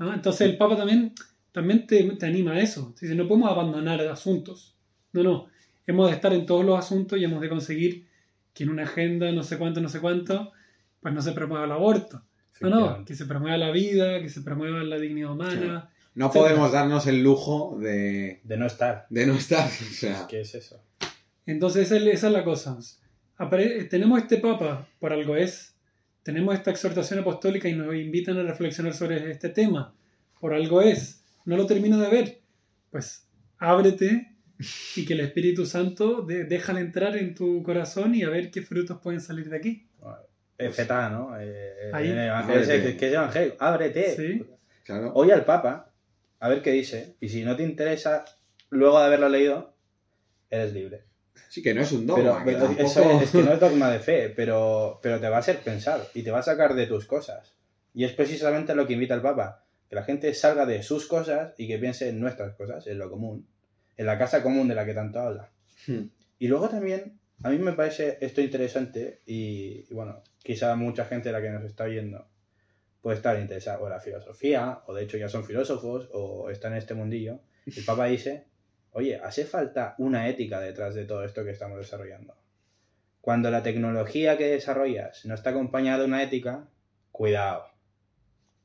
¿No? 0.00 0.12
Entonces 0.12 0.40
el 0.42 0.56
Papa 0.56 0.76
también, 0.76 1.12
también 1.52 1.86
te, 1.86 2.02
te 2.02 2.26
anima 2.26 2.52
a 2.54 2.60
eso. 2.60 2.92
Dice, 3.00 3.14
no 3.14 3.28
podemos 3.28 3.50
abandonar 3.52 4.00
asuntos. 4.08 4.74
No, 5.12 5.22
no. 5.22 5.46
Hemos 5.86 6.10
de 6.10 6.16
estar 6.16 6.32
en 6.32 6.44
todos 6.44 6.64
los 6.64 6.76
asuntos 6.76 7.18
y 7.20 7.24
hemos 7.24 7.40
de 7.40 7.48
conseguir 7.48 8.06
que 8.52 8.64
en 8.64 8.70
una 8.70 8.82
agenda 8.82 9.30
no 9.30 9.44
sé 9.44 9.58
cuánto, 9.58 9.80
no 9.80 9.88
sé 9.88 10.00
cuánto, 10.00 10.50
pues 11.00 11.14
no 11.14 11.22
se 11.22 11.30
promueva 11.32 11.66
el 11.66 11.72
aborto. 11.72 12.22
No, 12.60 12.70
no, 12.70 13.04
que 13.04 13.14
se 13.14 13.26
promueva 13.26 13.56
la 13.58 13.70
vida, 13.70 14.20
que 14.20 14.28
se 14.28 14.40
promueva 14.42 14.82
la 14.82 14.98
dignidad 14.98 15.32
humana. 15.32 15.90
No 16.14 16.26
etcétera. 16.26 16.44
podemos 16.44 16.72
darnos 16.72 17.06
el 17.06 17.22
lujo 17.22 17.76
de, 17.80 18.40
De 18.44 18.56
no 18.56 18.66
estar. 18.66 19.06
de 19.10 19.26
no 19.26 19.34
estar. 19.34 19.68
O 19.90 19.94
sea, 19.94 20.26
¿Qué 20.28 20.40
es 20.40 20.54
eso? 20.54 20.82
Entonces 21.44 21.90
esa 21.92 22.26
es 22.26 22.32
la 22.32 22.42
cosa. 22.44 22.78
Apare- 23.38 23.88
tenemos 23.88 24.18
este 24.20 24.38
Papa, 24.38 24.88
por 24.98 25.12
algo 25.12 25.36
es, 25.36 25.74
tenemos 26.22 26.54
esta 26.54 26.70
exhortación 26.70 27.18
apostólica 27.20 27.68
y 27.68 27.74
nos 27.74 27.94
invitan 27.94 28.38
a 28.38 28.42
reflexionar 28.42 28.94
sobre 28.94 29.30
este 29.30 29.50
tema, 29.50 29.94
por 30.40 30.54
algo 30.54 30.80
es, 30.80 31.22
no 31.44 31.56
lo 31.56 31.66
termino 31.66 31.98
de 31.98 32.08
ver, 32.08 32.40
pues 32.90 33.28
ábrete 33.58 34.32
y 34.96 35.04
que 35.04 35.12
el 35.12 35.20
Espíritu 35.20 35.66
Santo 35.66 36.22
de, 36.22 36.44
déjale 36.44 36.80
entrar 36.80 37.16
en 37.16 37.34
tu 37.34 37.62
corazón 37.62 38.14
y 38.14 38.22
a 38.22 38.30
ver 38.30 38.50
qué 38.50 38.62
frutos 38.62 38.98
pueden 39.02 39.20
salir 39.20 39.50
de 39.50 39.56
aquí. 39.58 39.86
FTA, 40.58 41.08
¿no? 41.10 41.36
Eh, 41.38 41.90
Ahí. 41.92 42.10
en 42.10 42.18
el 42.18 42.28
evangelio, 42.28 42.96
¿Qué 42.98 43.06
es 43.08 43.12
evangelio? 43.12 43.54
Ábrete. 43.58 44.16
Sí. 44.16 44.46
claro. 44.84 45.12
Oye 45.14 45.32
al 45.32 45.44
Papa, 45.44 45.92
a 46.40 46.48
ver 46.48 46.62
qué 46.62 46.70
dice. 46.72 47.16
Y 47.20 47.28
si 47.28 47.44
no 47.44 47.56
te 47.56 47.62
interesa, 47.62 48.24
luego 48.70 48.98
de 48.98 49.06
haberlo 49.06 49.28
leído, 49.28 49.74
eres 50.50 50.72
libre. 50.72 51.04
Sí, 51.48 51.62
que 51.62 51.74
no 51.74 51.82
es 51.82 51.92
un 51.92 52.06
Pero, 52.06 52.22
dogma. 52.22 52.42
pero 52.44 52.58
tampoco- 52.60 52.82
eso 52.82 53.10
es, 53.10 53.22
es 53.22 53.30
que 53.30 53.42
no 53.42 53.52
es 53.52 53.60
dogma 53.60 53.90
de 53.90 53.98
fe, 54.00 54.30
pero, 54.34 54.98
pero 55.02 55.20
te 55.20 55.28
va 55.28 55.36
a 55.36 55.40
hacer 55.40 55.58
pensar 55.58 56.00
y 56.14 56.22
te 56.22 56.30
va 56.30 56.38
a 56.38 56.42
sacar 56.42 56.74
de 56.74 56.86
tus 56.86 57.06
cosas. 57.06 57.54
Y 57.94 58.04
es 58.04 58.12
precisamente 58.12 58.74
lo 58.74 58.86
que 58.86 58.94
invita 58.94 59.14
el 59.14 59.22
Papa, 59.22 59.64
que 59.88 59.94
la 59.94 60.02
gente 60.02 60.32
salga 60.34 60.66
de 60.66 60.82
sus 60.82 61.06
cosas 61.06 61.54
y 61.58 61.66
que 61.68 61.78
piense 61.78 62.08
en 62.08 62.20
nuestras 62.20 62.54
cosas, 62.54 62.86
en 62.86 62.98
lo 62.98 63.10
común, 63.10 63.46
en 63.96 64.06
la 64.06 64.18
casa 64.18 64.42
común 64.42 64.68
de 64.68 64.74
la 64.74 64.84
que 64.84 64.94
tanto 64.94 65.20
habla. 65.20 65.50
Hmm. 65.86 66.04
Y 66.38 66.48
luego 66.48 66.68
también, 66.68 67.18
a 67.42 67.50
mí 67.50 67.58
me 67.58 67.72
parece 67.72 68.18
esto 68.20 68.40
interesante 68.40 69.22
y, 69.26 69.86
y 69.88 69.94
bueno, 69.94 70.22
quizá 70.42 70.74
mucha 70.76 71.04
gente 71.04 71.28
de 71.28 71.32
la 71.32 71.42
que 71.42 71.50
nos 71.50 71.64
está 71.64 71.84
oyendo 71.84 72.26
puede 73.06 73.18
estar 73.18 73.38
interesada 73.38 73.78
o 73.78 73.86
en 73.86 73.92
la 73.92 74.00
filosofía, 74.00 74.82
o 74.84 74.92
de 74.92 75.04
hecho 75.04 75.16
ya 75.16 75.28
son 75.28 75.44
filósofos, 75.44 76.08
o 76.12 76.50
están 76.50 76.72
en 76.72 76.78
este 76.78 76.94
mundillo. 76.94 77.38
El 77.64 77.84
Papa 77.84 78.06
dice, 78.06 78.48
oye, 78.90 79.14
hace 79.22 79.44
falta 79.44 79.94
una 79.98 80.28
ética 80.28 80.60
detrás 80.60 80.96
de 80.96 81.04
todo 81.04 81.22
esto 81.22 81.44
que 81.44 81.52
estamos 81.52 81.78
desarrollando. 81.78 82.36
Cuando 83.20 83.48
la 83.52 83.62
tecnología 83.62 84.36
que 84.36 84.48
desarrollas 84.48 85.24
no 85.24 85.34
está 85.34 85.50
acompañada 85.50 86.00
de 86.00 86.06
una 86.06 86.20
ética, 86.20 86.68
cuidado, 87.12 87.66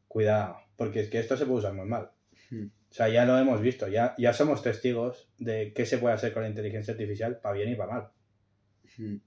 cuidado, 0.08 0.58
porque 0.76 1.02
es 1.02 1.10
que 1.12 1.20
esto 1.20 1.38
se 1.38 1.46
puede 1.46 1.60
usar 1.60 1.74
muy 1.74 1.86
mal. 1.86 2.10
Hmm. 2.50 2.66
O 2.66 2.94
sea, 2.96 3.10
ya 3.10 3.26
lo 3.26 3.38
hemos 3.38 3.62
visto, 3.62 3.90
ya, 3.90 4.16
ya 4.18 4.34
somos 4.34 4.64
testigos 4.64 5.30
de 5.38 5.72
qué 5.74 5.86
se 5.86 6.00
puede 6.00 6.16
hacer 6.16 6.34
con 6.34 6.42
la 6.42 6.50
inteligencia 6.50 6.94
artificial 6.94 7.40
para 7.42 7.54
bien 7.54 7.72
y 7.72 7.76
para 7.76 7.94
mal. 7.94 8.12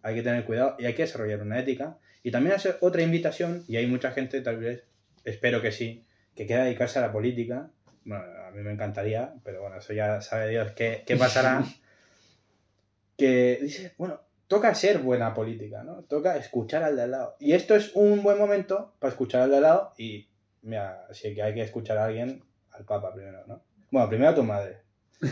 Hay 0.02 0.14
que 0.14 0.22
tener 0.22 0.44
cuidado 0.44 0.76
y 0.78 0.86
hay 0.86 0.94
que 0.94 1.02
desarrollar 1.02 1.42
una 1.42 1.58
ética. 1.58 1.98
Y 2.22 2.30
también 2.30 2.54
hacer 2.54 2.78
otra 2.80 3.02
invitación, 3.02 3.64
y 3.68 3.76
hay 3.76 3.86
mucha 3.86 4.10
gente, 4.12 4.40
tal 4.40 4.58
vez, 4.58 4.84
espero 5.24 5.60
que 5.60 5.72
sí, 5.72 6.04
que 6.34 6.46
quiera 6.46 6.64
dedicarse 6.64 6.98
a 6.98 7.02
la 7.02 7.12
política. 7.12 7.70
Bueno, 8.04 8.24
a 8.46 8.50
mí 8.50 8.62
me 8.62 8.72
encantaría, 8.72 9.34
pero 9.44 9.60
bueno, 9.60 9.78
eso 9.78 9.92
ya 9.92 10.20
sabe 10.20 10.48
Dios 10.48 10.72
qué, 10.72 11.02
qué 11.06 11.16
pasará. 11.16 11.64
que 13.16 13.58
dice, 13.60 13.92
bueno, 13.98 14.20
toca 14.48 14.74
ser 14.74 14.98
buena 14.98 15.34
política, 15.34 15.82
¿no? 15.82 16.02
Toca 16.04 16.36
escuchar 16.36 16.82
al 16.82 16.96
de 16.96 17.02
al 17.02 17.10
lado. 17.10 17.36
Y 17.40 17.52
esto 17.52 17.74
es 17.74 17.92
un 17.94 18.22
buen 18.22 18.38
momento 18.38 18.94
para 18.98 19.10
escuchar 19.10 19.42
al 19.42 19.50
de 19.50 19.56
al 19.56 19.62
lado 19.62 19.92
y, 19.98 20.28
mira, 20.62 21.06
si 21.12 21.34
que 21.34 21.42
hay 21.42 21.54
que 21.54 21.62
escuchar 21.62 21.98
a 21.98 22.06
alguien, 22.06 22.42
al 22.72 22.84
Papa 22.84 23.12
primero, 23.12 23.44
¿no? 23.46 23.62
Bueno, 23.90 24.08
primero 24.08 24.30
a 24.30 24.34
tu 24.34 24.42
madre 24.42 24.84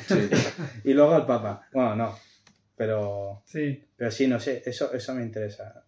Sí. 0.07 0.31
y 0.85 0.93
luego 0.95 1.15
al 1.15 1.27
Papa. 1.27 1.69
Bueno, 1.73 1.97
no, 1.97 2.19
pero, 2.77 3.43
Sí, 3.47 3.83
pero 3.97 4.11
sí, 4.11 4.27
no 4.27 4.41
sé, 4.41 4.63
eso, 4.67 4.93
eso 4.93 5.15
me 5.15 5.23
interesa. 5.23 5.85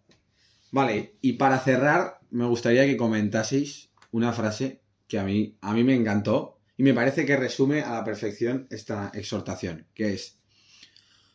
Vale, 0.71 1.15
y 1.21 1.33
para 1.33 1.59
cerrar, 1.59 2.19
me 2.31 2.45
gustaría 2.45 2.85
que 2.85 2.97
comentaseis 2.97 3.91
una 4.11 4.33
frase 4.33 4.81
que 5.07 5.19
a 5.19 5.23
mí, 5.23 5.57
a 5.61 5.73
mí 5.73 5.83
me 5.83 5.95
encantó 5.95 6.59
y 6.77 6.83
me 6.83 6.93
parece 6.93 7.25
que 7.25 7.37
resume 7.37 7.81
a 7.81 7.93
la 7.93 8.03
perfección 8.03 8.67
esta 8.69 9.11
exhortación, 9.13 9.87
que 9.93 10.13
es, 10.13 10.39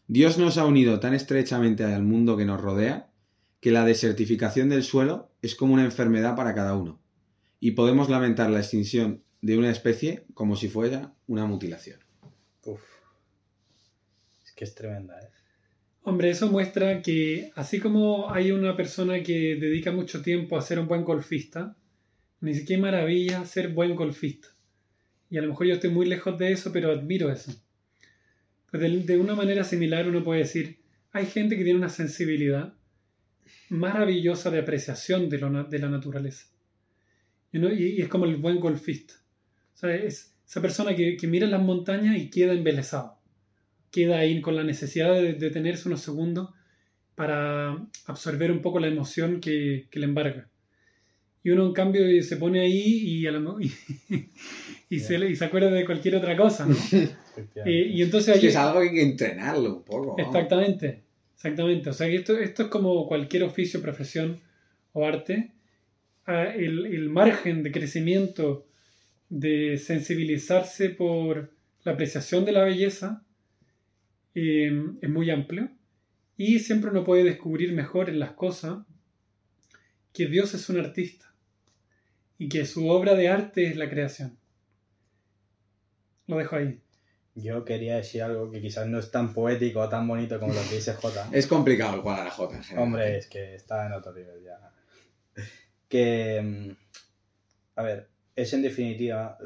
Dios 0.07 0.39
nos 0.39 0.59
ha 0.59 0.67
unido 0.67 1.01
tan 1.01 1.15
estrechamente 1.15 1.85
al 1.85 2.03
mundo 2.03 2.37
que 2.37 2.45
nos 2.45 2.61
rodea 2.61 3.11
que 3.61 3.71
la 3.71 3.85
desertificación 3.85 4.69
del 4.69 4.83
suelo 4.83 5.31
es 5.43 5.55
como 5.55 5.75
una 5.75 5.85
enfermedad 5.85 6.35
para 6.35 6.55
cada 6.55 6.75
uno 6.75 7.01
y 7.61 7.73
podemos 7.73 8.09
lamentar 8.09 8.51
la 8.51 8.59
extinción 8.59 9.23
de 9.43 9.57
una 9.57 9.71
especie 9.71 10.25
como 10.35 10.57
si 10.57 10.69
fuera 10.69 11.15
una 11.27 11.47
mutilación. 11.47 12.01
Uf. 12.65 12.83
Es 14.45 14.53
que 14.53 14.65
es 14.65 14.75
tremenda, 14.75 15.21
¿eh? 15.21 15.31
Hombre, 16.03 16.31
eso 16.31 16.51
muestra 16.51 17.03
que 17.03 17.53
así 17.57 17.79
como 17.79 18.33
hay 18.33 18.53
una 18.53 18.75
persona 18.75 19.23
que 19.23 19.57
dedica 19.57 19.93
mucho 19.93 20.23
tiempo 20.23 20.57
a 20.57 20.63
ser 20.63 20.79
un 20.79 20.89
buen 20.89 21.05
golfista, 21.05 21.77
ni 22.41 22.55
siquiera 22.55 22.81
maravilla 22.81 23.45
ser 23.45 23.69
buen 23.69 23.95
golfista. 23.95 24.49
Y 25.29 25.37
a 25.37 25.43
lo 25.43 25.49
mejor 25.49 25.67
yo 25.67 25.75
estoy 25.75 25.91
muy 25.91 26.07
lejos 26.07 26.39
de 26.39 26.53
eso, 26.53 26.73
pero 26.73 26.91
admiro 26.91 27.31
eso. 27.31 27.53
Pues 28.71 29.07
de, 29.07 29.19
una 29.19 29.35
manera 29.35 29.63
similar 29.63 30.09
uno 30.09 30.25
puede 30.25 30.41
decir, 30.41 30.79
hay 31.13 31.27
gente 31.27 31.59
que 31.59 31.65
tiene 31.65 31.79
una 31.79 31.91
sensibilidad 31.91 32.73
maravillosa 33.69 34.51
de 34.51 34.61
apreciación 34.61 35.29
de, 35.29 35.39
lo 35.39 35.65
de 35.65 35.79
la 35.79 35.91
naturaleza. 35.91 36.47
Y, 37.53 37.59
uno- 37.59 37.69
es 37.69 38.09
como 38.09 38.25
el 38.25 38.37
buen 38.37 38.59
golfista. 38.59 39.15
O 39.75 39.77
sea, 39.77 39.95
es 39.95 40.35
esa 40.47 40.63
persona 40.63 40.97
que, 40.97 41.19
que 41.19 41.27
mira 41.27 41.47
las 41.47 41.63
montañas 41.63 42.17
y 42.17 42.31
queda 42.31 42.55
embelesado 42.55 43.20
queda 43.91 44.19
ahí 44.19 44.41
con 44.41 44.57
la 44.57 44.65
necesidad 44.65 45.13
de 45.15 45.35
detenerse 45.35 45.89
unos 45.89 46.01
segundos 46.01 46.51
para 47.15 47.77
absorber 48.07 48.51
un 48.53 48.63
poco 48.63 48.81
la 48.81 48.87
emoción 48.89 49.41
que, 49.41 49.87
que 49.91 49.99
le 50.01 50.07
embarga. 50.07 50.49
Y 51.43 51.51
uno, 51.51 51.67
en 51.67 51.73
cambio, 51.73 52.23
se 52.23 52.37
pone 52.37 52.61
ahí 52.61 52.83
y, 52.83 53.27
a 53.27 53.33
lo- 53.33 53.61
y, 53.61 53.73
y 54.91 54.99
se, 55.01 55.17
y 55.19 55.37
se 55.37 55.45
acuerda 55.45 55.71
de 55.71 55.85
cualquier 55.87 56.17
otra 56.17 56.37
cosa, 56.37 56.67
¿no? 56.67 56.75
Eh, 57.65 57.91
y 57.95 58.03
entonces 58.03 58.29
Es 58.29 58.35
ahí, 58.37 58.41
que 58.43 58.47
es 58.49 58.57
algo 58.57 58.81
que 58.81 58.89
hay 58.89 58.95
que 58.95 59.03
entrenarlo 59.03 59.77
un 59.77 59.83
poco. 59.85 60.17
¿no? 60.19 60.25
Exactamente, 60.25 61.03
exactamente. 61.35 61.91
O 61.91 61.93
sea 61.93 62.09
que 62.09 62.17
esto, 62.17 62.39
esto 62.39 62.65
es 62.65 62.69
como 62.69 63.07
cualquier 63.09 63.43
oficio, 63.45 63.81
profesión 63.81 64.39
o 64.93 65.07
arte. 65.07 65.53
Ah, 66.27 66.45
El, 66.45 66.87
el 66.87 67.09
margen 67.09 67.63
de 67.63 67.73
crecimiento, 67.73 68.67
de 69.31 69.79
sensibilizarse 69.79 70.91
por 70.91 71.53
la 71.85 71.93
apreciación 71.93 72.45
de 72.45 72.53
la 72.53 72.65
belleza 72.65 73.25
eh, 74.35 74.71
es 75.01 75.11
muy 75.11 75.31
amplio. 75.31 75.71
Y 76.37 76.59
siempre 76.61 76.91
uno 76.91 77.05
puede 77.05 77.25
descubrir 77.25 77.73
mejor 77.73 78.09
en 78.09 78.19
las 78.19 78.33
cosas 78.33 78.79
que 80.13 80.27
Dios 80.27 80.55
es 80.55 80.69
un 80.69 80.79
artista 80.79 81.35
y 82.39 82.49
que 82.49 82.65
su 82.65 82.89
obra 82.89 83.15
de 83.15 83.29
arte 83.29 83.67
es 83.67 83.77
la 83.77 83.91
creación. 83.91 84.39
Lo 86.27 86.39
dejo 86.39 86.57
ahí. 86.57 86.81
Yo 87.35 87.65
quería 87.65 87.97
decir 87.97 88.23
algo 88.23 88.51
que 88.51 88.61
quizás 88.61 88.87
no 88.87 88.99
es 88.99 89.11
tan 89.11 89.33
poético 89.33 89.81
o 89.81 89.89
tan 89.89 90.07
bonito 90.07 90.41
como 90.41 90.53
lo 90.53 90.63
que 90.69 90.77
dice 90.77 90.95
J. 90.95 91.29
Es 91.33 91.47
complicado 91.47 91.99
igual 91.99 92.21
a 92.21 92.25
la 92.25 92.31
J. 92.31 92.57
en 92.57 92.63
general. 92.63 92.85
Hombre, 92.85 93.19
es 93.19 93.27
que 93.29 93.55
está 93.55 93.87
en 93.87 93.93
otro 93.93 94.13
nivel 94.13 94.43
ya. 94.43 94.73
Que, 95.89 96.41
mm, 96.43 96.71
a 97.77 97.83
ver, 97.83 98.09
es 98.35 98.53
en 98.53 98.63
definitiva 98.63 99.39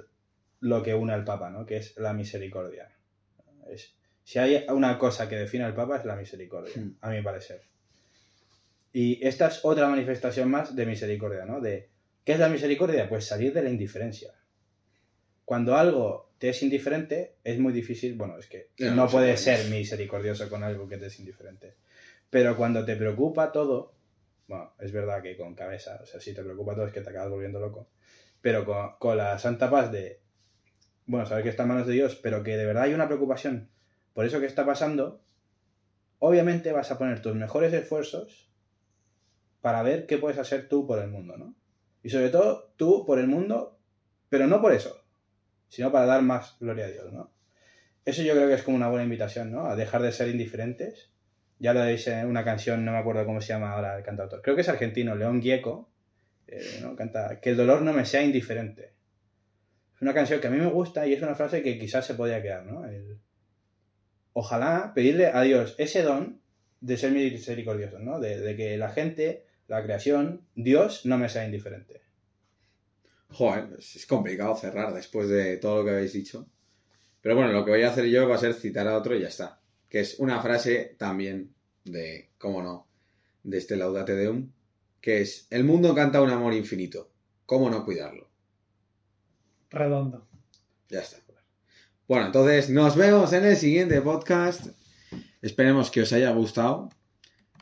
lo 0.61 0.83
que 0.83 0.95
une 0.95 1.13
al 1.13 1.25
Papa, 1.25 1.51
¿no? 1.51 1.67
Que 1.67 1.77
es 1.77 1.97
la 1.97 2.13
misericordia. 2.13 2.91
Es, 3.69 3.94
si 4.25 4.39
hay 4.39 4.65
una 4.71 4.99
cosa 4.99 5.29
que 5.29 5.37
define 5.37 5.65
al 5.65 5.75
Papa 5.75 5.99
es 5.99 6.05
la 6.05 6.17
misericordia, 6.17 6.73
Mm. 6.77 6.97
a 7.01 7.11
mi 7.11 7.23
parecer. 7.23 7.63
Y 8.93 9.25
esta 9.27 9.49
es 9.49 9.61
otra 9.65 9.89
manifestación 9.89 10.51
más 10.51 10.75
de 10.75 10.87
misericordia, 10.87 11.45
¿no? 11.45 11.61
De 11.61 11.89
¿Qué 12.25 12.33
es 12.33 12.39
la 12.39 12.49
misericordia? 12.49 13.07
Pues 13.09 13.27
salir 13.27 13.53
de 13.53 13.63
la 13.63 13.69
indiferencia. 13.69 14.33
Cuando 15.45 15.77
algo 15.77 16.33
te 16.39 16.49
es 16.49 16.63
indiferente, 16.63 17.35
es 17.45 17.59
muy 17.59 17.73
difícil, 17.73 18.15
bueno, 18.17 18.39
es 18.39 18.47
que 18.47 18.71
no 18.79 18.95
no 18.95 19.09
puedes 19.09 19.43
puede. 19.43 19.57
ser 19.59 19.71
misericordioso 19.71 20.49
con 20.49 20.63
algo 20.65 20.89
que 20.89 20.97
te 20.97 21.07
es 21.07 21.19
indiferente. 21.21 21.75
Pero 22.31 22.57
cuando 22.57 22.83
te 22.85 22.97
preocupa 22.97 23.53
todo, 23.53 23.93
bueno, 24.49 24.73
es 24.81 24.91
verdad 24.93 25.23
que 25.23 25.37
con 25.37 25.55
cabeza, 25.55 26.01
o 26.03 26.07
sea, 26.07 26.19
si 26.21 26.33
te 26.33 26.43
preocupa 26.43 26.75
todo 26.75 26.87
es 26.87 26.93
que 26.95 27.03
te 27.03 27.11
acabas 27.11 27.31
volviendo 27.31 27.61
loco, 27.61 27.89
pero 28.41 28.65
con, 28.65 28.97
con 28.99 29.19
la 29.19 29.39
santa 29.39 29.71
paz 29.71 29.93
de, 29.93 30.21
bueno, 31.07 31.27
saber 31.27 31.45
que 31.45 31.51
está 31.51 31.65
en 31.65 31.69
manos 31.69 31.87
de 31.87 31.93
Dios, 31.93 32.17
pero 32.17 32.43
que 32.43 32.57
de 32.57 32.65
verdad 32.65 32.85
hay 32.85 32.95
una 32.95 33.07
preocupación 33.07 33.69
por 34.15 34.25
eso 34.25 34.41
que 34.41 34.47
está 34.47 34.65
pasando, 34.65 35.23
obviamente 36.19 36.73
vas 36.73 36.91
a 36.91 36.99
poner 36.99 37.21
tus 37.21 37.35
mejores 37.35 37.73
esfuerzos 37.73 38.51
para 39.61 39.83
ver 39.83 40.07
qué 40.07 40.19
puedes 40.19 40.39
hacer 40.39 40.69
tú 40.69 40.87
por 40.87 40.99
el 40.99 41.09
mundo, 41.11 41.37
¿no? 41.37 41.55
Y 42.03 42.11
sobre 42.11 42.29
todo 42.31 42.73
tú 42.77 43.05
por 43.07 43.19
el 43.19 43.27
mundo, 43.27 43.79
pero 44.29 44.47
no 44.47 44.61
por 44.61 44.73
eso, 44.73 45.05
sino 45.69 45.91
para 45.91 46.07
dar 46.07 46.23
más 46.23 46.57
gloria 46.61 46.87
a 46.87 46.91
Dios, 46.91 47.13
¿no? 47.13 47.33
Eso 48.05 48.23
yo 48.23 48.35
creo 48.35 48.49
que 48.49 48.55
es 48.55 48.63
como 48.63 48.77
una 48.77 48.89
buena 48.89 49.05
invitación, 49.05 49.51
¿no? 49.51 49.67
A 49.67 49.77
dejar 49.77 50.03
de 50.03 50.13
ser 50.13 50.29
indiferentes. 50.29 51.11
Ya 51.59 51.73
lo 51.73 51.83
dice 51.85 52.27
una 52.27 52.45
canción, 52.45 52.85
no 52.85 52.93
me 52.93 52.99
acuerdo 52.99 53.25
cómo 53.25 53.41
se 53.41 53.49
llama 53.49 53.73
ahora 53.73 53.97
el 53.97 54.05
cantautor. 54.05 54.43
Creo 54.43 54.55
que 54.55 54.61
es 54.61 54.69
argentino, 54.69 55.15
León 55.15 55.41
Gieco, 55.41 55.89
eh, 56.47 56.81
¿no? 56.83 56.95
Canta, 56.97 57.41
que 57.41 57.51
el 57.51 57.57
dolor 57.57 57.81
no 57.81 57.95
me 57.95 58.05
sea 58.05 58.23
indiferente. 58.23 58.93
Es 59.95 60.03
una 60.03 60.13
canción 60.13 60.41
que 60.41 60.49
a 60.49 60.51
mí 60.51 60.59
me 60.59 60.67
gusta 60.67 61.07
y 61.07 61.15
es 61.15 61.23
una 61.23 61.35
frase 61.35 61.63
que 61.63 61.79
quizás 61.79 62.05
se 62.05 62.15
podía 62.15 62.43
quedar, 62.43 62.67
¿no? 62.67 62.85
El- 62.85 63.19
ojalá 64.35 64.93
pedirle 64.95 65.27
a 65.27 65.41
Dios 65.41 65.75
ese 65.79 66.03
don 66.03 66.41
de 66.81 66.99
ser 66.99 67.13
misericordioso, 67.13 67.99
¿no? 67.99 68.21
De, 68.21 68.41
de 68.41 68.57
que 68.57 68.77
la 68.77 68.91
gente, 68.91 69.47
la 69.69 69.83
creación, 69.83 70.47
Dios 70.55 71.07
no 71.07 71.17
me 71.17 71.31
sea 71.31 71.47
indiferente. 71.47 72.03
Joder, 73.31 73.79
es 73.79 74.07
complicado 74.07 74.55
cerrar 74.55 74.93
después 74.93 75.29
de 75.29 75.57
todo 75.57 75.79
lo 75.79 75.85
que 75.85 75.91
habéis 75.91 76.13
dicho. 76.13 76.47
Pero 77.21 77.37
bueno, 77.37 77.53
lo 77.53 77.65
que 77.65 77.71
voy 77.71 77.83
a 77.83 77.89
hacer 77.89 78.05
yo 78.07 78.29
va 78.29 78.35
a 78.35 78.39
ser 78.39 78.53
citar 78.53 78.87
a 78.87 78.99
otro 78.99 79.17
y 79.17 79.23
ya 79.23 79.29
está. 79.29 79.61
Que 79.89 80.01
es 80.01 80.19
una 80.19 80.43
frase 80.43 80.95
también 80.99 81.55
de, 81.85 82.31
cómo 82.37 82.63
no, 82.63 82.87
de 83.43 83.59
este 83.59 83.77
Laudate 83.77 84.15
Deum, 84.15 84.51
que 85.01 85.23
es, 85.23 85.47
el 85.51 85.65
mundo 85.65 85.95
canta 85.95 86.21
un 86.21 86.31
amor 86.31 86.53
infinito, 86.55 87.11
¿cómo 87.47 87.71
no 87.71 87.85
cuidarlo? 87.85 88.29
Redondo. 89.71 90.29
Ya 90.89 91.01
está. 91.01 91.24
Bueno, 92.15 92.29
entonces 92.29 92.71
nos 92.71 92.95
vemos 92.95 93.33
en 93.33 93.45
el 93.45 93.57
siguiente 93.57 94.01
podcast. 94.01 94.69
Esperemos 95.43 95.91
que 95.91 96.03
os 96.03 96.13
haya 96.13 96.31
gustado. 96.31 96.89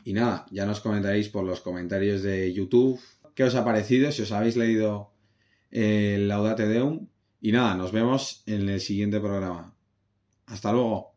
Y 0.03 0.13
nada, 0.13 0.45
ya 0.51 0.67
nos 0.67 0.79
comentaréis 0.79 1.27
por 1.29 1.43
los 1.43 1.59
comentarios 1.59 2.21
de 2.21 2.53
YouTube 2.53 3.01
qué 3.33 3.45
os 3.45 3.55
ha 3.55 3.65
parecido, 3.65 4.11
si 4.11 4.21
os 4.21 4.31
habéis 4.31 4.55
leído 4.55 5.11
el 5.71 6.27
Laudate 6.27 6.67
Deum. 6.67 7.07
Y 7.41 7.51
nada, 7.51 7.73
nos 7.73 7.91
vemos 7.91 8.43
en 8.45 8.69
el 8.69 8.79
siguiente 8.79 9.19
programa. 9.19 9.73
Hasta 10.45 10.71
luego. 10.71 11.12